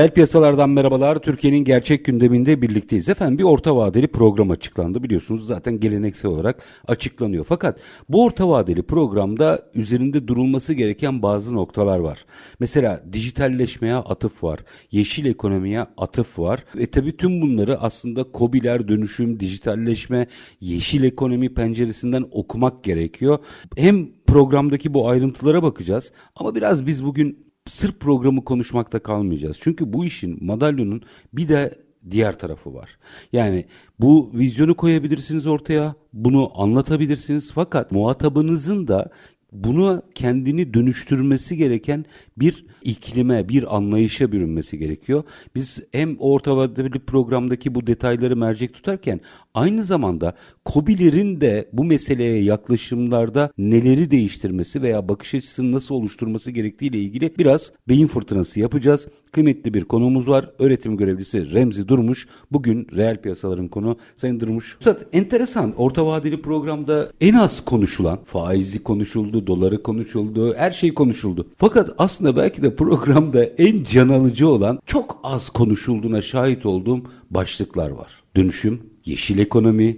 Reel 0.00 0.10
piyasalardan 0.10 0.70
merhabalar. 0.70 1.18
Türkiye'nin 1.18 1.64
gerçek 1.64 2.04
gündeminde 2.04 2.62
birlikteyiz. 2.62 3.08
Efendim 3.08 3.38
bir 3.38 3.42
orta 3.44 3.76
vadeli 3.76 4.08
program 4.08 4.50
açıklandı. 4.50 5.02
Biliyorsunuz 5.02 5.46
zaten 5.46 5.80
geleneksel 5.80 6.30
olarak 6.30 6.62
açıklanıyor. 6.88 7.44
Fakat 7.48 7.80
bu 8.08 8.24
orta 8.24 8.48
vadeli 8.48 8.82
programda 8.82 9.70
üzerinde 9.74 10.28
durulması 10.28 10.74
gereken 10.74 11.22
bazı 11.22 11.54
noktalar 11.54 11.98
var. 11.98 12.24
Mesela 12.60 13.04
dijitalleşmeye 13.12 13.94
atıf 13.94 14.44
var. 14.44 14.60
Yeşil 14.90 15.24
ekonomiye 15.24 15.86
atıf 15.96 16.38
var. 16.38 16.64
Ve 16.76 16.86
tabii 16.86 17.16
tüm 17.16 17.40
bunları 17.40 17.80
aslında 17.80 18.24
kobiler, 18.24 18.88
dönüşüm, 18.88 19.40
dijitalleşme, 19.40 20.26
yeşil 20.60 21.02
ekonomi 21.02 21.54
penceresinden 21.54 22.24
okumak 22.30 22.84
gerekiyor. 22.84 23.38
Hem 23.76 24.08
programdaki 24.26 24.94
bu 24.94 25.08
ayrıntılara 25.08 25.62
bakacağız 25.62 26.12
ama 26.36 26.54
biraz 26.54 26.86
biz 26.86 27.04
bugün 27.04 27.49
sırf 27.68 28.00
programı 28.00 28.44
konuşmakta 28.44 28.98
kalmayacağız. 28.98 29.58
Çünkü 29.62 29.92
bu 29.92 30.04
işin 30.04 30.44
madalyonun 30.44 31.02
bir 31.32 31.48
de 31.48 31.78
diğer 32.10 32.38
tarafı 32.38 32.74
var. 32.74 32.98
Yani 33.32 33.64
bu 33.98 34.30
vizyonu 34.34 34.76
koyabilirsiniz 34.76 35.46
ortaya, 35.46 35.94
bunu 36.12 36.62
anlatabilirsiniz 36.62 37.52
fakat 37.52 37.92
muhatabınızın 37.92 38.88
da 38.88 39.10
bunu 39.52 40.02
kendini 40.14 40.74
dönüştürmesi 40.74 41.56
gereken 41.56 42.04
bir 42.36 42.64
iklime, 42.82 43.48
bir 43.48 43.76
anlayışa 43.76 44.32
bürünmesi 44.32 44.78
gerekiyor. 44.78 45.22
Biz 45.54 45.82
hem 45.92 46.16
orta 46.18 46.56
vadeli 46.56 46.98
programdaki 46.98 47.74
bu 47.74 47.86
detayları 47.86 48.36
mercek 48.36 48.74
tutarken 48.74 49.20
aynı 49.54 49.82
zamanda 49.82 50.34
COBİ'lerin 50.66 51.40
de 51.40 51.68
bu 51.72 51.84
meseleye 51.84 52.42
yaklaşımlarda 52.42 53.50
neleri 53.58 54.10
değiştirmesi 54.10 54.82
veya 54.82 55.08
bakış 55.08 55.34
açısını 55.34 55.72
nasıl 55.72 55.94
oluşturması 55.94 56.50
gerektiği 56.50 56.86
ile 56.86 56.98
ilgili 56.98 57.32
biraz 57.38 57.72
beyin 57.88 58.06
fırtınası 58.06 58.60
yapacağız. 58.60 59.08
Kıymetli 59.32 59.74
bir 59.74 59.84
konuğumuz 59.84 60.28
var. 60.28 60.50
Öğretim 60.58 60.96
görevlisi 60.96 61.54
Remzi 61.54 61.88
Durmuş. 61.88 62.28
Bugün 62.52 62.86
reel 62.96 63.16
piyasaların 63.16 63.68
konu. 63.68 63.96
Sayın 64.16 64.40
Durmuş. 64.40 64.76
Üstad 64.80 65.00
enteresan. 65.12 65.74
Orta 65.76 66.06
vadeli 66.06 66.42
programda 66.42 67.10
en 67.20 67.34
az 67.34 67.64
konuşulan 67.64 68.24
faizi 68.24 68.82
konuşuldu, 68.82 69.39
doları 69.46 69.82
konuşuldu, 69.82 70.54
her 70.54 70.70
şey 70.70 70.94
konuşuldu. 70.94 71.48
Fakat 71.56 71.90
aslında 71.98 72.36
belki 72.36 72.62
de 72.62 72.76
programda 72.76 73.44
en 73.44 73.84
can 73.84 74.08
alıcı 74.08 74.48
olan 74.48 74.80
çok 74.86 75.20
az 75.22 75.50
konuşulduğuna 75.50 76.22
şahit 76.22 76.66
olduğum 76.66 77.02
başlıklar 77.30 77.90
var. 77.90 78.22
Dönüşüm, 78.36 78.80
yeşil 79.04 79.38
ekonomi, 79.38 79.96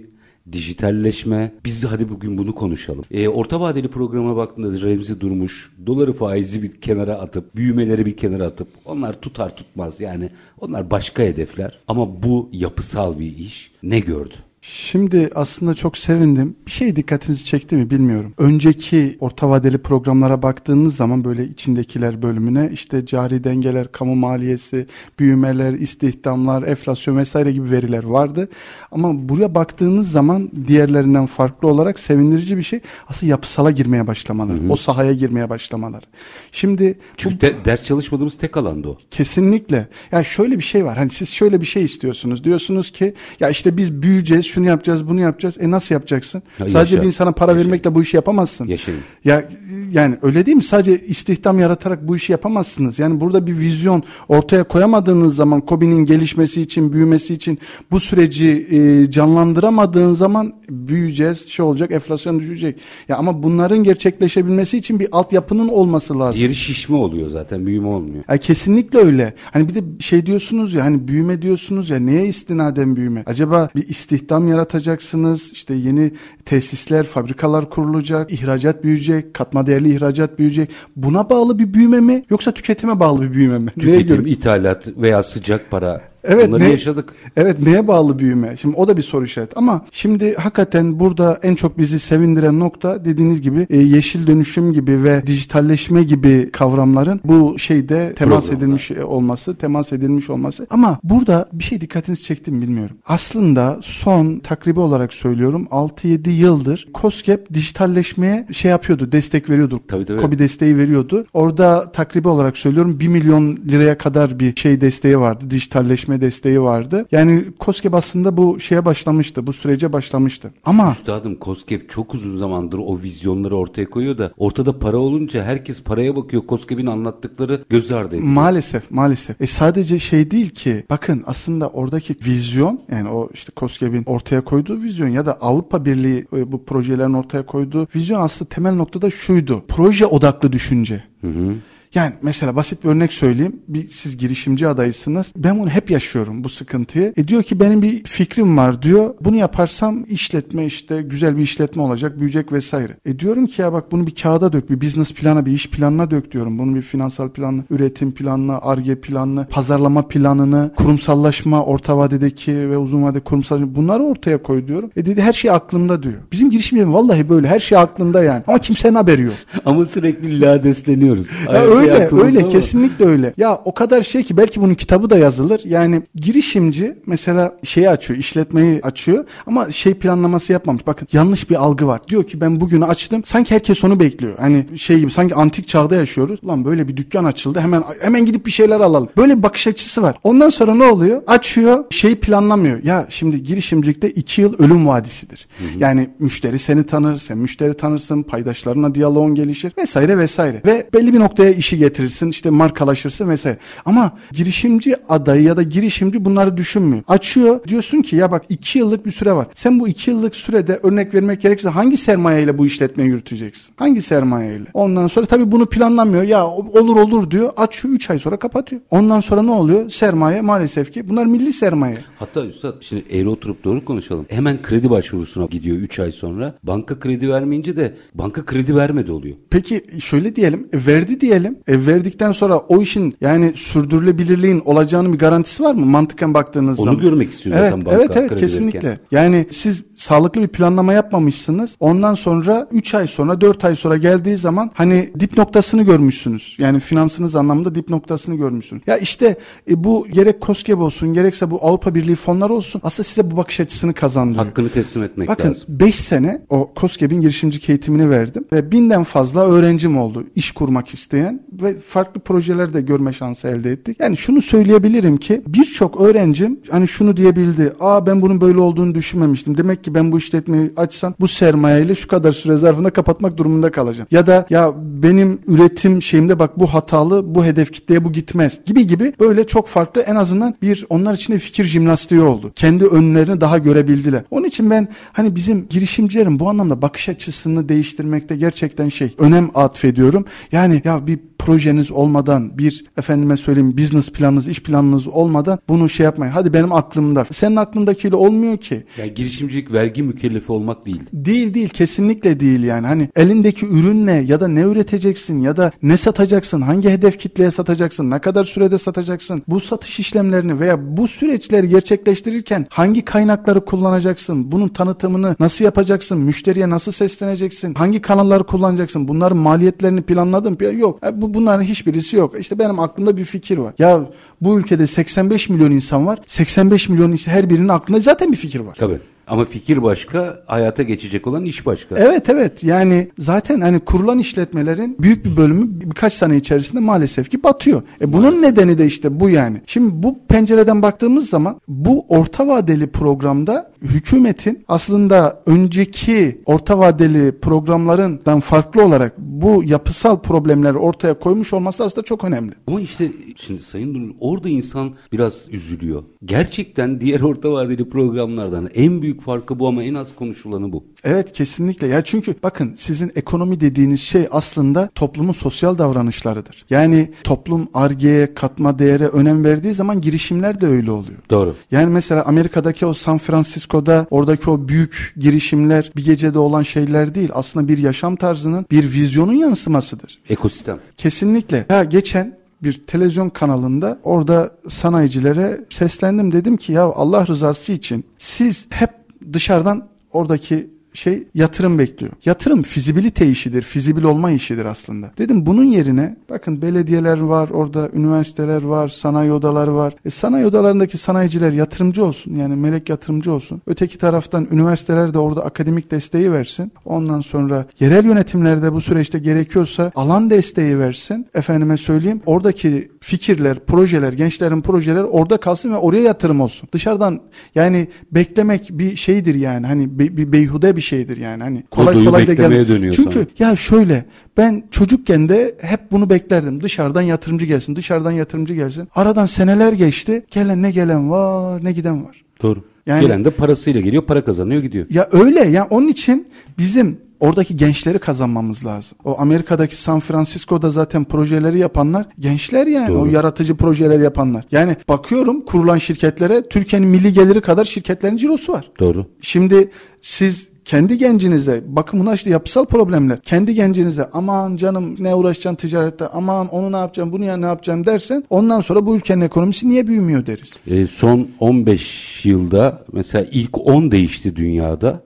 dijitalleşme. 0.51 1.53
Biz 1.65 1.83
de 1.83 1.87
hadi 1.87 2.09
bugün 2.09 2.37
bunu 2.37 2.55
konuşalım. 2.55 3.05
E, 3.11 3.27
orta 3.27 3.59
vadeli 3.59 3.87
programa 3.87 4.35
baktığında 4.35 4.81
Remzi 4.81 5.21
Durmuş 5.21 5.71
doları 5.85 6.13
faizi 6.13 6.63
bir 6.63 6.81
kenara 6.81 7.13
atıp 7.15 7.55
büyümeleri 7.55 8.05
bir 8.05 8.17
kenara 8.17 8.45
atıp 8.45 8.67
onlar 8.85 9.21
tutar 9.21 9.55
tutmaz 9.55 10.01
yani 10.01 10.29
onlar 10.59 10.91
başka 10.91 11.23
hedefler 11.23 11.79
ama 11.87 12.23
bu 12.23 12.49
yapısal 12.53 13.19
bir 13.19 13.37
iş. 13.37 13.71
Ne 13.83 13.99
gördü? 13.99 14.35
Şimdi 14.65 15.29
aslında 15.35 15.73
çok 15.73 15.97
sevindim. 15.97 16.55
Bir 16.65 16.71
şey 16.71 16.95
dikkatinizi 16.95 17.45
çekti 17.45 17.75
mi 17.75 17.89
bilmiyorum. 17.89 18.33
Önceki 18.37 19.17
orta 19.19 19.49
vadeli 19.49 19.77
programlara 19.77 20.41
baktığınız 20.41 20.95
zaman 20.95 21.23
böyle 21.23 21.45
içindekiler 21.45 22.21
bölümüne 22.21 22.69
işte 22.73 23.05
cari 23.05 23.43
dengeler, 23.43 23.91
kamu 23.91 24.15
maliyesi, 24.15 24.87
büyümeler, 25.19 25.73
istihdamlar, 25.73 26.63
enflasyon 26.63 27.17
vesaire 27.17 27.51
gibi 27.51 27.71
veriler 27.71 28.03
vardı. 28.03 28.49
Ama 28.91 29.29
buraya 29.29 29.55
baktığınız 29.55 30.11
zaman 30.11 30.51
diğerlerinden 30.67 31.25
farklı 31.25 31.67
olarak 31.67 31.99
sevindirici 31.99 32.57
bir 32.57 32.63
şey 32.63 32.79
aslında 33.07 33.31
yapısala 33.31 33.71
girmeye 33.71 34.07
başlamaları. 34.07 34.57
Hı 34.57 34.67
hı. 34.67 34.71
O 34.71 34.75
sahaya 34.75 35.13
girmeye 35.13 35.49
başlamaları. 35.49 36.05
Şimdi 36.51 36.99
Çünkü 37.17 37.35
bu, 37.35 37.41
de, 37.41 37.65
ders 37.65 37.85
çalışmadığımız 37.85 38.37
tek 38.37 38.57
alanda 38.57 38.89
o. 38.89 38.97
Kesinlikle. 39.11 39.87
Ya 40.11 40.23
şöyle 40.23 40.57
bir 40.57 40.63
şey 40.63 40.85
var. 40.85 40.97
Hani 40.97 41.09
siz 41.09 41.29
şöyle 41.29 41.61
bir 41.61 41.65
şey 41.65 41.83
istiyorsunuz. 41.83 42.43
Diyorsunuz 42.43 42.91
ki 42.91 43.13
ya 43.39 43.49
işte 43.49 43.77
biz 43.77 44.01
büyüyeceğiz, 44.01 44.52
şunu 44.53 44.65
yapacağız, 44.65 45.07
bunu 45.09 45.19
yapacağız. 45.19 45.57
E 45.59 45.71
nasıl 45.71 45.95
yapacaksın? 45.95 46.43
Ya 46.59 46.69
Sadece 46.69 46.95
yaşa. 46.95 47.01
bir 47.01 47.07
insana 47.07 47.31
para 47.31 47.51
yaşa. 47.51 47.63
vermekle 47.63 47.95
bu 47.95 48.01
işi 48.01 48.15
yapamazsın. 48.15 48.67
Yaşayın. 48.67 48.99
Ya 49.25 49.49
yani 49.91 50.17
öyle 50.21 50.45
değil 50.45 50.57
mi? 50.57 50.63
Sadece 50.63 50.99
istihdam 51.05 51.59
yaratarak 51.59 52.07
bu 52.07 52.15
işi 52.15 52.31
yapamazsınız. 52.31 52.99
Yani 52.99 53.19
burada 53.21 53.47
bir 53.47 53.59
vizyon 53.59 54.03
ortaya 54.27 54.63
koyamadığınız 54.63 55.35
zaman 55.35 55.63
COBİ'nin 55.67 56.05
gelişmesi 56.05 56.61
için, 56.61 56.93
büyümesi 56.93 57.33
için 57.33 57.59
bu 57.91 57.99
süreci 57.99 58.67
e, 58.71 59.11
canlandıramadığın 59.11 60.13
zaman 60.13 60.53
büyüyeceğiz, 60.69 61.47
şey 61.47 61.65
olacak, 61.65 61.91
enflasyon 61.91 62.39
düşecek. 62.39 62.79
Ya 63.07 63.17
ama 63.17 63.43
bunların 63.43 63.83
gerçekleşebilmesi 63.83 64.77
için 64.77 64.99
bir 64.99 65.07
altyapının 65.11 65.67
olması 65.67 66.19
lazım. 66.19 66.39
Diğeri 66.39 66.55
şişme 66.55 66.95
oluyor 66.95 67.29
zaten, 67.29 67.65
büyüme 67.65 67.87
olmuyor. 67.87 68.23
Ya 68.29 68.37
kesinlikle 68.37 68.99
öyle. 68.99 69.33
Hani 69.51 69.69
bir 69.69 69.75
de 69.75 69.83
şey 69.99 70.25
diyorsunuz 70.25 70.73
ya 70.73 70.83
hani 70.85 71.07
büyüme 71.07 71.41
diyorsunuz 71.41 71.89
ya 71.89 71.99
neye 71.99 72.25
istinaden 72.25 72.95
büyüme? 72.95 73.23
Acaba 73.25 73.69
bir 73.75 73.87
istihdam 73.87 74.42
yaratacaksınız, 74.47 75.51
işte 75.51 75.73
yeni 75.73 76.11
tesisler, 76.45 77.05
fabrikalar 77.05 77.69
kurulacak, 77.69 78.31
ihracat 78.31 78.83
büyüyecek, 78.83 79.33
katma 79.33 79.67
değerli 79.67 79.95
ihracat 79.95 80.39
büyüyecek. 80.39 80.69
Buna 80.95 81.29
bağlı 81.29 81.59
bir 81.59 81.73
büyüme 81.73 81.99
mi 81.99 82.25
yoksa 82.29 82.51
tüketime 82.51 82.99
bağlı 82.99 83.21
bir 83.21 83.33
büyüme 83.33 83.59
mi? 83.59 83.71
Tüketim, 83.79 84.25
ithalat 84.25 84.87
veya 84.97 85.23
sıcak 85.23 85.71
para 85.71 86.12
Evet, 86.23 86.47
Bunları 86.47 86.63
ne, 86.63 86.69
yaşadık. 86.69 87.13
Evet 87.37 87.59
neye 87.59 87.87
bağlı 87.87 88.19
büyüme? 88.19 88.55
Şimdi 88.57 88.75
o 88.75 88.87
da 88.87 88.97
bir 88.97 89.01
soru 89.01 89.25
işareti. 89.25 89.55
Ama 89.55 89.85
şimdi 89.91 90.35
hakikaten 90.35 90.99
burada 90.99 91.39
en 91.43 91.55
çok 91.55 91.77
bizi 91.77 91.99
sevindiren 91.99 92.59
nokta 92.59 93.05
dediğiniz 93.05 93.41
gibi 93.41 93.67
e, 93.69 93.77
yeşil 93.77 94.27
dönüşüm 94.27 94.73
gibi 94.73 95.03
ve 95.03 95.27
dijitalleşme 95.27 96.03
gibi 96.03 96.49
kavramların 96.51 97.21
bu 97.23 97.59
şeyde 97.59 98.13
temas 98.15 98.45
Programlar. 98.45 98.63
edilmiş 98.63 98.91
olması, 98.91 99.55
temas 99.55 99.93
edilmiş 99.93 100.29
olması. 100.29 100.67
Ama 100.69 100.99
burada 101.03 101.49
bir 101.53 101.63
şey 101.63 101.81
dikkatinizi 101.81 102.23
çekti 102.23 102.51
mi 102.51 102.61
bilmiyorum. 102.61 102.97
Aslında 103.05 103.79
son 103.81 104.37
takribi 104.37 104.79
olarak 104.79 105.13
söylüyorum 105.13 105.67
6-7 105.71 106.29
yıldır 106.29 106.87
COSGAP 106.93 107.53
dijitalleşmeye 107.53 108.47
şey 108.51 108.71
yapıyordu, 108.71 109.11
destek 109.11 109.49
veriyordu. 109.49 109.79
Tabii 109.87 110.05
tabii. 110.05 110.21
COBİ 110.21 110.39
desteği 110.39 110.77
veriyordu. 110.77 111.25
Orada 111.33 111.91
takribi 111.91 112.27
olarak 112.27 112.57
söylüyorum 112.57 112.99
1 112.99 113.07
milyon 113.07 113.57
liraya 113.69 113.97
kadar 113.97 114.39
bir 114.39 114.55
şey 114.55 114.81
desteği 114.81 115.19
vardı 115.19 115.45
dijitalleşme 115.49 116.12
gelişme 116.13 116.21
desteği 116.21 116.61
vardı. 116.61 117.05
Yani 117.11 117.45
COSGAP 117.59 117.95
aslında 117.95 118.37
bu 118.37 118.59
şeye 118.59 118.85
başlamıştı, 118.85 119.47
bu 119.47 119.53
sürece 119.53 119.93
başlamıştı. 119.93 120.51
Ama 120.65 120.91
Üstadım 120.91 121.37
COSGAP 121.41 121.89
çok 121.89 122.13
uzun 122.13 122.37
zamandır 122.37 122.79
o 122.79 122.99
vizyonları 123.03 123.55
ortaya 123.55 123.89
koyuyor 123.89 124.17
da 124.17 124.31
ortada 124.37 124.79
para 124.79 124.97
olunca 124.97 125.43
herkes 125.43 125.83
paraya 125.83 126.15
bakıyor. 126.15 126.43
COSGAP'in 126.47 126.87
anlattıkları 126.87 127.63
göz 127.69 127.91
ardı 127.91 128.15
ediliyor. 128.15 128.33
Maalesef, 128.33 128.91
maalesef. 128.91 129.41
E 129.41 129.47
sadece 129.47 129.99
şey 129.99 130.31
değil 130.31 130.49
ki 130.49 130.85
bakın 130.89 131.23
aslında 131.25 131.69
oradaki 131.69 132.15
vizyon 132.25 132.79
yani 132.91 133.09
o 133.09 133.29
işte 133.33 133.51
COSGAP'in 133.57 134.03
ortaya 134.05 134.41
koyduğu 134.41 134.81
vizyon 134.81 135.07
ya 135.07 135.25
da 135.25 135.33
Avrupa 135.41 135.85
Birliği 135.85 136.25
e, 136.33 136.51
bu 136.51 136.65
projelerin 136.65 137.13
ortaya 137.13 137.45
koyduğu 137.45 137.87
vizyon 137.95 138.21
aslında 138.21 138.49
temel 138.49 138.73
noktada 138.73 139.11
şuydu. 139.11 139.63
Proje 139.67 140.05
odaklı 140.05 140.51
düşünce. 140.51 141.03
Hı 141.21 141.27
hı. 141.27 141.55
Yani 141.95 142.13
mesela 142.21 142.55
basit 142.55 142.83
bir 142.83 142.89
örnek 142.89 143.13
söyleyeyim. 143.13 143.59
Bir, 143.67 143.87
siz 143.87 144.17
girişimci 144.17 144.67
adaysınız. 144.67 145.33
Ben 145.37 145.59
bunu 145.59 145.69
hep 145.69 145.91
yaşıyorum 145.91 146.43
bu 146.43 146.49
sıkıntıyı. 146.49 147.13
E 147.17 147.27
diyor 147.27 147.43
ki 147.43 147.59
benim 147.59 147.81
bir 147.81 148.03
fikrim 148.03 148.57
var 148.57 148.81
diyor. 148.81 149.13
Bunu 149.21 149.35
yaparsam 149.35 150.05
işletme 150.09 150.65
işte 150.65 151.01
güzel 151.01 151.37
bir 151.37 151.41
işletme 151.41 151.81
olacak, 151.81 152.17
büyüyecek 152.17 152.51
vesaire. 152.53 152.97
E 153.05 153.19
diyorum 153.19 153.47
ki 153.47 153.61
ya 153.61 153.73
bak 153.73 153.91
bunu 153.91 154.07
bir 154.07 154.15
kağıda 154.15 154.53
dök, 154.53 154.69
bir 154.69 154.81
business 154.81 155.13
plana, 155.13 155.45
bir 155.45 155.51
iş 155.51 155.69
planına 155.69 156.11
dök 156.11 156.31
diyorum. 156.31 156.59
Bunu 156.59 156.75
bir 156.75 156.81
finansal 156.81 157.29
planla, 157.29 157.63
üretim 157.69 158.11
planına, 158.11 158.59
arge 158.61 158.95
planını, 158.95 159.47
pazarlama 159.47 160.07
planını, 160.07 160.71
kurumsallaşma, 160.75 161.63
orta 161.63 161.97
vadedeki 161.97 162.69
ve 162.69 162.77
uzun 162.77 163.03
vade 163.03 163.19
kurumsal 163.19 163.75
bunları 163.75 164.03
ortaya 164.03 164.43
koy 164.43 164.67
diyorum. 164.67 164.91
E 164.95 165.05
dedi 165.05 165.21
her 165.21 165.33
şey 165.33 165.51
aklımda 165.51 166.03
diyor. 166.03 166.15
Bizim 166.31 166.49
girişimcilerin 166.49 166.93
vallahi 166.93 167.29
böyle 167.29 167.47
her 167.47 167.59
şey 167.59 167.77
aklında 167.77 168.23
yani. 168.23 168.43
Ama 168.47 168.59
kimsenin 168.59 168.95
haberi 168.95 169.21
yok. 169.21 169.33
Ama 169.65 169.85
sürekli 169.85 170.41
ladesleniyoruz. 170.41 171.29
Ya 171.53 171.61
öyle 171.61 171.82
öyle 171.91 172.23
öyle 172.23 172.39
ama. 172.39 172.47
kesinlikle 172.47 173.05
öyle. 173.05 173.33
Ya 173.37 173.61
o 173.65 173.73
kadar 173.73 174.01
şey 174.01 174.23
ki 174.23 174.37
belki 174.37 174.61
bunun 174.61 174.73
kitabı 174.73 175.09
da 175.09 175.17
yazılır. 175.17 175.61
Yani 175.65 176.01
girişimci 176.15 176.95
mesela 177.05 177.55
şeyi 177.63 177.89
açıyor, 177.89 178.19
işletmeyi 178.19 178.81
açıyor 178.81 179.25
ama 179.47 179.71
şey 179.71 179.93
planlaması 179.93 180.53
yapmamış. 180.53 180.87
Bakın 180.87 181.07
yanlış 181.11 181.49
bir 181.49 181.55
algı 181.55 181.87
var. 181.87 182.01
Diyor 182.09 182.23
ki 182.23 182.41
ben 182.41 182.61
bugünü 182.61 182.85
açtım. 182.85 183.21
Sanki 183.25 183.55
herkes 183.55 183.83
onu 183.83 183.99
bekliyor. 183.99 184.37
Hani 184.39 184.65
şey 184.77 184.99
gibi 184.99 185.11
sanki 185.11 185.35
antik 185.35 185.67
çağda 185.67 185.95
yaşıyoruz. 185.95 186.39
Ulan 186.43 186.65
böyle 186.65 186.87
bir 186.87 186.97
dükkan 186.97 187.25
açıldı. 187.25 187.59
Hemen 187.59 187.83
hemen 188.01 188.25
gidip 188.25 188.45
bir 188.45 188.51
şeyler 188.51 188.79
alalım. 188.79 189.09
Böyle 189.17 189.37
bir 189.37 189.43
bakış 189.43 189.67
açısı 189.67 190.01
var. 190.01 190.15
Ondan 190.23 190.49
sonra 190.49 190.75
ne 190.75 190.83
oluyor? 190.83 191.21
Açıyor, 191.27 191.85
şeyi 191.89 192.15
planlamıyor. 192.15 192.83
Ya 192.83 193.05
şimdi 193.09 193.43
girişimcilikte 193.43 194.09
iki 194.09 194.41
yıl 194.41 194.53
ölüm 194.59 194.87
vadisidir. 194.87 195.47
Yani 195.77 196.09
müşteri 196.19 196.59
seni 196.59 196.85
tanır, 196.85 197.17
sen 197.17 197.37
müşteri 197.37 197.73
tanırsın, 197.73 198.23
paydaşlarına 198.23 198.95
diyaloğun 198.95 199.35
gelişir 199.35 199.73
vesaire 199.77 200.17
vesaire. 200.17 200.61
Ve 200.65 200.87
belli 200.93 201.13
bir 201.13 201.19
noktaya 201.19 201.51
işi 201.51 201.72
getirirsin, 201.77 202.29
işte 202.29 202.49
markalaşırsın 202.49 203.29
vesaire. 203.29 203.57
Ama 203.85 204.11
girişimci 204.31 204.95
adayı 205.09 205.43
ya 205.43 205.57
da 205.57 205.63
girişimci 205.63 206.25
bunları 206.25 206.57
düşünmüyor. 206.57 207.03
Açıyor, 207.07 207.63
diyorsun 207.67 208.01
ki 208.01 208.15
ya 208.15 208.31
bak 208.31 208.45
iki 208.49 208.79
yıllık 208.79 209.05
bir 209.05 209.11
süre 209.11 209.33
var. 209.33 209.47
Sen 209.53 209.79
bu 209.79 209.87
iki 209.87 210.11
yıllık 210.11 210.35
sürede 210.35 210.79
örnek 210.83 211.13
vermek 211.13 211.41
gerekirse 211.41 211.69
hangi 211.69 211.97
sermayeyle 211.97 212.57
bu 212.57 212.65
işletmeyi 212.65 213.09
yürüteceksin? 213.09 213.73
Hangi 213.77 214.01
sermayeyle? 214.01 214.65
Ondan 214.73 215.07
sonra 215.07 215.25
tabii 215.25 215.51
bunu 215.51 215.65
planlamıyor. 215.65 216.23
Ya 216.23 216.47
olur 216.47 216.95
olur 216.95 217.31
diyor. 217.31 217.51
Açıyor 217.57 217.93
3 217.93 218.09
ay 218.09 218.19
sonra 218.19 218.37
kapatıyor. 218.37 218.81
Ondan 218.91 219.19
sonra 219.19 219.41
ne 219.41 219.51
oluyor? 219.51 219.89
Sermaye 219.89 220.41
maalesef 220.41 220.93
ki 220.93 221.09
bunlar 221.09 221.25
milli 221.25 221.53
sermaye. 221.53 221.97
Hatta 222.19 222.45
üstad 222.45 222.73
şimdi 222.81 223.03
eğri 223.11 223.29
oturup 223.29 223.63
doğru 223.63 223.85
konuşalım. 223.85 224.25
Hemen 224.29 224.61
kredi 224.61 224.89
başvurusuna 224.89 225.45
gidiyor 225.45 225.77
3 225.77 225.99
ay 225.99 226.11
sonra. 226.11 226.55
Banka 226.63 226.99
kredi 226.99 227.29
vermeyince 227.29 227.75
de 227.75 227.95
banka 228.13 228.45
kredi 228.45 228.75
vermedi 228.75 229.11
oluyor. 229.11 229.35
Peki 229.49 229.83
şöyle 230.03 230.35
diyelim, 230.35 230.69
verdi 230.73 231.21
diyelim. 231.21 231.57
E, 231.67 231.85
verdikten 231.85 232.31
sonra 232.31 232.57
o 232.57 232.81
işin 232.81 233.15
yani 233.21 233.53
sürdürülebilirliğin 233.55 234.59
olacağının 234.65 235.13
bir 235.13 235.19
garantisi 235.19 235.63
var 235.63 235.73
mı? 235.75 235.85
Mantıken 235.85 236.33
baktığınız 236.33 236.79
Onu 236.79 236.85
zaman. 236.85 237.01
görmek 237.01 237.29
istiyor 237.29 237.57
evet, 237.57 237.69
zaten 237.69 237.85
banka 237.85 237.97
Evet 237.97 238.11
evet 238.17 238.35
kesinlikle. 238.39 238.87
verirken. 238.89 239.05
Yani 239.11 239.47
siz 239.51 239.83
sağlıklı 240.03 240.41
bir 240.41 240.47
planlama 240.47 240.93
yapmamışsınız. 240.93 241.75
Ondan 241.79 242.13
sonra 242.13 242.67
3 242.71 242.95
ay 242.95 243.07
sonra 243.07 243.41
4 243.41 243.65
ay 243.65 243.75
sonra 243.75 243.97
geldiği 243.97 244.37
zaman 244.37 244.71
hani 244.73 245.11
dip 245.19 245.37
noktasını 245.37 245.83
görmüşsünüz. 245.83 246.55
Yani 246.59 246.79
finansınız 246.79 247.35
anlamında 247.35 247.75
dip 247.75 247.89
noktasını 247.89 248.35
görmüşsünüz. 248.35 248.83
Ya 248.87 248.97
işte 248.97 249.37
e, 249.69 249.83
bu 249.83 250.07
gerek 250.11 250.41
KOSGEB 250.41 250.79
olsun 250.79 251.13
gerekse 251.13 251.51
bu 251.51 251.65
Avrupa 251.65 251.95
Birliği 251.95 252.15
fonları 252.15 252.53
olsun 252.53 252.81
aslında 252.83 253.07
size 253.07 253.31
bu 253.31 253.37
bakış 253.37 253.59
açısını 253.59 253.93
kazandırıyor. 253.93 254.45
Hakkını 254.45 254.69
teslim 254.69 255.03
etmek 255.03 255.29
Bakın 255.29 255.49
lazım. 255.49 255.65
5 255.69 255.95
sene 255.95 256.41
o 256.49 256.73
KOSGEB'in 256.73 257.21
girişimcilik 257.21 257.69
eğitimini 257.69 258.09
verdim 258.09 258.45
ve 258.51 258.71
binden 258.71 259.03
fazla 259.03 259.47
öğrencim 259.47 259.97
oldu 259.97 260.25
iş 260.35 260.51
kurmak 260.51 260.93
isteyen 260.93 261.45
ve 261.61 261.79
farklı 261.79 262.21
projeler 262.21 262.73
de 262.73 262.81
görme 262.81 263.13
şansı 263.13 263.47
elde 263.47 263.71
ettik. 263.71 263.99
Yani 263.99 264.17
şunu 264.17 264.41
söyleyebilirim 264.41 265.17
ki 265.17 265.41
birçok 265.47 266.01
öğrencim 266.01 266.59
hani 266.71 266.87
şunu 266.87 267.17
diyebildi. 267.17 267.73
Aa 267.79 268.05
ben 268.05 268.21
bunun 268.21 268.41
böyle 268.41 268.59
olduğunu 268.59 268.95
düşünmemiştim. 268.95 269.57
Demek 269.57 269.83
ki 269.83 269.92
ben 269.93 270.11
bu 270.11 270.17
işletmeyi 270.17 270.71
açsam 270.77 271.13
bu 271.19 271.27
sermayeyle 271.27 271.95
şu 271.95 272.07
kadar 272.07 272.31
süre 272.31 272.55
zarfında 272.55 272.89
kapatmak 272.89 273.37
durumunda 273.37 273.71
kalacağım. 273.71 274.07
Ya 274.11 274.27
da 274.27 274.45
ya 274.49 274.73
benim 274.77 275.39
üretim 275.47 276.01
şeyimde 276.01 276.39
bak 276.39 276.59
bu 276.59 276.67
hatalı 276.67 277.35
bu 277.35 277.45
hedef 277.45 277.71
kitleye 277.73 278.03
bu 278.03 278.11
gitmez 278.11 278.59
gibi 278.65 278.87
gibi 278.87 279.13
böyle 279.19 279.47
çok 279.47 279.67
farklı 279.67 280.01
en 280.01 280.15
azından 280.15 280.55
bir 280.61 280.85
onlar 280.89 281.13
için 281.13 281.33
de 281.33 281.39
fikir 281.39 281.63
jimnastiği 281.63 282.21
oldu. 282.21 282.51
Kendi 282.55 282.85
önlerini 282.85 283.41
daha 283.41 283.57
görebildiler. 283.57 284.23
Onun 284.31 284.47
için 284.47 284.69
ben 284.69 284.87
hani 285.13 285.35
bizim 285.35 285.67
girişimcilerin 285.69 286.39
bu 286.39 286.49
anlamda 286.49 286.81
bakış 286.81 287.09
açısını 287.09 287.69
değiştirmekte 287.69 288.35
gerçekten 288.35 288.89
şey 288.89 289.15
önem 289.17 289.49
atfediyorum. 289.53 290.25
Yani 290.51 290.81
ya 290.85 291.07
bir 291.07 291.19
projeniz 291.45 291.91
olmadan 291.91 292.57
bir 292.57 292.85
efendime 292.97 293.37
söyleyeyim 293.37 293.77
business 293.77 294.11
planınız, 294.11 294.47
iş 294.47 294.63
planınız 294.63 295.07
olmadan 295.07 295.59
bunu 295.69 295.89
şey 295.89 296.03
yapmayın. 296.03 296.31
Hadi 296.31 296.53
benim 296.53 296.73
aklımda. 296.73 297.25
Senin 297.31 297.55
aklındakiyle 297.55 298.15
olmuyor 298.15 298.57
ki. 298.57 298.85
Yani 298.97 299.13
girişimcilik 299.13 299.73
vergi 299.83 300.03
mükellefi 300.03 300.51
olmak 300.51 300.85
değil. 300.85 301.01
Değil 301.13 301.53
değil 301.53 301.69
kesinlikle 301.69 302.39
değil 302.39 302.63
yani. 302.63 302.87
Hani 302.87 303.09
elindeki 303.15 303.65
ürün 303.65 304.05
ne 304.05 304.11
ya 304.13 304.39
da 304.39 304.47
ne 304.47 304.61
üreteceksin 304.61 305.39
ya 305.39 305.57
da 305.57 305.71
ne 305.81 305.97
satacaksın, 305.97 306.61
hangi 306.61 306.89
hedef 306.89 307.19
kitleye 307.19 307.51
satacaksın, 307.51 308.11
ne 308.11 308.19
kadar 308.19 308.43
sürede 308.43 308.77
satacaksın. 308.77 309.43
Bu 309.47 309.59
satış 309.59 309.99
işlemlerini 309.99 310.59
veya 310.59 310.97
bu 310.97 311.07
süreçleri 311.07 311.69
gerçekleştirirken 311.69 312.67
hangi 312.69 313.05
kaynakları 313.05 313.65
kullanacaksın? 313.65 314.51
Bunun 314.51 314.67
tanıtımını 314.67 315.35
nasıl 315.39 315.65
yapacaksın? 315.65 316.17
Müşteriye 316.19 316.69
nasıl 316.69 316.91
sesleneceksin? 316.91 317.73
Hangi 317.73 318.01
kanalları 318.01 318.43
kullanacaksın? 318.43 319.07
Bunların 319.07 319.37
maliyetlerini 319.37 320.01
planladın 320.01 320.57
mı? 320.61 320.73
Yok. 320.73 320.99
E, 321.05 321.21
Bu 321.21 321.33
bunların 321.33 321.63
hiçbirisi 321.63 322.17
yok. 322.17 322.39
İşte 322.39 322.59
benim 322.59 322.79
aklımda 322.79 323.17
bir 323.17 323.25
fikir 323.25 323.57
var. 323.57 323.73
Ya 323.79 324.09
bu 324.41 324.59
ülkede 324.59 324.87
85 324.87 325.49
milyon 325.49 325.71
insan 325.71 326.05
var. 326.05 326.19
85 326.27 326.89
milyon 326.89 327.13
her 327.25 327.49
birinin 327.49 327.67
aklında 327.67 327.99
zaten 327.99 328.31
bir 328.31 328.37
fikir 328.37 328.59
var. 328.59 328.75
Tabii. 328.79 328.99
Ama 329.27 329.45
fikir 329.45 329.83
başka, 329.83 330.43
hayata 330.45 330.83
geçecek 330.83 331.27
olan 331.27 331.45
iş 331.45 331.65
başka. 331.65 331.97
Evet 331.97 332.29
evet 332.29 332.63
yani 332.63 333.07
zaten 333.19 333.61
hani 333.61 333.79
kurulan 333.79 334.19
işletmelerin 334.19 334.97
büyük 334.99 335.25
bir 335.25 335.37
bölümü 335.37 335.81
birkaç 335.81 336.13
sene 336.13 336.37
içerisinde 336.37 336.81
maalesef 336.81 337.29
ki 337.29 337.43
batıyor. 337.43 337.81
E 338.01 338.13
bunun 338.13 338.41
nedeni 338.41 338.77
de 338.77 338.85
işte 338.85 339.19
bu 339.19 339.29
yani. 339.29 339.61
Şimdi 339.65 340.03
bu 340.03 340.19
pencereden 340.27 340.81
baktığımız 340.81 341.29
zaman 341.29 341.59
bu 341.67 342.05
orta 342.09 342.47
vadeli 342.47 342.87
programda 342.87 343.73
hükümetin 343.81 344.63
aslında 344.67 345.43
önceki 345.45 346.37
orta 346.45 346.79
vadeli 346.79 347.39
programlarından 347.39 348.39
farklı 348.39 348.83
olarak 348.83 349.17
bu 349.17 349.63
yapısal 349.63 350.19
problemleri 350.19 350.77
ortaya 350.77 351.19
koymuş 351.19 351.53
olması 351.53 351.83
aslında 351.83 352.05
çok 352.05 352.23
önemli. 352.23 352.51
Ama 352.67 352.81
işte 352.81 353.11
şimdi 353.35 353.63
Sayın 353.63 353.93
Durul 353.93 354.13
orada 354.19 354.49
insan 354.49 354.91
biraz 355.11 355.47
üzülüyor. 355.51 356.03
Gerçekten 356.25 357.01
diğer 357.01 357.21
orta 357.21 357.51
vadeli 357.51 357.89
programlardan 357.89 358.69
en 358.73 359.01
büyük 359.01 359.12
farkı 359.21 359.59
bu 359.59 359.67
ama 359.67 359.83
en 359.83 359.93
az 359.93 360.15
konuşulanı 360.15 360.73
bu. 360.73 360.83
Evet 361.03 361.31
kesinlikle 361.31 361.87
ya 361.87 362.03
çünkü 362.03 362.35
bakın 362.43 362.73
sizin 362.77 363.11
ekonomi 363.15 363.61
dediğiniz 363.61 364.01
şey 364.01 364.27
aslında 364.31 364.89
toplumun 364.95 365.33
sosyal 365.33 365.77
davranışlarıdır. 365.77 366.65
Yani 366.69 367.11
toplum 367.23 367.67
argeye 367.73 368.33
katma 368.33 368.79
değere 368.79 369.07
önem 369.07 369.45
verdiği 369.45 369.73
zaman 369.73 370.01
girişimler 370.01 370.61
de 370.61 370.67
öyle 370.67 370.91
oluyor. 370.91 371.19
Doğru. 371.29 371.55
Yani 371.71 371.89
mesela 371.89 372.25
Amerika'daki 372.25 372.85
o 372.85 372.93
San 372.93 373.17
Francisco'da 373.17 374.07
oradaki 374.11 374.49
o 374.49 374.67
büyük 374.67 375.13
girişimler 375.17 375.91
bir 375.95 376.05
gecede 376.05 376.39
olan 376.39 376.63
şeyler 376.63 377.15
değil. 377.15 377.29
Aslında 377.33 377.67
bir 377.67 377.77
yaşam 377.77 378.15
tarzının 378.15 378.65
bir 378.71 378.83
vizyonun 378.93 379.33
yansımasıdır. 379.33 380.19
Ekosistem. 380.29 380.79
Kesinlikle. 380.97 381.65
Ya 381.69 381.83
geçen 381.83 382.43
bir 382.63 382.73
televizyon 382.73 383.29
kanalında 383.29 383.99
orada 384.03 384.51
sanayicilere 384.69 385.65
seslendim 385.69 386.31
dedim 386.31 386.57
ki 386.57 386.71
ya 386.71 386.83
Allah 386.83 387.27
rızası 387.27 387.71
için 387.71 388.05
siz 388.17 388.65
hep 388.69 388.89
dışarıdan 389.33 389.89
oradaki 390.11 390.72
şey 390.93 391.23
yatırım 391.33 391.79
bekliyor. 391.79 392.11
Yatırım 392.25 392.63
fizibilite 392.63 393.27
işidir, 393.27 393.61
fizibil 393.61 394.03
olma 394.03 394.31
işidir 394.31 394.65
aslında. 394.65 395.11
Dedim 395.17 395.45
bunun 395.45 395.63
yerine 395.63 396.17
bakın 396.29 396.61
belediyeler 396.61 397.19
var, 397.19 397.49
orada 397.49 397.89
üniversiteler 397.93 398.63
var, 398.63 398.87
sanayi 398.87 399.31
odaları 399.31 399.75
var. 399.75 399.93
E, 400.05 400.09
sanayi 400.09 400.45
odalarındaki 400.45 400.97
sanayiciler 400.97 401.51
yatırımcı 401.51 402.05
olsun 402.05 402.35
yani 402.35 402.55
melek 402.55 402.89
yatırımcı 402.89 403.33
olsun. 403.33 403.61
Öteki 403.67 403.97
taraftan 403.97 404.47
üniversiteler 404.51 405.13
de 405.13 405.19
orada 405.19 405.45
akademik 405.45 405.91
desteği 405.91 406.31
versin. 406.31 406.71
Ondan 406.85 407.21
sonra 407.21 407.65
yerel 407.79 408.05
yönetimlerde 408.05 408.73
bu 408.73 408.81
süreçte 408.81 409.19
gerekiyorsa 409.19 409.91
alan 409.95 410.29
desteği 410.29 410.79
versin. 410.79 411.27
Efendime 411.33 411.77
söyleyeyim 411.77 412.21
oradaki 412.25 412.91
fikirler, 412.99 413.59
projeler, 413.65 414.13
gençlerin 414.13 414.61
projeleri 414.61 415.03
orada 415.03 415.37
kalsın 415.37 415.71
ve 415.73 415.77
oraya 415.77 416.03
yatırım 416.03 416.41
olsun. 416.41 416.69
Dışarıdan 416.73 417.21
yani 417.55 417.87
beklemek 418.11 418.69
bir 418.71 418.95
şeydir 418.95 419.35
yani 419.35 419.67
hani 419.67 419.99
be- 419.99 420.17
bir 420.17 420.31
beyhude 420.31 420.75
bir 420.75 420.81
şeydir 420.83 421.17
yani 421.17 421.43
hani 421.43 421.63
kolay 421.71 421.87
Kodoyu 421.93 422.05
kolay 422.05 422.27
da 422.27 422.33
gelmez. 422.33 422.69
dönüyor 422.69 422.93
Çünkü 422.93 423.11
sonra. 423.13 423.25
ya 423.39 423.55
şöyle 423.55 424.05
ben 424.37 424.63
çocukken 424.71 425.29
de 425.29 425.55
hep 425.61 425.91
bunu 425.91 426.09
beklerdim. 426.09 426.63
Dışarıdan 426.63 427.01
yatırımcı 427.01 427.45
gelsin, 427.45 427.75
dışarıdan 427.75 428.11
yatırımcı 428.11 428.53
gelsin. 428.53 428.87
Aradan 428.95 429.25
seneler 429.25 429.73
geçti. 429.73 430.25
Gelen 430.31 430.61
ne 430.61 430.71
gelen 430.71 431.09
var, 431.11 431.63
ne 431.63 431.71
giden 431.71 432.05
var. 432.05 432.23
Doğru. 432.41 432.63
Yani- 432.85 433.01
Gelen 433.01 433.25
de 433.25 433.29
parasıyla 433.29 433.81
geliyor, 433.81 434.03
para 434.03 434.23
kazanıyor 434.23 434.61
gidiyor. 434.61 434.85
Ya 434.89 435.09
öyle 435.11 435.39
ya 435.39 435.67
onun 435.69 435.87
için 435.87 436.27
bizim 436.57 436.97
oradaki 437.19 437.57
gençleri 437.57 437.99
kazanmamız 437.99 438.65
lazım. 438.65 438.97
O 439.05 439.19
Amerika'daki 439.19 439.75
San 439.81 439.99
Francisco'da 439.99 440.69
zaten 440.71 441.03
projeleri 441.03 441.59
yapanlar 441.59 442.05
gençler 442.19 442.67
yani 442.67 442.89
Doğru. 442.89 442.99
o 443.01 443.05
yaratıcı 443.05 443.55
projeler 443.55 443.99
yapanlar. 443.99 444.45
Yani 444.51 444.75
bakıyorum 444.89 445.41
kurulan 445.41 445.77
şirketlere 445.77 446.49
Türkiye'nin 446.49 446.87
milli 446.87 447.13
geliri 447.13 447.41
kadar 447.41 447.65
şirketlerin 447.65 448.15
cirosu 448.17 448.53
var. 448.53 448.71
Doğru. 448.79 449.05
Şimdi 449.21 449.69
siz 450.01 450.47
kendi 450.65 450.97
gencinize 450.97 451.63
bakın 451.67 451.99
bunlar 451.99 452.13
işte 452.13 452.29
yapısal 452.29 452.65
problemler. 452.65 453.21
Kendi 453.21 453.53
gencinize 453.53 454.09
aman 454.13 454.55
canım 454.55 454.95
ne 454.99 455.15
uğraşacaksın 455.15 455.67
ticarette 455.67 456.07
aman 456.07 456.47
onu 456.47 456.71
ne 456.71 456.77
yapacağım 456.77 457.11
bunu 457.11 457.25
ya 457.25 457.37
ne 457.37 457.45
yapacağım 457.45 457.85
dersen 457.85 458.23
ondan 458.29 458.61
sonra 458.61 458.85
bu 458.85 458.95
ülkenin 458.95 459.21
ekonomisi 459.21 459.69
niye 459.69 459.87
büyümüyor 459.87 460.25
deriz. 460.25 460.59
E, 460.67 460.87
son 460.87 461.27
15 461.39 462.25
yılda 462.25 462.85
mesela 462.93 463.25
ilk 463.31 463.57
10 463.67 463.91
değişti 463.91 464.35
dünyada. 464.35 465.03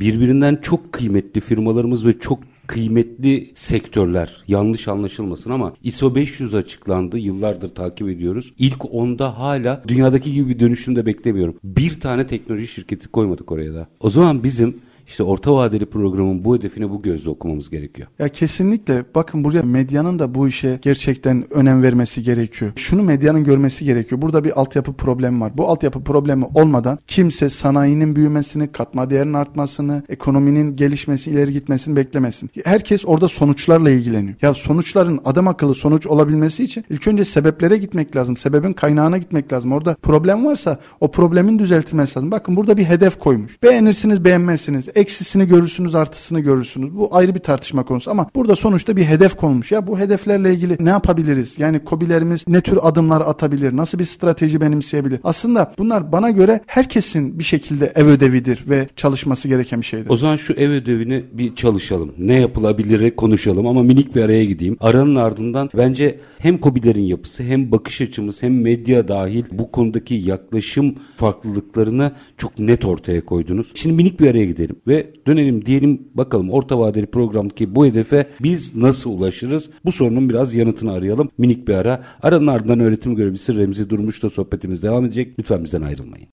Birbirinden 0.00 0.58
çok 0.62 0.92
kıymetli 0.92 1.40
firmalarımız 1.40 2.06
ve 2.06 2.18
çok 2.18 2.38
kıymetli 2.66 3.50
sektörler 3.54 4.44
yanlış 4.48 4.88
anlaşılmasın 4.88 5.50
ama 5.50 5.72
ISO 5.82 6.14
500 6.14 6.54
açıklandı. 6.54 7.18
Yıllardır 7.18 7.68
takip 7.68 8.08
ediyoruz. 8.08 8.52
İlk 8.58 8.94
onda 8.94 9.38
hala 9.38 9.82
dünyadaki 9.88 10.32
gibi 10.32 10.48
bir 10.48 10.60
dönüşümde 10.60 11.06
beklemiyorum. 11.06 11.56
Bir 11.64 12.00
tane 12.00 12.26
teknoloji 12.26 12.66
şirketi 12.66 13.08
koymadık 13.08 13.52
oraya 13.52 13.74
da. 13.74 13.86
O 14.00 14.10
zaman 14.10 14.42
bizim 14.42 14.76
işte 15.06 15.22
orta 15.22 15.54
vadeli 15.54 15.86
programın 15.86 16.44
bu 16.44 16.56
hedefine 16.56 16.90
bu 16.90 17.02
gözle 17.02 17.30
okumamız 17.30 17.70
gerekiyor. 17.70 18.08
Ya 18.18 18.28
kesinlikle 18.28 19.04
bakın 19.14 19.44
buraya 19.44 19.62
medyanın 19.62 20.18
da 20.18 20.34
bu 20.34 20.48
işe 20.48 20.78
gerçekten 20.82 21.44
önem 21.50 21.82
vermesi 21.82 22.22
gerekiyor. 22.22 22.72
Şunu 22.76 23.02
medyanın 23.02 23.44
görmesi 23.44 23.84
gerekiyor. 23.84 24.22
Burada 24.22 24.44
bir 24.44 24.60
altyapı 24.60 24.92
problemi 24.92 25.40
var. 25.40 25.52
Bu 25.58 25.68
altyapı 25.68 26.04
problemi 26.04 26.44
olmadan 26.54 26.98
kimse 27.06 27.48
sanayinin 27.48 28.16
büyümesini, 28.16 28.72
katma 28.72 29.10
değerin 29.10 29.32
artmasını, 29.32 30.02
ekonominin 30.08 30.74
gelişmesi, 30.74 31.30
ileri 31.30 31.52
gitmesini 31.52 31.96
beklemesin. 31.96 32.50
Herkes 32.64 33.04
orada 33.06 33.28
sonuçlarla 33.28 33.90
ilgileniyor. 33.90 34.36
Ya 34.42 34.54
sonuçların 34.54 35.20
adam 35.24 35.48
akıllı 35.48 35.74
sonuç 35.74 36.06
olabilmesi 36.06 36.64
için 36.64 36.84
ilk 36.90 37.08
önce 37.08 37.24
sebeplere 37.24 37.76
gitmek 37.76 38.16
lazım. 38.16 38.36
Sebebin 38.36 38.72
kaynağına 38.72 39.18
gitmek 39.18 39.52
lazım. 39.52 39.72
Orada 39.72 39.94
problem 40.02 40.44
varsa 40.44 40.78
o 41.00 41.10
problemin 41.10 41.58
düzeltilmesi 41.58 42.16
lazım. 42.16 42.30
Bakın 42.30 42.56
burada 42.56 42.76
bir 42.76 42.84
hedef 42.84 43.18
koymuş. 43.18 43.62
Beğenirsiniz, 43.62 44.24
beğenmezsiniz 44.24 44.88
eksisini 44.96 45.46
görürsünüz, 45.46 45.94
artısını 45.94 46.40
görürsünüz. 46.40 46.96
Bu 46.96 47.08
ayrı 47.12 47.34
bir 47.34 47.40
tartışma 47.40 47.84
konusu 47.84 48.10
ama 48.10 48.30
burada 48.34 48.56
sonuçta 48.56 48.96
bir 48.96 49.04
hedef 49.04 49.36
konmuş. 49.36 49.72
Ya 49.72 49.86
bu 49.86 49.98
hedeflerle 49.98 50.54
ilgili 50.54 50.76
ne 50.80 50.88
yapabiliriz? 50.88 51.54
Yani 51.58 51.84
kobilerimiz 51.84 52.44
ne 52.48 52.60
tür 52.60 52.78
adımlar 52.82 53.20
atabilir? 53.20 53.76
Nasıl 53.76 53.98
bir 53.98 54.04
strateji 54.04 54.60
benimseyebilir? 54.60 55.20
Aslında 55.24 55.72
bunlar 55.78 56.12
bana 56.12 56.30
göre 56.30 56.60
herkesin 56.66 57.38
bir 57.38 57.44
şekilde 57.44 57.92
ev 57.94 58.06
ödevidir 58.06 58.64
ve 58.68 58.88
çalışması 58.96 59.48
gereken 59.48 59.80
bir 59.80 59.86
şeydir. 59.86 60.10
O 60.10 60.16
zaman 60.16 60.36
şu 60.36 60.52
ev 60.52 60.70
ödevini 60.70 61.24
bir 61.32 61.54
çalışalım. 61.54 62.14
Ne 62.18 62.40
yapılabilir 62.40 63.16
konuşalım 63.16 63.66
ama 63.66 63.82
minik 63.82 64.16
bir 64.16 64.22
araya 64.22 64.44
gideyim. 64.44 64.76
Aranın 64.80 65.16
ardından 65.16 65.70
bence 65.76 66.20
hem 66.38 66.58
kobilerin 66.58 67.02
yapısı 67.02 67.42
hem 67.42 67.72
bakış 67.72 68.00
açımız 68.00 68.42
hem 68.42 68.60
medya 68.60 69.08
dahil 69.08 69.44
bu 69.52 69.70
konudaki 69.70 70.14
yaklaşım 70.14 70.94
farklılıklarını 71.16 72.12
çok 72.38 72.58
net 72.58 72.84
ortaya 72.84 73.24
koydunuz. 73.24 73.72
Şimdi 73.74 73.94
minik 73.96 74.20
bir 74.20 74.30
araya 74.30 74.44
gidelim 74.44 74.76
ve 74.86 75.12
dönelim 75.26 75.66
diyelim 75.66 76.08
bakalım 76.14 76.50
orta 76.50 76.78
vadeli 76.78 77.06
programdaki 77.06 77.74
bu 77.74 77.86
hedefe 77.86 78.30
biz 78.42 78.76
nasıl 78.76 79.10
ulaşırız? 79.10 79.70
Bu 79.84 79.92
sorunun 79.92 80.30
biraz 80.30 80.54
yanıtını 80.54 80.92
arayalım. 80.92 81.30
Minik 81.38 81.68
bir 81.68 81.74
ara. 81.74 82.04
Aranın 82.22 82.46
ardından 82.46 82.80
öğretim 82.80 83.16
görevlisi 83.16 83.56
Remzi 83.56 83.90
Durmuş'la 83.90 84.30
sohbetimiz 84.30 84.82
devam 84.82 85.04
edecek. 85.04 85.38
Lütfen 85.38 85.64
bizden 85.64 85.82
ayrılmayın. 85.82 86.28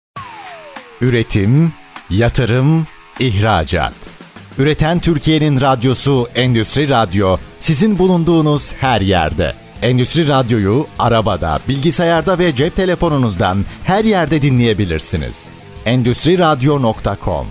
Üretim, 1.01 1.73
yatırım, 2.11 2.87
ihracat. 3.21 3.95
Üreten 4.59 4.99
Türkiye'nin 4.99 5.61
radyosu 5.61 6.27
Endüstri 6.35 6.89
Radyo 6.89 7.37
sizin 7.61 7.99
bulunduğunuz 7.99 8.73
her 8.73 9.01
yerde. 9.01 9.53
Endüstri 9.83 10.29
Radyo'yu 10.29 10.87
arabada, 10.99 11.59
bilgisayarda 11.69 12.39
ve 12.39 12.55
cep 12.55 12.77
telefonunuzdan 12.77 13.59
her 13.85 14.05
yerde 14.05 14.43
dinleyebilirsiniz. 14.43 15.49
Endüstri 15.87 16.39
Radyo.com 16.39 17.47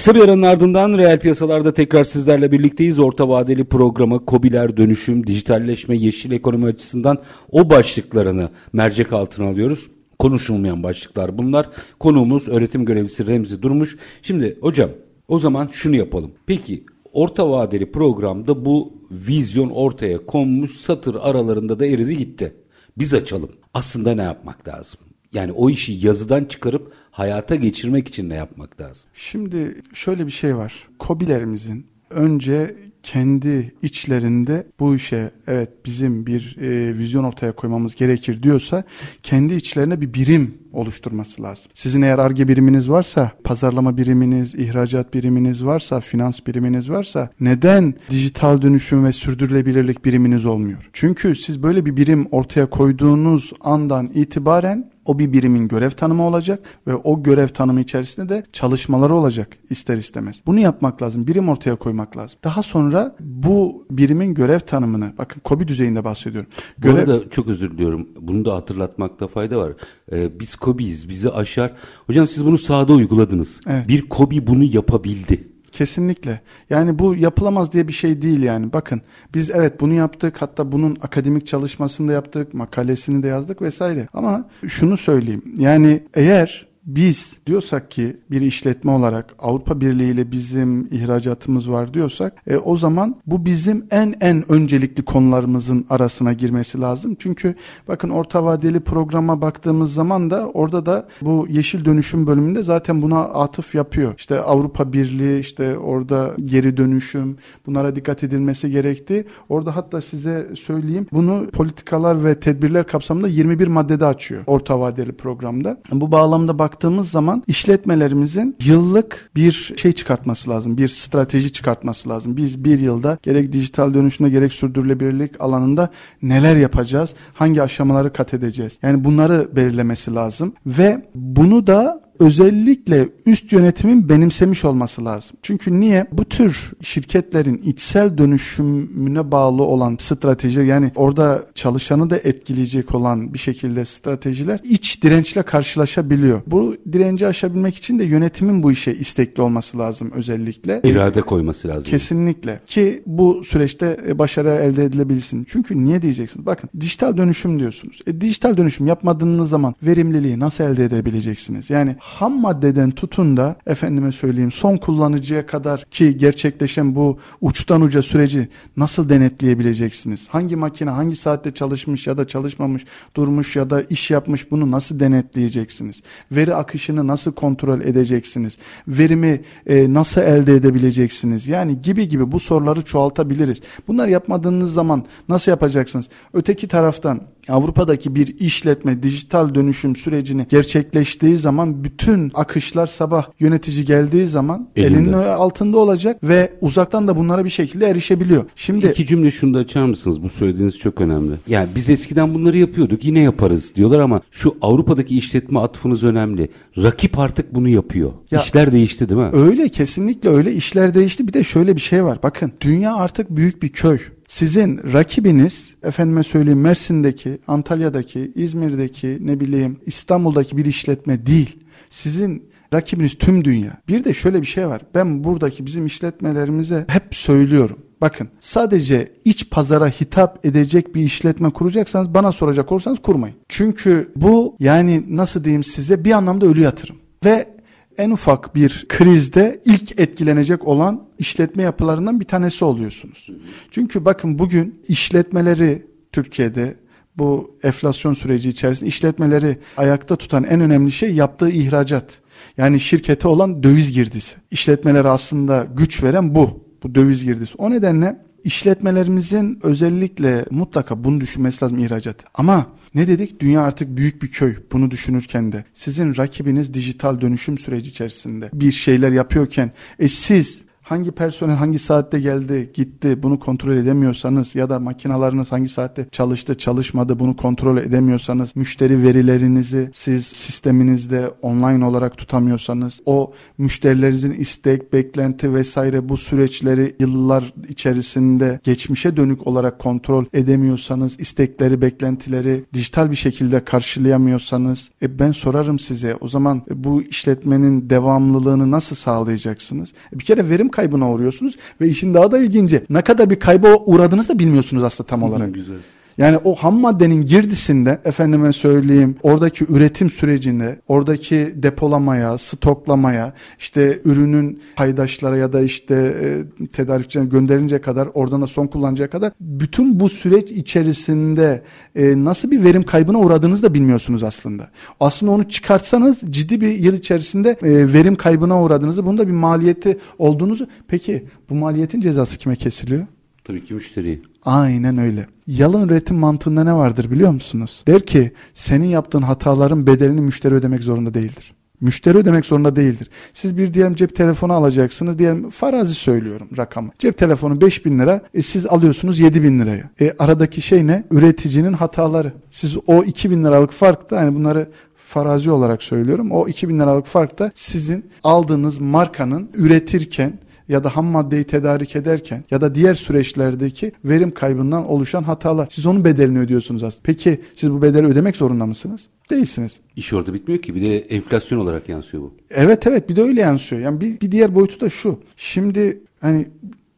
Kısa 0.00 0.14
bir 0.14 0.20
aranın 0.20 0.42
ardından 0.42 0.98
reel 0.98 1.18
piyasalarda 1.18 1.74
tekrar 1.74 2.04
sizlerle 2.04 2.52
birlikteyiz. 2.52 2.98
Orta 2.98 3.28
vadeli 3.28 3.64
programı 3.64 4.20
COBİ'ler, 4.28 4.76
dönüşüm, 4.76 5.26
dijitalleşme, 5.26 5.96
yeşil 5.96 6.32
ekonomi 6.32 6.66
açısından 6.66 7.18
o 7.52 7.70
başlıklarını 7.70 8.50
mercek 8.72 9.12
altına 9.12 9.48
alıyoruz. 9.48 9.90
Konuşulmayan 10.18 10.82
başlıklar 10.82 11.38
bunlar. 11.38 11.70
Konuğumuz 11.98 12.48
öğretim 12.48 12.84
görevlisi 12.84 13.26
Remzi 13.26 13.62
Durmuş. 13.62 13.96
Şimdi 14.22 14.58
hocam 14.60 14.90
o 15.28 15.38
zaman 15.38 15.68
şunu 15.72 15.96
yapalım. 15.96 16.32
Peki 16.46 16.84
orta 17.12 17.50
vadeli 17.50 17.92
programda 17.92 18.64
bu 18.64 18.92
vizyon 19.10 19.70
ortaya 19.70 20.26
konmuş 20.26 20.70
satır 20.70 21.16
aralarında 21.20 21.80
da 21.80 21.86
eridi 21.86 22.18
gitti. 22.18 22.54
Biz 22.98 23.14
açalım. 23.14 23.50
Aslında 23.74 24.14
ne 24.14 24.22
yapmak 24.22 24.68
lazım? 24.68 25.00
Yani 25.32 25.52
o 25.52 25.70
işi 25.70 26.06
yazıdan 26.06 26.44
çıkarıp 26.44 26.92
hayata 27.10 27.54
geçirmek 27.54 28.08
için 28.08 28.28
ne 28.28 28.34
yapmak 28.34 28.80
lazım? 28.80 29.10
Şimdi 29.14 29.82
şöyle 29.92 30.26
bir 30.26 30.32
şey 30.32 30.56
var. 30.56 30.88
Kobilerimizin 30.98 31.86
önce 32.10 32.76
kendi 33.02 33.74
içlerinde 33.82 34.66
bu 34.80 34.94
işe 34.94 35.30
evet 35.46 35.70
bizim 35.84 36.26
bir 36.26 36.56
e, 36.60 36.98
vizyon 36.98 37.24
ortaya 37.24 37.52
koymamız 37.52 37.94
gerekir 37.94 38.42
diyorsa 38.42 38.84
kendi 39.22 39.54
içlerine 39.54 40.00
bir 40.00 40.14
birim 40.14 40.58
oluşturması 40.72 41.42
lazım. 41.42 41.72
Sizin 41.74 42.02
eğer 42.02 42.18
ARGE 42.18 42.48
biriminiz 42.48 42.90
varsa, 42.90 43.32
pazarlama 43.44 43.96
biriminiz, 43.96 44.54
ihracat 44.54 45.14
biriminiz 45.14 45.64
varsa, 45.64 46.00
finans 46.00 46.40
biriminiz 46.46 46.90
varsa 46.90 47.30
neden 47.40 47.94
dijital 48.10 48.62
dönüşüm 48.62 49.04
ve 49.04 49.12
sürdürülebilirlik 49.12 50.04
biriminiz 50.04 50.46
olmuyor? 50.46 50.90
Çünkü 50.92 51.36
siz 51.36 51.62
böyle 51.62 51.86
bir 51.86 51.96
birim 51.96 52.28
ortaya 52.30 52.70
koyduğunuz 52.70 53.52
andan 53.60 54.10
itibaren 54.14 54.90
o 55.10 55.18
bir 55.18 55.32
birimin 55.32 55.68
görev 55.68 55.90
tanımı 55.90 56.22
olacak 56.22 56.62
ve 56.86 56.94
o 56.94 57.22
görev 57.22 57.48
tanımı 57.48 57.80
içerisinde 57.80 58.28
de 58.28 58.42
çalışmaları 58.52 59.14
olacak 59.14 59.56
ister 59.70 59.96
istemez. 59.96 60.40
Bunu 60.46 60.60
yapmak 60.60 61.02
lazım. 61.02 61.26
Birim 61.26 61.48
ortaya 61.48 61.76
koymak 61.76 62.16
lazım. 62.16 62.38
Daha 62.44 62.62
sonra 62.62 63.16
bu 63.20 63.86
birimin 63.90 64.34
görev 64.34 64.60
tanımını 64.60 65.12
bakın 65.18 65.40
KOBİ 65.40 65.68
düzeyinde 65.68 66.04
bahsediyorum. 66.04 66.50
Görev... 66.78 67.06
Bu 67.06 67.12
arada 67.12 67.30
çok 67.30 67.48
özür 67.48 67.70
diliyorum. 67.70 68.08
Bunu 68.20 68.44
da 68.44 68.54
hatırlatmakta 68.54 69.28
fayda 69.28 69.58
var. 69.58 69.72
Ee, 70.12 70.40
biz 70.40 70.56
KOBİ'yiz. 70.56 71.08
Bizi 71.08 71.30
aşar. 71.30 71.72
Hocam 72.06 72.26
siz 72.26 72.46
bunu 72.46 72.58
sahada 72.58 72.92
uyguladınız. 72.92 73.60
Evet. 73.66 73.88
Bir 73.88 74.08
KOBİ 74.08 74.46
bunu 74.46 74.64
yapabildi. 74.64 75.49
Kesinlikle. 75.72 76.40
Yani 76.70 76.98
bu 76.98 77.14
yapılamaz 77.14 77.72
diye 77.72 77.88
bir 77.88 77.92
şey 77.92 78.22
değil 78.22 78.42
yani. 78.42 78.72
Bakın 78.72 79.02
biz 79.34 79.50
evet 79.50 79.80
bunu 79.80 79.92
yaptık. 79.92 80.42
Hatta 80.42 80.72
bunun 80.72 80.96
akademik 81.02 81.46
çalışmasını 81.46 82.08
da 82.08 82.12
yaptık. 82.12 82.54
Makalesini 82.54 83.22
de 83.22 83.28
yazdık 83.28 83.62
vesaire. 83.62 84.08
Ama 84.12 84.48
şunu 84.68 84.96
söyleyeyim. 84.96 85.42
Yani 85.56 86.02
eğer 86.14 86.69
biz 86.86 87.38
diyorsak 87.46 87.90
ki 87.90 88.16
bir 88.30 88.40
işletme 88.40 88.90
olarak 88.90 89.34
Avrupa 89.38 89.80
Birliği 89.80 90.10
ile 90.12 90.32
bizim 90.32 90.88
ihracatımız 90.90 91.70
var 91.70 91.94
diyorsak 91.94 92.42
e, 92.46 92.56
o 92.56 92.76
zaman 92.76 93.16
bu 93.26 93.44
bizim 93.44 93.86
en 93.90 94.14
en 94.20 94.52
öncelikli 94.52 95.02
konularımızın 95.02 95.86
arasına 95.90 96.32
girmesi 96.32 96.80
lazım. 96.80 97.16
Çünkü 97.18 97.54
bakın 97.88 98.10
orta 98.10 98.44
vadeli 98.44 98.80
programa 98.80 99.40
baktığımız 99.40 99.94
zaman 99.94 100.30
da 100.30 100.48
orada 100.48 100.86
da 100.86 101.08
bu 101.22 101.46
yeşil 101.50 101.84
dönüşüm 101.84 102.26
bölümünde 102.26 102.62
zaten 102.62 103.02
buna 103.02 103.20
atıf 103.20 103.74
yapıyor. 103.74 104.14
İşte 104.18 104.40
Avrupa 104.40 104.92
Birliği 104.92 105.40
işte 105.40 105.78
orada 105.78 106.34
geri 106.44 106.76
dönüşüm 106.76 107.36
bunlara 107.66 107.96
dikkat 107.96 108.24
edilmesi 108.24 108.70
gerekti. 108.70 109.26
Orada 109.48 109.76
hatta 109.76 110.00
size 110.00 110.48
söyleyeyim 110.54 111.06
bunu 111.12 111.46
politikalar 111.50 112.24
ve 112.24 112.40
tedbirler 112.40 112.86
kapsamında 112.86 113.28
21 113.28 113.68
maddede 113.68 114.06
açıyor 114.06 114.42
orta 114.46 114.80
vadeli 114.80 115.12
programda. 115.12 115.80
Bu 115.92 116.12
bağlamda 116.12 116.58
bak 116.58 116.69
baktığımız 116.70 117.10
zaman 117.10 117.42
işletmelerimizin 117.46 118.56
yıllık 118.64 119.30
bir 119.34 119.72
şey 119.76 119.92
çıkartması 119.92 120.50
lazım. 120.50 120.78
Bir 120.78 120.88
strateji 120.88 121.52
çıkartması 121.52 122.08
lazım. 122.08 122.36
Biz 122.36 122.64
bir 122.64 122.78
yılda 122.78 123.18
gerek 123.22 123.52
dijital 123.52 123.94
dönüşümde 123.94 124.30
gerek 124.30 124.52
sürdürülebilirlik 124.52 125.40
alanında 125.40 125.90
neler 126.22 126.56
yapacağız? 126.56 127.14
Hangi 127.34 127.62
aşamaları 127.62 128.12
kat 128.12 128.34
edeceğiz? 128.34 128.78
Yani 128.82 129.04
bunları 129.04 129.48
belirlemesi 129.56 130.14
lazım 130.14 130.52
ve 130.66 131.06
bunu 131.14 131.66
da 131.66 132.09
özellikle 132.20 133.08
üst 133.26 133.52
yönetimin 133.52 134.08
benimsemiş 134.08 134.64
olması 134.64 135.04
lazım. 135.04 135.36
Çünkü 135.42 135.80
niye? 135.80 136.06
Bu 136.12 136.24
tür 136.24 136.72
şirketlerin 136.82 137.58
içsel 137.58 138.18
dönüşümüne 138.18 139.30
bağlı 139.30 139.62
olan 139.62 139.96
strateji 140.00 140.60
yani 140.60 140.92
orada 140.94 141.46
çalışanı 141.54 142.10
da 142.10 142.16
etkileyecek 142.16 142.94
olan 142.94 143.34
bir 143.34 143.38
şekilde 143.38 143.84
stratejiler 143.84 144.60
iç 144.64 145.02
dirençle 145.02 145.42
karşılaşabiliyor. 145.42 146.42
Bu 146.46 146.76
direnci 146.92 147.26
aşabilmek 147.26 147.76
için 147.76 147.98
de 147.98 148.04
yönetimin 148.04 148.62
bu 148.62 148.72
işe 148.72 148.92
istekli 148.92 149.42
olması 149.42 149.78
lazım 149.78 150.10
özellikle. 150.14 150.80
İrade 150.84 151.20
koyması 151.20 151.68
lazım. 151.68 151.90
Kesinlikle. 151.90 152.60
Ki 152.66 153.02
bu 153.06 153.44
süreçte 153.44 153.96
e, 154.08 154.18
başarı 154.18 154.50
elde 154.50 154.84
edilebilsin. 154.84 155.46
Çünkü 155.50 155.84
niye 155.84 156.02
diyeceksiniz? 156.02 156.46
Bakın 156.46 156.70
dijital 156.80 157.16
dönüşüm 157.16 157.58
diyorsunuz. 157.58 158.00
E, 158.06 158.20
dijital 158.20 158.56
dönüşüm 158.56 158.86
yapmadığınız 158.86 159.50
zaman 159.50 159.74
verimliliği 159.82 160.38
nasıl 160.38 160.64
elde 160.64 160.84
edebileceksiniz? 160.84 161.70
Yani 161.70 161.96
ham 162.10 162.40
maddeden 162.40 162.90
tutun 162.90 163.36
da 163.36 163.56
efendime 163.66 164.12
söyleyeyim 164.12 164.52
son 164.52 164.76
kullanıcıya 164.76 165.46
kadar 165.46 165.84
ki 165.90 166.18
gerçekleşen 166.18 166.94
bu 166.94 167.18
uçtan 167.40 167.80
uca 167.80 168.02
süreci 168.02 168.48
nasıl 168.76 169.08
denetleyebileceksiniz? 169.08 170.28
Hangi 170.28 170.56
makine 170.56 170.90
hangi 170.90 171.16
saatte 171.16 171.54
çalışmış 171.54 172.06
ya 172.06 172.18
da 172.18 172.26
çalışmamış, 172.26 172.84
durmuş 173.16 173.56
ya 173.56 173.70
da 173.70 173.82
iş 173.82 174.10
yapmış 174.10 174.50
bunu 174.50 174.70
nasıl 174.70 175.00
denetleyeceksiniz? 175.00 176.02
Veri 176.32 176.54
akışını 176.54 177.06
nasıl 177.06 177.32
kontrol 177.32 177.80
edeceksiniz? 177.80 178.56
Verimi 178.88 179.40
e, 179.66 179.94
nasıl 179.94 180.20
elde 180.20 180.54
edebileceksiniz? 180.54 181.48
Yani 181.48 181.82
gibi 181.82 182.08
gibi 182.08 182.32
bu 182.32 182.40
soruları 182.40 182.82
çoğaltabiliriz. 182.82 183.60
Bunlar 183.88 184.08
yapmadığınız 184.08 184.72
zaman 184.72 185.04
nasıl 185.28 185.52
yapacaksınız? 185.52 186.08
Öteki 186.32 186.68
taraftan 186.68 187.20
Avrupa'daki 187.48 188.14
bir 188.14 188.38
işletme 188.38 189.02
dijital 189.02 189.54
dönüşüm 189.54 189.96
sürecini 189.96 190.46
gerçekleştiği 190.48 191.38
zaman 191.38 191.84
bütün 191.84 191.99
bütün 192.00 192.30
akışlar 192.34 192.86
sabah 192.86 193.26
yönetici 193.40 193.84
geldiği 193.84 194.26
zaman 194.26 194.68
Elinde. 194.76 194.98
elinin 194.98 195.12
altında 195.12 195.78
olacak 195.78 196.18
ve 196.22 196.52
uzaktan 196.60 197.08
da 197.08 197.16
bunlara 197.16 197.44
bir 197.44 197.50
şekilde 197.50 197.86
erişebiliyor. 197.86 198.44
Şimdi 198.56 198.86
İki 198.86 199.06
cümle 199.06 199.30
şunu 199.30 199.54
da 199.54 199.58
açar 199.58 199.84
mısınız? 199.84 200.22
Bu 200.22 200.28
söylediğiniz 200.28 200.78
çok 200.78 201.00
önemli. 201.00 201.32
Yani 201.46 201.68
biz 201.76 201.90
eskiden 201.90 202.34
bunları 202.34 202.58
yapıyorduk 202.58 203.04
yine 203.04 203.20
yaparız 203.20 203.72
diyorlar 203.76 203.98
ama 204.00 204.20
şu 204.30 204.56
Avrupa'daki 204.62 205.18
işletme 205.18 205.58
atfınız 205.60 206.04
önemli. 206.04 206.48
Rakip 206.78 207.18
artık 207.18 207.54
bunu 207.54 207.68
yapıyor. 207.68 208.12
Ya- 208.30 208.42
İşler 208.42 208.72
değişti 208.72 209.08
değil 209.08 209.20
mi? 209.20 209.30
Öyle 209.32 209.68
kesinlikle 209.68 210.28
öyle 210.28 210.52
işler 210.52 210.94
değişti. 210.94 211.28
Bir 211.28 211.32
de 211.32 211.44
şöyle 211.44 211.76
bir 211.76 211.80
şey 211.80 212.04
var. 212.04 212.18
Bakın 212.22 212.52
dünya 212.60 212.94
artık 212.94 213.30
büyük 213.30 213.62
bir 213.62 213.68
köy. 213.68 213.98
Sizin 214.28 214.80
rakibiniz 214.92 215.70
efendime 215.82 216.22
söyleyeyim 216.22 216.60
Mersin'deki, 216.60 217.38
Antalya'daki, 217.48 218.32
İzmir'deki, 218.34 219.18
ne 219.20 219.40
bileyim 219.40 219.76
İstanbul'daki 219.86 220.56
bir 220.56 220.64
işletme 220.64 221.26
değil. 221.26 221.56
Sizin 221.90 222.50
rakibiniz 222.74 223.14
tüm 223.18 223.44
dünya. 223.44 223.80
Bir 223.88 224.04
de 224.04 224.14
şöyle 224.14 224.40
bir 224.40 224.46
şey 224.46 224.66
var. 224.66 224.82
Ben 224.94 225.24
buradaki 225.24 225.66
bizim 225.66 225.86
işletmelerimize 225.86 226.84
hep 226.88 227.14
söylüyorum. 227.14 227.78
Bakın 228.00 228.28
sadece 228.40 229.12
iç 229.24 229.50
pazara 229.50 229.88
hitap 229.88 230.46
edecek 230.46 230.94
bir 230.94 231.02
işletme 231.02 231.50
kuracaksanız 231.50 232.14
bana 232.14 232.32
soracak 232.32 232.72
olursanız 232.72 232.98
kurmayın. 232.98 233.36
Çünkü 233.48 234.12
bu 234.16 234.56
yani 234.58 235.04
nasıl 235.08 235.44
diyeyim 235.44 235.64
size 235.64 236.04
bir 236.04 236.12
anlamda 236.12 236.46
ölü 236.46 236.60
yatırım. 236.60 236.96
Ve 237.24 237.50
en 237.98 238.10
ufak 238.10 238.54
bir 238.54 238.86
krizde 238.88 239.60
ilk 239.64 240.00
etkilenecek 240.00 240.66
olan 240.68 241.08
işletme 241.18 241.62
yapılarından 241.62 242.20
bir 242.20 242.24
tanesi 242.24 242.64
oluyorsunuz. 242.64 243.30
Çünkü 243.70 244.04
bakın 244.04 244.38
bugün 244.38 244.82
işletmeleri 244.88 245.82
Türkiye'de 246.12 246.76
bu 247.20 247.58
enflasyon 247.62 248.14
süreci 248.14 248.48
içerisinde 248.48 248.88
işletmeleri 248.88 249.58
ayakta 249.76 250.16
tutan 250.16 250.44
en 250.44 250.60
önemli 250.60 250.92
şey 250.92 251.14
yaptığı 251.14 251.50
ihracat. 251.50 252.20
Yani 252.56 252.80
şirkete 252.80 253.28
olan 253.28 253.62
döviz 253.62 253.92
girdisi. 253.92 254.36
İşletmelere 254.50 255.08
aslında 255.08 255.66
güç 255.76 256.02
veren 256.02 256.34
bu. 256.34 256.64
Bu 256.82 256.94
döviz 256.94 257.24
girdisi. 257.24 257.54
O 257.58 257.70
nedenle 257.70 258.16
işletmelerimizin 258.44 259.58
özellikle 259.62 260.44
mutlaka 260.50 261.04
bunu 261.04 261.20
düşünmesi 261.20 261.64
lazım 261.64 261.78
ihracat. 261.78 262.24
Ama 262.34 262.66
ne 262.94 263.08
dedik? 263.08 263.40
Dünya 263.40 263.62
artık 263.62 263.96
büyük 263.96 264.22
bir 264.22 264.28
köy. 264.28 264.56
Bunu 264.72 264.90
düşünürken 264.90 265.52
de 265.52 265.64
sizin 265.74 266.16
rakibiniz 266.16 266.74
dijital 266.74 267.20
dönüşüm 267.20 267.58
süreci 267.58 267.90
içerisinde 267.90 268.50
bir 268.52 268.72
şeyler 268.72 269.12
yapıyorken 269.12 269.72
e 269.98 270.08
siz 270.08 270.62
hangi 270.90 271.10
personel 271.10 271.56
hangi 271.56 271.78
saatte 271.78 272.20
geldi 272.20 272.70
gitti 272.74 273.22
bunu 273.22 273.38
kontrol 273.38 273.76
edemiyorsanız 273.76 274.54
ya 274.54 274.70
da 274.70 274.80
makinalarınız 274.80 275.52
hangi 275.52 275.68
saatte 275.68 276.06
çalıştı 276.12 276.54
çalışmadı 276.54 277.18
bunu 277.18 277.36
kontrol 277.36 277.76
edemiyorsanız 277.76 278.56
müşteri 278.56 279.02
verilerinizi 279.02 279.90
siz 279.92 280.26
sisteminizde 280.26 281.30
online 281.42 281.84
olarak 281.84 282.16
tutamıyorsanız 282.16 283.00
o 283.06 283.32
müşterilerinizin 283.58 284.32
istek, 284.32 284.92
beklenti 284.92 285.54
vesaire 285.54 286.08
bu 286.08 286.16
süreçleri 286.16 286.96
yıllar 287.00 287.52
içerisinde 287.68 288.60
geçmişe 288.64 289.16
dönük 289.16 289.46
olarak 289.46 289.78
kontrol 289.78 290.24
edemiyorsanız 290.32 291.20
istekleri, 291.20 291.80
beklentileri 291.80 292.64
dijital 292.74 293.10
bir 293.10 293.16
şekilde 293.16 293.64
karşılayamıyorsanız 293.64 294.90
e 295.02 295.18
ben 295.18 295.32
sorarım 295.32 295.78
size 295.78 296.16
o 296.20 296.28
zaman 296.28 296.62
bu 296.74 297.02
işletmenin 297.02 297.90
devamlılığını 297.90 298.70
nasıl 298.70 298.96
sağlayacaksınız? 298.96 299.92
E 300.14 300.18
bir 300.18 300.24
kere 300.24 300.48
verim 300.48 300.68
kaybına 300.80 301.12
uğruyorsunuz 301.12 301.56
ve 301.80 301.88
işin 301.88 302.14
daha 302.14 302.30
da 302.30 302.38
ilginci 302.38 302.82
ne 302.90 303.02
kadar 303.02 303.30
bir 303.30 303.38
kayba 303.40 303.74
uğradığınızı 303.74 304.28
da 304.28 304.38
bilmiyorsunuz 304.38 304.82
aslında 304.82 305.08
tam 305.08 305.22
olarak. 305.22 305.54
Güzel. 305.54 305.78
Yani 306.20 306.38
o 306.44 306.54
ham 306.54 306.80
maddenin 306.80 307.26
girdisinde 307.26 308.00
efendime 308.04 308.52
söyleyeyim 308.52 309.16
oradaki 309.22 309.64
üretim 309.64 310.10
sürecinde 310.10 310.80
oradaki 310.88 311.52
depolamaya, 311.56 312.38
stoklamaya 312.38 313.32
işte 313.58 314.00
ürünün 314.04 314.62
paydaşlara 314.76 315.36
ya 315.36 315.52
da 315.52 315.60
işte 315.60 315.94
e, 316.22 316.66
tedarikçilerine 316.66 317.30
gönderinceye 317.30 317.80
kadar 317.80 318.08
oradan 318.14 318.42
da 318.42 318.46
son 318.46 318.66
kullanıcıya 318.66 319.10
kadar 319.10 319.32
bütün 319.40 320.00
bu 320.00 320.08
süreç 320.08 320.50
içerisinde 320.50 321.62
e, 321.96 322.24
nasıl 322.24 322.50
bir 322.50 322.64
verim 322.64 322.82
kaybına 322.82 323.18
uğradığınızı 323.18 323.62
da 323.62 323.74
bilmiyorsunuz 323.74 324.22
aslında. 324.22 324.70
Aslında 325.00 325.32
onu 325.32 325.48
çıkartsanız 325.48 326.18
ciddi 326.30 326.60
bir 326.60 326.68
yıl 326.68 326.94
içerisinde 326.94 327.50
e, 327.50 327.92
verim 327.92 328.14
kaybına 328.14 328.62
uğradığınızı 328.62 329.06
bunun 329.06 329.18
da 329.18 329.26
bir 329.26 329.32
maliyeti 329.32 329.98
olduğunuzu 330.18 330.66
peki 330.88 331.24
bu 331.50 331.54
maliyetin 331.54 332.00
cezası 332.00 332.38
kime 332.38 332.56
kesiliyor? 332.56 333.06
Tabii 333.50 333.64
ki 333.64 333.74
müşteri. 333.74 334.20
Aynen 334.44 334.98
öyle. 334.98 335.26
Yalın 335.46 335.88
üretim 335.88 336.16
mantığında 336.16 336.64
ne 336.64 336.74
vardır 336.74 337.10
biliyor 337.10 337.30
musunuz? 337.30 337.82
Der 337.86 338.06
ki 338.06 338.30
senin 338.54 338.86
yaptığın 338.86 339.22
hataların 339.22 339.86
bedelini 339.86 340.20
müşteri 340.20 340.54
ödemek 340.54 340.82
zorunda 340.82 341.14
değildir. 341.14 341.54
Müşteri 341.80 342.18
ödemek 342.18 342.44
zorunda 342.44 342.76
değildir. 342.76 343.10
Siz 343.34 343.58
bir 343.58 343.74
diyelim 343.74 343.94
cep 343.94 344.16
telefonu 344.16 344.52
alacaksınız. 344.52 345.18
Diyelim 345.18 345.50
farazi 345.50 345.94
söylüyorum 345.94 346.48
rakamı. 346.56 346.90
Cep 346.98 347.18
telefonu 347.18 347.60
5000 347.60 347.98
lira. 347.98 348.22
E, 348.34 348.42
siz 348.42 348.66
alıyorsunuz 348.66 349.18
7000 349.20 349.58
liraya. 349.58 349.90
E, 350.00 350.14
aradaki 350.18 350.60
şey 350.60 350.86
ne? 350.86 351.04
Üreticinin 351.10 351.72
hataları. 351.72 352.32
Siz 352.50 352.76
o 352.86 353.04
2000 353.04 353.44
liralık 353.44 353.72
farkta 353.72 354.16
hani 354.16 354.34
bunları 354.34 354.68
farazi 354.96 355.50
olarak 355.50 355.82
söylüyorum. 355.82 356.32
O 356.32 356.48
2000 356.48 356.80
liralık 356.80 357.06
farkta 357.06 357.50
sizin 357.54 358.10
aldığınız 358.24 358.78
markanın 358.78 359.50
üretirken 359.54 360.38
ya 360.70 360.84
da 360.84 360.96
ham 360.96 361.06
maddeyi 361.06 361.44
tedarik 361.44 361.96
ederken 361.96 362.44
ya 362.50 362.60
da 362.60 362.74
diğer 362.74 362.94
süreçlerdeki 362.94 363.92
verim 364.04 364.30
kaybından 364.30 364.88
oluşan 364.88 365.22
hatalar. 365.22 365.68
Siz 365.70 365.86
onun 365.86 366.04
bedelini 366.04 366.38
ödüyorsunuz 366.38 366.84
aslında. 366.84 367.02
Peki 367.04 367.40
siz 367.54 367.70
bu 367.70 367.82
bedeli 367.82 368.06
ödemek 368.06 368.36
zorunda 368.36 368.66
mısınız? 368.66 369.06
Değilsiniz. 369.30 369.80
İş 369.96 370.12
orada 370.12 370.34
bitmiyor 370.34 370.62
ki 370.62 370.74
bir 370.74 370.86
de 370.86 370.98
enflasyon 370.98 371.58
olarak 371.58 371.88
yansıyor 371.88 372.22
bu. 372.22 372.34
Evet 372.50 372.86
evet 372.86 373.08
bir 373.08 373.16
de 373.16 373.22
öyle 373.22 373.40
yansıyor. 373.40 373.82
Yani 373.82 374.00
bir, 374.00 374.20
bir 374.20 374.32
diğer 374.32 374.54
boyutu 374.54 374.80
da 374.80 374.90
şu. 374.90 375.20
Şimdi 375.36 376.00
hani 376.20 376.48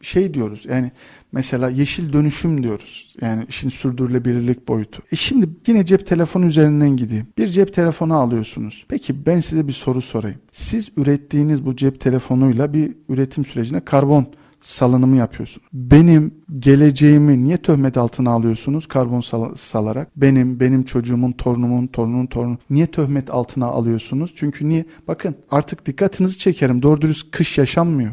şey 0.01 0.35
diyoruz 0.35 0.67
yani 0.69 0.91
mesela 1.33 1.71
yeşil 1.71 2.13
dönüşüm 2.13 2.63
diyoruz. 2.63 3.15
Yani 3.21 3.45
işin 3.49 3.69
sürdürülebilirlik 3.69 4.69
boyutu. 4.69 5.03
E 5.13 5.17
şimdi 5.17 5.49
yine 5.67 5.85
cep 5.85 6.07
telefonu 6.07 6.47
üzerinden 6.47 6.97
gideyim. 6.97 7.27
Bir 7.39 7.47
cep 7.47 7.75
telefonu 7.75 8.15
alıyorsunuz. 8.15 8.85
Peki 8.89 9.27
ben 9.27 9.41
size 9.41 9.69
bir 9.69 9.73
soru 9.73 10.03
sorayım. 10.03 10.39
Siz 10.51 10.89
ürettiğiniz 10.97 11.67
bu 11.67 11.77
cep 11.77 12.01
telefonuyla 12.01 12.73
bir 12.73 12.95
üretim 13.09 13.45
sürecine 13.45 13.81
karbon 13.81 14.27
salınımı 14.61 15.17
yapıyorsunuz. 15.17 15.67
Benim 15.73 16.35
geleceğimi 16.59 17.45
niye 17.45 17.57
töhmet 17.57 17.97
altına 17.97 18.31
alıyorsunuz 18.31 18.87
karbon 18.89 19.21
sal- 19.21 19.55
salarak? 19.55 20.09
Benim, 20.17 20.61
benim 20.61 20.83
çocuğumun, 20.83 21.33
torunumun, 21.33 21.87
torunun 21.87 22.27
torunu 22.27 22.59
niye 22.71 22.87
töhmet 22.87 23.31
altına 23.31 23.67
alıyorsunuz? 23.67 24.33
Çünkü 24.37 24.69
niye? 24.69 24.85
Bakın 25.09 25.35
artık 25.51 25.87
dikkatinizi 25.87 26.39
çekerim. 26.39 26.83
Doğru 26.83 27.01
dürüst 27.03 27.31
kış 27.31 27.59
yaşanmıyor. 27.59 28.11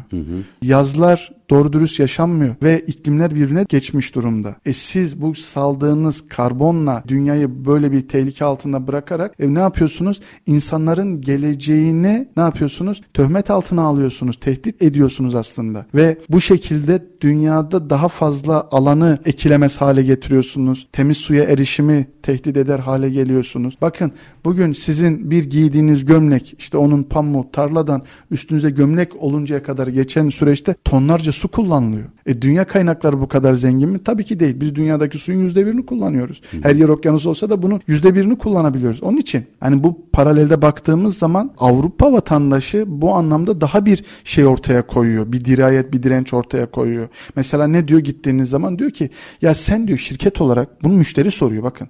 Yazlar 0.62 1.32
doğru 1.50 1.72
dürüst 1.72 2.00
yaşanmıyor 2.00 2.54
ve 2.62 2.80
iklimler 2.80 3.34
birbirine 3.34 3.64
geçmiş 3.68 4.14
durumda. 4.14 4.56
E 4.66 4.72
siz 4.72 5.22
bu 5.22 5.34
saldığınız 5.34 6.28
karbonla 6.28 7.04
dünyayı 7.08 7.64
böyle 7.64 7.92
bir 7.92 8.08
tehlike 8.08 8.44
altında 8.44 8.86
bırakarak 8.86 9.34
e, 9.38 9.54
ne 9.54 9.58
yapıyorsunuz? 9.58 10.20
İnsanların 10.46 11.20
geleceğini 11.20 12.28
ne 12.36 12.42
yapıyorsunuz? 12.42 13.02
Töhmet 13.14 13.50
altına 13.50 13.82
alıyorsunuz, 13.82 14.40
tehdit 14.40 14.82
ediyorsunuz 14.82 15.34
aslında. 15.34 15.86
Ve 15.94 16.18
bu 16.28 16.40
şekilde 16.40 17.06
dünyada 17.20 17.90
daha 17.90 18.08
fazla 18.08 18.68
alanı 18.70 19.18
ekilemez 19.24 19.80
hale 19.80 20.02
getiriyorsunuz. 20.02 20.88
Temiz 20.92 21.16
suya 21.16 21.44
erişimi 21.44 22.06
tehdit 22.22 22.56
eder 22.56 22.78
hale 22.78 23.10
geliyorsunuz. 23.10 23.76
Bakın 23.80 24.12
bugün 24.44 24.72
sizin 24.72 25.30
bir 25.30 25.44
giydiğiniz 25.44 26.04
gömlek 26.04 26.54
işte 26.58 26.78
onun 26.78 27.02
pamuğu 27.02 27.48
tarladan 27.52 28.02
üstünüze 28.30 28.70
gömlek 28.70 29.16
oluncaya 29.22 29.62
kadar 29.62 29.86
geçen 29.86 30.28
süreçte 30.28 30.74
tonlarca 30.84 31.32
su 31.40 31.48
kullanılıyor. 31.48 32.04
E 32.26 32.42
dünya 32.42 32.64
kaynakları 32.64 33.20
bu 33.20 33.28
kadar 33.28 33.54
zengin 33.54 33.88
mi? 33.88 34.04
Tabii 34.04 34.24
ki 34.24 34.40
değil. 34.40 34.60
Biz 34.60 34.74
dünyadaki 34.74 35.18
suyun 35.18 35.40
yüzde 35.40 35.66
birini 35.66 35.86
kullanıyoruz. 35.86 36.40
Her 36.62 36.74
yer 36.74 36.88
okyanus 36.88 37.26
olsa 37.26 37.50
da 37.50 37.62
bunun 37.62 37.80
yüzde 37.86 38.14
birini 38.14 38.38
kullanabiliyoruz. 38.38 39.02
Onun 39.02 39.16
için 39.16 39.44
hani 39.60 39.84
bu 39.84 40.06
paralelde 40.12 40.62
baktığımız 40.62 41.18
zaman 41.18 41.52
Avrupa 41.58 42.12
vatandaşı 42.12 42.84
bu 42.86 43.14
anlamda 43.14 43.60
daha 43.60 43.86
bir 43.86 44.04
şey 44.24 44.46
ortaya 44.46 44.86
koyuyor. 44.86 45.32
Bir 45.32 45.44
dirayet, 45.44 45.92
bir 45.92 46.02
direnç 46.02 46.34
ortaya 46.34 46.70
koyuyor. 46.70 47.08
Mesela 47.36 47.66
ne 47.66 47.88
diyor 47.88 48.00
gittiğiniz 48.00 48.50
zaman 48.50 48.78
diyor 48.78 48.90
ki 48.90 49.10
ya 49.42 49.54
sen 49.54 49.88
diyor 49.88 49.98
şirket 49.98 50.40
olarak 50.40 50.84
bunu 50.84 50.92
müşteri 50.92 51.30
soruyor 51.30 51.62
bakın. 51.62 51.88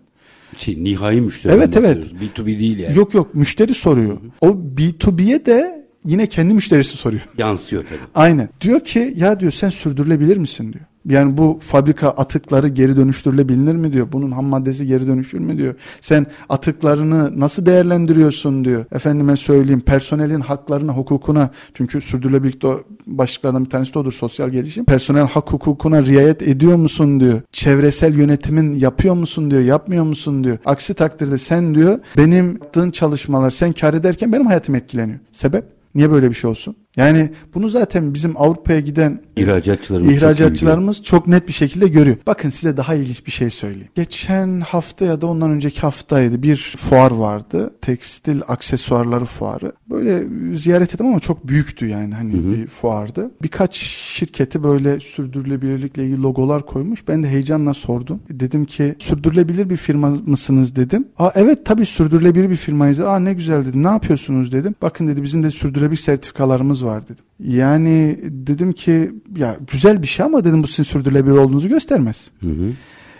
Şey, 0.56 0.84
nihai 0.84 1.20
müşteri. 1.20 1.52
Evet, 1.52 1.76
evet. 1.76 2.04
B2B 2.04 2.46
değil 2.46 2.78
yani. 2.78 2.96
Yok 2.96 3.14
yok 3.14 3.34
müşteri 3.34 3.74
soruyor. 3.74 4.18
O 4.40 4.46
B2B'ye 4.48 5.46
de 5.46 5.79
yine 6.04 6.26
kendi 6.26 6.54
müşterisi 6.54 6.96
soruyor. 6.96 7.22
Yansıyor 7.38 7.84
tabii. 7.88 7.98
Aynen. 8.14 8.48
Diyor 8.60 8.80
ki 8.80 9.14
ya 9.16 9.40
diyor 9.40 9.52
sen 9.52 9.70
sürdürülebilir 9.70 10.36
misin 10.36 10.72
diyor. 10.72 10.84
Yani 11.08 11.36
bu 11.36 11.58
fabrika 11.62 12.08
atıkları 12.08 12.68
geri 12.68 12.96
dönüştürülebilir 12.96 13.74
mi 13.74 13.92
diyor. 13.92 14.12
Bunun 14.12 14.30
ham 14.30 14.44
maddesi 14.44 14.86
geri 14.86 15.06
dönüşür 15.06 15.38
mü 15.38 15.58
diyor. 15.58 15.74
Sen 16.00 16.26
atıklarını 16.48 17.40
nasıl 17.40 17.66
değerlendiriyorsun 17.66 18.64
diyor. 18.64 18.84
Efendime 18.92 19.36
söyleyeyim 19.36 19.80
personelin 19.80 20.40
haklarına, 20.40 20.92
hukukuna 20.92 21.50
çünkü 21.74 22.00
sürdürülebilirlik 22.00 22.64
başlıklardan 23.06 23.64
bir 23.64 23.70
tanesi 23.70 23.94
de 23.94 23.98
odur 23.98 24.12
sosyal 24.12 24.48
gelişim. 24.48 24.84
Personel 24.84 25.26
hak 25.26 25.52
hukukuna 25.52 26.04
riayet 26.04 26.42
ediyor 26.42 26.76
musun 26.76 27.20
diyor. 27.20 27.42
Çevresel 27.52 28.18
yönetimin 28.18 28.74
yapıyor 28.74 29.14
musun 29.14 29.50
diyor. 29.50 29.62
Yapmıyor 29.62 30.04
musun 30.04 30.44
diyor. 30.44 30.58
Aksi 30.64 30.94
takdirde 30.94 31.38
sen 31.38 31.74
diyor 31.74 31.98
benim 32.16 32.60
yaptığın 32.70 32.90
çalışmalar 32.90 33.50
sen 33.50 33.72
kar 33.72 33.94
ederken 33.94 34.32
benim 34.32 34.46
hayatım 34.46 34.74
etkileniyor. 34.74 35.18
Sebep? 35.32 35.79
Niye 35.94 36.10
böyle 36.10 36.30
bir 36.30 36.34
şey 36.34 36.50
olsun? 36.50 36.79
Yani 36.96 37.30
bunu 37.54 37.68
zaten 37.68 38.14
bizim 38.14 38.36
Avrupa'ya 38.36 38.80
giden 38.80 39.22
ihracatçılarımız, 39.36 40.12
ihracatçılarımız 40.12 40.96
çok, 40.96 41.06
çok 41.06 41.26
net 41.26 41.48
bir 41.48 41.52
şekilde 41.52 41.88
görüyor. 41.88 42.16
Bakın 42.26 42.50
size 42.50 42.76
daha 42.76 42.94
ilginç 42.94 43.26
bir 43.26 43.30
şey 43.30 43.50
söyleyeyim. 43.50 43.88
Geçen 43.94 44.60
hafta 44.60 45.04
ya 45.04 45.20
da 45.20 45.26
ondan 45.26 45.50
önceki 45.50 45.80
haftaydı 45.80 46.42
bir 46.42 46.74
fuar 46.76 47.10
vardı. 47.10 47.74
Tekstil 47.82 48.40
aksesuarları 48.48 49.24
fuarı. 49.24 49.72
Böyle 49.90 50.24
ziyaret 50.56 50.94
ettim 50.94 51.06
ama 51.06 51.20
çok 51.20 51.48
büyüktü 51.48 51.86
yani 51.86 52.14
hani 52.14 52.32
hı 52.32 52.38
hı. 52.38 52.52
bir 52.52 52.66
fuardı. 52.66 53.30
Birkaç 53.42 53.76
şirketi 53.76 54.62
böyle 54.62 55.00
sürdürülebilirlikle 55.00 56.04
ilgili 56.04 56.22
logolar 56.22 56.66
koymuş. 56.66 57.08
Ben 57.08 57.22
de 57.22 57.28
heyecanla 57.28 57.74
sordum. 57.74 58.20
Dedim 58.30 58.64
ki 58.64 58.94
sürdürülebilir 58.98 59.70
bir 59.70 59.76
firma 59.76 60.10
mısınız 60.26 60.76
dedim. 60.76 61.08
Aa 61.18 61.30
evet 61.34 61.66
tabii 61.66 61.86
sürdürülebilir 61.86 62.50
bir 62.50 62.56
firmayız. 62.56 63.00
Aa 63.00 63.18
ne 63.18 63.34
güzel 63.34 63.64
dedim. 63.64 63.82
Ne 63.82 63.88
yapıyorsunuz 63.88 64.52
dedim. 64.52 64.74
Bakın 64.82 65.08
dedi 65.08 65.22
bizim 65.22 65.42
de 65.42 65.50
sürdürülebilir 65.50 66.00
sertifikalarımız 66.00 66.79
var 66.84 67.04
dedim. 67.04 67.24
Yani 67.40 68.18
dedim 68.22 68.72
ki 68.72 69.12
ya 69.36 69.56
güzel 69.72 70.02
bir 70.02 70.06
şey 70.06 70.26
ama 70.26 70.44
dedim 70.44 70.62
bu 70.62 70.66
sizin 70.66 70.82
sürdürülebilir 70.82 71.36
olduğunuzu 71.36 71.68
göstermez. 71.68 72.30
Hı 72.40 72.48
hı. 72.48 72.72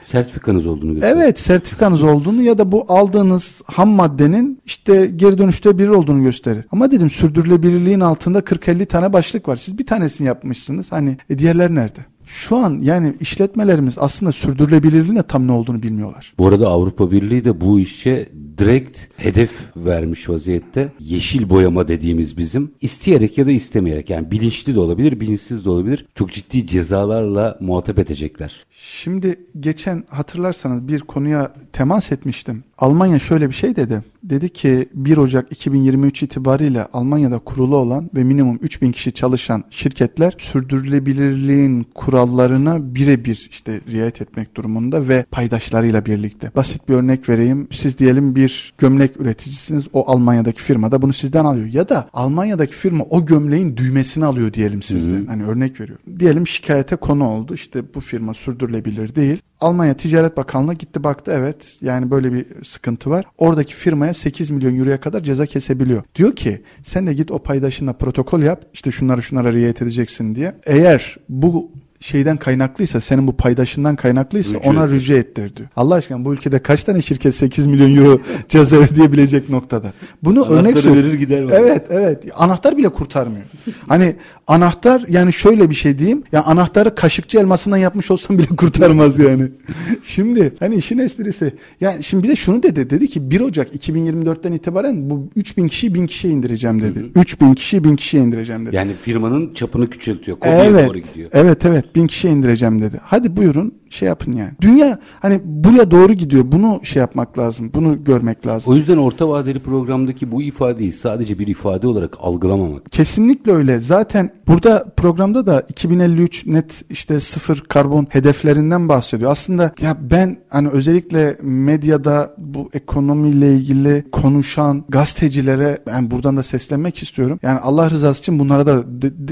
Sertifikanız 0.02 0.66
olduğunu 0.66 0.94
gösteriyor. 0.94 1.18
Evet 1.18 1.38
sertifikanız 1.38 2.02
olduğunu 2.02 2.42
ya 2.42 2.58
da 2.58 2.72
bu 2.72 2.84
aldığınız 2.88 3.62
ham 3.64 3.88
maddenin 3.88 4.60
işte 4.66 5.06
geri 5.06 5.38
dönüşte 5.38 5.78
biri 5.78 5.90
olduğunu 5.90 6.22
gösterir. 6.22 6.64
Ama 6.72 6.90
dedim 6.90 7.10
sürdürülebilirliğin 7.10 8.00
altında 8.00 8.38
40-50 8.38 8.86
tane 8.86 9.12
başlık 9.12 9.48
var. 9.48 9.56
Siz 9.56 9.78
bir 9.78 9.86
tanesini 9.86 10.26
yapmışsınız. 10.26 10.92
Hani 10.92 11.16
e, 11.30 11.38
diğerler 11.38 11.74
nerede? 11.74 12.00
Şu 12.34 12.56
an 12.56 12.80
yani 12.82 13.14
işletmelerimiz 13.20 13.94
aslında 13.98 14.32
sürdürülebilirliğine 14.32 15.22
tam 15.22 15.46
ne 15.46 15.52
olduğunu 15.52 15.82
bilmiyorlar. 15.82 16.32
Bu 16.38 16.46
arada 16.46 16.68
Avrupa 16.68 17.10
Birliği 17.10 17.44
de 17.44 17.60
bu 17.60 17.80
işe 17.80 18.28
direkt 18.58 18.98
hedef 19.16 19.50
vermiş 19.76 20.28
vaziyette. 20.28 20.92
Yeşil 21.00 21.50
boyama 21.50 21.88
dediğimiz 21.88 22.36
bizim 22.36 22.70
isteyerek 22.80 23.38
ya 23.38 23.46
da 23.46 23.50
istemeyerek 23.50 24.10
yani 24.10 24.30
bilinçli 24.30 24.74
de 24.74 24.80
olabilir, 24.80 25.20
bilinçsiz 25.20 25.64
de 25.64 25.70
olabilir. 25.70 26.06
Çok 26.14 26.32
ciddi 26.32 26.66
cezalarla 26.66 27.58
muhatap 27.60 27.98
edecekler. 27.98 28.64
Şimdi 28.70 29.40
geçen 29.60 30.04
hatırlarsanız 30.08 30.88
bir 30.88 31.00
konuya 31.00 31.52
temas 31.72 32.12
etmiştim. 32.12 32.64
Almanya 32.78 33.18
şöyle 33.18 33.48
bir 33.48 33.54
şey 33.54 33.76
dedi. 33.76 34.02
Dedi 34.22 34.48
ki 34.48 34.88
1 34.94 35.16
Ocak 35.16 35.52
2023 35.52 36.22
itibariyle 36.22 36.86
Almanya'da 36.92 37.38
kurulu 37.38 37.76
olan 37.76 38.10
ve 38.14 38.24
minimum 38.24 38.58
3000 38.62 38.92
kişi 38.92 39.12
çalışan 39.12 39.64
şirketler 39.70 40.34
sürdürülebilirliğin 40.38 41.82
kurallarına 42.20 42.94
birebir 42.94 43.48
işte 43.50 43.80
riayet 43.90 44.22
etmek 44.22 44.56
durumunda 44.56 45.08
ve 45.08 45.24
paydaşlarıyla 45.30 46.06
birlikte. 46.06 46.50
Basit 46.56 46.88
bir 46.88 46.94
örnek 46.94 47.28
vereyim. 47.28 47.68
Siz 47.70 47.98
diyelim 47.98 48.34
bir 48.34 48.72
gömlek 48.78 49.20
üreticisiniz. 49.20 49.84
O 49.92 50.10
Almanya'daki 50.10 50.62
firma 50.62 50.92
da 50.92 51.02
bunu 51.02 51.12
sizden 51.12 51.44
alıyor. 51.44 51.66
Ya 51.66 51.88
da 51.88 52.08
Almanya'daki 52.12 52.74
firma 52.74 53.04
o 53.10 53.26
gömleğin 53.26 53.76
düğmesini 53.76 54.24
alıyor 54.24 54.52
diyelim 54.52 54.82
sizden. 54.82 55.16
Hı 55.16 55.22
hı. 55.22 55.26
Hani 55.26 55.44
örnek 55.44 55.80
veriyorum. 55.80 56.04
Diyelim 56.18 56.46
şikayete 56.46 56.96
konu 56.96 57.28
oldu. 57.28 57.54
İşte 57.54 57.94
bu 57.94 58.00
firma 58.00 58.34
sürdürülebilir 58.34 59.14
değil. 59.14 59.42
Almanya 59.60 59.94
Ticaret 59.94 60.36
Bakanlığı 60.36 60.74
gitti 60.74 61.04
baktı 61.04 61.32
evet 61.34 61.78
yani 61.80 62.10
böyle 62.10 62.32
bir 62.32 62.46
sıkıntı 62.64 63.10
var. 63.10 63.24
Oradaki 63.38 63.74
firmaya 63.74 64.14
8 64.14 64.50
milyon 64.50 64.78
euroya 64.78 65.00
kadar 65.00 65.20
ceza 65.20 65.46
kesebiliyor. 65.46 66.02
Diyor 66.14 66.36
ki 66.36 66.62
sen 66.82 67.06
de 67.06 67.14
git 67.14 67.30
o 67.30 67.38
paydaşınla 67.38 67.92
protokol 67.92 68.40
yap 68.40 68.64
işte 68.72 68.90
şunları 68.90 69.22
şunlara 69.22 69.52
riayet 69.52 69.82
edeceksin 69.82 70.34
diye. 70.34 70.54
Eğer 70.66 71.16
bu 71.28 71.70
şeyden 72.00 72.36
kaynaklıysa 72.36 73.00
senin 73.00 73.26
bu 73.26 73.36
paydaşından 73.36 73.96
kaynaklıysa 73.96 74.58
rücu 74.58 74.70
ona 74.70 74.88
rücu 74.88 75.14
ettir 75.14 75.56
diyor. 75.56 75.68
Allah 75.76 75.94
aşkına 75.94 76.24
bu 76.24 76.32
ülkede 76.34 76.58
kaç 76.58 76.84
tane 76.84 77.02
şirket 77.02 77.34
8 77.34 77.66
milyon 77.66 77.96
euro 77.96 78.20
ceza 78.48 78.76
ödeyebilecek 78.76 79.50
noktada. 79.50 79.92
Bunu 80.22 80.46
Anahtarı 80.46 80.68
örnek 80.68 80.86
verir 80.86 81.14
gider 81.14 81.42
var. 81.42 81.52
Evet 81.58 81.86
evet. 81.90 82.24
Anahtar 82.36 82.76
bile 82.76 82.88
kurtarmıyor. 82.88 83.44
hani 83.88 84.16
anahtar 84.46 85.04
yani 85.08 85.32
şöyle 85.32 85.70
bir 85.70 85.74
şey 85.74 85.98
diyeyim. 85.98 86.22
Ya 86.32 86.42
anahtarı 86.42 86.94
kaşıkçı 86.94 87.38
elmasından 87.38 87.76
yapmış 87.76 88.10
olsam 88.10 88.38
bile 88.38 88.46
kurtarmaz 88.46 89.18
yani. 89.18 89.48
şimdi 90.02 90.54
hani 90.60 90.74
işin 90.74 90.98
esprisi. 90.98 91.54
Yani 91.80 92.02
şimdi 92.02 92.22
bir 92.22 92.28
de 92.28 92.36
şunu 92.36 92.62
dedi. 92.62 92.90
Dedi 92.90 93.08
ki 93.08 93.30
1 93.30 93.40
Ocak 93.40 93.74
2024'ten 93.74 94.52
itibaren 94.52 95.10
bu 95.10 95.28
3000 95.36 95.68
kişiyi 95.68 95.94
1000 95.94 96.06
kişiye 96.06 96.32
indireceğim 96.32 96.80
dedi. 96.80 97.00
Hı 97.00 97.04
hı. 97.04 97.20
3000 97.20 97.54
kişiyi 97.54 97.84
1000 97.84 97.96
kişiye 97.96 98.22
indireceğim 98.22 98.66
dedi. 98.66 98.76
Yani 98.76 98.92
firmanın 99.02 99.54
çapını 99.54 99.90
küçültüyor. 99.90 100.38
Kopya 100.38 100.64
evet, 100.64 100.88
doğru 100.88 100.98
gidiyor. 100.98 101.30
Evet 101.32 101.64
evet 101.64 101.89
bin 101.94 102.06
kişiye 102.06 102.32
indireceğim 102.32 102.82
dedi. 102.82 103.00
Hadi 103.02 103.36
buyurun 103.36 103.79
şey 103.90 104.08
yapın 104.08 104.32
yani. 104.32 104.50
Dünya 104.60 104.98
hani 105.20 105.40
buraya 105.44 105.90
doğru 105.90 106.12
gidiyor. 106.12 106.44
Bunu 106.46 106.80
şey 106.82 107.00
yapmak 107.00 107.38
lazım. 107.38 107.70
Bunu 107.74 108.04
görmek 108.04 108.46
lazım. 108.46 108.72
O 108.72 108.76
yüzden 108.76 108.96
orta 108.96 109.28
vadeli 109.28 109.60
programdaki 109.60 110.32
bu 110.32 110.42
ifadeyi 110.42 110.92
sadece 110.92 111.38
bir 111.38 111.46
ifade 111.46 111.86
olarak 111.86 112.16
algılamamak. 112.20 112.92
Kesinlikle 112.92 113.52
öyle. 113.52 113.80
Zaten 113.80 114.30
burada 114.48 114.84
programda 114.96 115.46
da 115.46 115.60
2053 115.68 116.46
net 116.46 116.84
işte 116.90 117.20
sıfır 117.20 117.60
karbon 117.60 118.06
hedeflerinden 118.10 118.88
bahsediyor. 118.88 119.30
Aslında 119.30 119.74
ya 119.80 119.96
ben 120.00 120.36
hani 120.48 120.68
özellikle 120.68 121.36
medyada 121.42 122.34
bu 122.38 122.70
ekonomiyle 122.72 123.54
ilgili 123.54 124.04
konuşan 124.12 124.84
gazetecilere 124.88 125.78
ben 125.86 126.10
buradan 126.10 126.36
da 126.36 126.42
seslenmek 126.42 127.02
istiyorum. 127.02 127.38
Yani 127.42 127.58
Allah 127.58 127.90
rızası 127.90 128.20
için 128.20 128.38
bunlara 128.38 128.66
da 128.66 128.84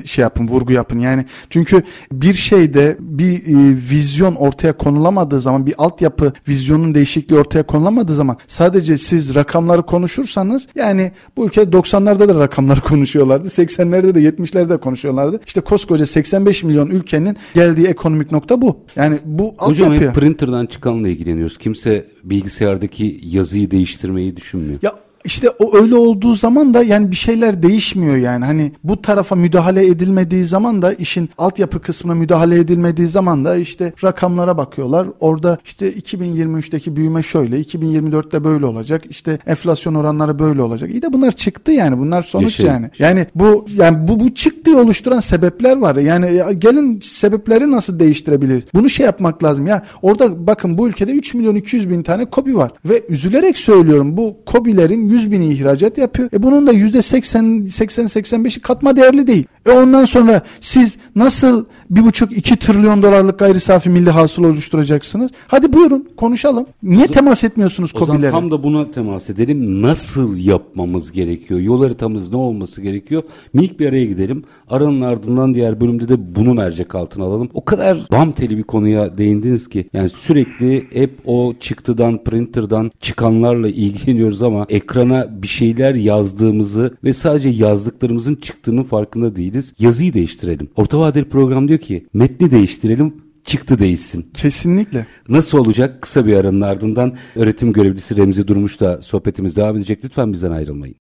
şey 0.04 0.22
yapın, 0.22 0.48
vurgu 0.48 0.72
yapın. 0.72 0.98
Yani 0.98 1.24
çünkü 1.50 1.82
bir 2.12 2.34
şeyde 2.34 2.96
bir 3.00 3.46
e, 3.46 3.76
vizyon 3.90 4.34
ortaya 4.48 4.72
konulamadığı 4.72 5.40
zaman 5.40 5.66
bir 5.66 5.74
altyapı 5.78 6.32
vizyonun 6.48 6.94
değişikliği 6.94 7.34
ortaya 7.38 7.62
konulamadığı 7.62 8.14
zaman 8.14 8.36
sadece 8.46 8.98
siz 8.98 9.34
rakamları 9.34 9.82
konuşursanız 9.82 10.66
yani 10.74 11.12
bu 11.36 11.46
ülkede 11.46 11.76
90'larda 11.76 12.28
da 12.28 12.40
rakamları 12.40 12.80
konuşuyorlardı. 12.88 13.48
80'lerde 13.48 14.14
de 14.14 14.20
70'lerde 14.20 14.68
de 14.68 14.76
konuşuyorlardı. 14.76 15.40
İşte 15.46 15.60
koskoca 15.60 16.06
85 16.06 16.62
milyon 16.64 16.86
ülkenin 16.86 17.36
geldiği 17.54 17.86
ekonomik 17.86 18.32
nokta 18.32 18.62
bu. 18.62 18.78
Yani 18.96 19.18
bu 19.24 19.54
Hocam 19.58 19.90
altyapı. 19.92 20.08
hep 20.08 20.14
printer'dan 20.14 20.66
çıkanla 20.66 21.08
ilgileniyoruz. 21.08 21.58
Kimse 21.58 22.06
bilgisayardaki 22.24 23.20
yazıyı 23.22 23.70
değiştirmeyi 23.70 24.36
düşünmüyor. 24.36 24.78
Ya 24.82 24.92
işte 25.28 25.50
o 25.50 25.76
öyle 25.76 25.94
olduğu 25.94 26.34
zaman 26.34 26.74
da 26.74 26.82
yani 26.82 27.10
bir 27.10 27.16
şeyler 27.16 27.62
değişmiyor 27.62 28.16
yani. 28.16 28.44
Hani 28.44 28.72
bu 28.84 29.02
tarafa 29.02 29.36
müdahale 29.36 29.86
edilmediği 29.86 30.44
zaman 30.44 30.82
da 30.82 30.92
işin 30.92 31.30
altyapı 31.38 31.80
kısmına 31.80 32.14
müdahale 32.14 32.58
edilmediği 32.58 33.06
zaman 33.06 33.44
da 33.44 33.56
işte 33.56 33.92
rakamlara 34.04 34.58
bakıyorlar. 34.58 35.06
Orada 35.20 35.58
işte 35.64 35.92
2023'teki 35.92 36.96
büyüme 36.96 37.22
şöyle, 37.22 37.60
2024'te 37.60 38.44
böyle 38.44 38.66
olacak. 38.66 39.02
İşte 39.10 39.38
enflasyon 39.46 39.94
oranları 39.94 40.38
böyle 40.38 40.62
olacak. 40.62 40.90
İyi 40.90 41.02
de 41.02 41.12
bunlar 41.12 41.32
çıktı 41.32 41.72
yani. 41.72 41.98
Bunlar 41.98 42.22
sonuç 42.22 42.58
Yaşayın. 42.58 42.72
yani. 42.72 42.90
Yani 42.98 43.26
bu 43.34 43.66
yani 43.76 44.08
bu 44.08 44.20
bu 44.20 44.34
çıktığı 44.34 44.80
oluşturan 44.80 45.20
sebepler 45.20 45.76
var. 45.76 45.96
Yani 45.96 46.34
ya 46.34 46.52
gelin 46.52 47.00
sebepleri 47.00 47.70
nasıl 47.70 47.98
değiştirebiliriz? 47.98 48.64
Bunu 48.74 48.90
şey 48.90 49.06
yapmak 49.06 49.44
lazım. 49.44 49.66
Ya 49.66 49.84
orada 50.02 50.46
bakın 50.46 50.78
bu 50.78 50.88
ülkede 50.88 51.12
3 51.12 51.34
milyon 51.34 51.54
200 51.54 51.90
bin 51.90 52.02
tane 52.02 52.24
kobi 52.24 52.56
var 52.56 52.72
ve 52.84 53.02
üzülerek 53.08 53.58
söylüyorum 53.58 54.16
bu 54.16 54.36
kobilerin 54.46 55.08
100 55.18 55.32
bini 55.32 55.52
ihracat 55.52 55.98
yapıyor. 55.98 56.28
E 56.32 56.42
bunun 56.42 56.66
da 56.66 56.72
yüzde 56.72 57.02
80 57.02 57.44
80-85'i 57.44 58.60
katma 58.60 58.96
değerli 58.96 59.26
değil. 59.26 59.44
E 59.66 59.70
ondan 59.70 60.04
sonra 60.04 60.42
siz 60.60 60.96
nasıl 61.16 61.64
bir 61.90 62.04
buçuk 62.04 62.36
iki 62.36 62.56
trilyon 62.56 63.02
dolarlık 63.02 63.38
gayri 63.38 63.60
safi 63.60 63.90
milli 63.90 64.10
hasıl 64.10 64.44
oluşturacaksınız? 64.44 65.30
Hadi 65.46 65.72
buyurun 65.72 66.08
konuşalım. 66.16 66.66
Niye 66.82 67.04
o 67.04 67.08
temas 67.08 67.44
etmiyorsunuz 67.44 67.92
COBİ'lere? 67.92 68.26
O 68.26 68.30
zaman 68.30 68.30
tam 68.30 68.50
da 68.50 68.62
buna 68.62 68.90
temas 68.90 69.30
edelim. 69.30 69.82
Nasıl 69.82 70.36
yapmamız 70.36 71.12
gerekiyor? 71.12 71.60
Yol 71.60 71.82
haritamız 71.82 72.30
ne 72.30 72.36
olması 72.36 72.82
gerekiyor? 72.82 73.22
Minik 73.52 73.80
bir 73.80 73.88
araya 73.88 74.04
gidelim. 74.04 74.44
Aranın 74.68 75.00
ardından 75.00 75.54
diğer 75.54 75.80
bölümde 75.80 76.08
de 76.08 76.36
bunu 76.36 76.54
mercek 76.54 76.94
altına 76.94 77.24
alalım. 77.24 77.48
O 77.54 77.64
kadar 77.64 77.98
bam 78.12 78.32
teli 78.32 78.58
bir 78.58 78.62
konuya 78.62 79.18
değindiniz 79.18 79.68
ki. 79.68 79.88
Yani 79.92 80.08
sürekli 80.08 80.86
hep 80.92 81.10
o 81.24 81.54
çıktıdan, 81.60 82.24
printer'dan 82.24 82.90
çıkanlarla 83.00 83.68
ilgileniyoruz 83.88 84.42
ama 84.42 84.66
ekrana 84.98 85.42
bir 85.42 85.48
şeyler 85.48 85.94
yazdığımızı 85.94 86.96
ve 87.04 87.12
sadece 87.12 87.48
yazdıklarımızın 87.48 88.34
çıktığının 88.34 88.82
farkında 88.82 89.36
değiliz. 89.36 89.74
Yazıyı 89.78 90.14
değiştirelim. 90.14 90.70
Orta 90.76 90.98
vadeli 90.98 91.28
program 91.28 91.68
diyor 91.68 91.78
ki 91.78 92.06
metni 92.14 92.50
değiştirelim 92.50 93.14
çıktı 93.44 93.78
değişsin. 93.78 94.30
Kesinlikle. 94.34 95.06
Nasıl 95.28 95.58
olacak? 95.58 96.02
Kısa 96.02 96.26
bir 96.26 96.34
aranın 96.36 96.60
ardından 96.60 97.16
öğretim 97.36 97.72
görevlisi 97.72 98.16
Remzi 98.16 98.48
Durmuş 98.48 98.80
da 98.80 99.02
sohbetimiz 99.02 99.56
devam 99.56 99.76
edecek. 99.76 100.04
Lütfen 100.04 100.32
bizden 100.32 100.50
ayrılmayın. 100.50 100.96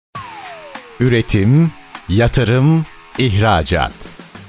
Üretim, 0.99 1.71
yatırım, 2.09 2.85
ihracat. 3.17 3.93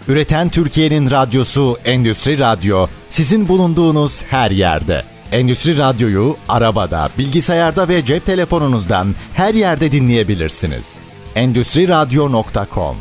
Üreten 0.09 0.49
Türkiye'nin 0.49 1.11
radyosu 1.11 1.79
Endüstri 1.85 2.39
Radyo 2.39 2.87
sizin 3.11 3.49
bulunduğunuz 3.49 4.23
her 4.23 4.51
yerde. 4.51 5.16
Endüstri 5.33 5.79
Radyo'yu 5.79 6.37
arabada, 6.49 7.09
bilgisayarda 7.19 7.89
ve 7.89 8.05
cep 8.05 8.27
telefonunuzdan 8.27 9.07
her 9.35 9.55
yerde 9.55 9.93
dinleyebilirsiniz. 9.93 10.99
Endüstri 11.35 11.89
Radyo.com 11.89 12.97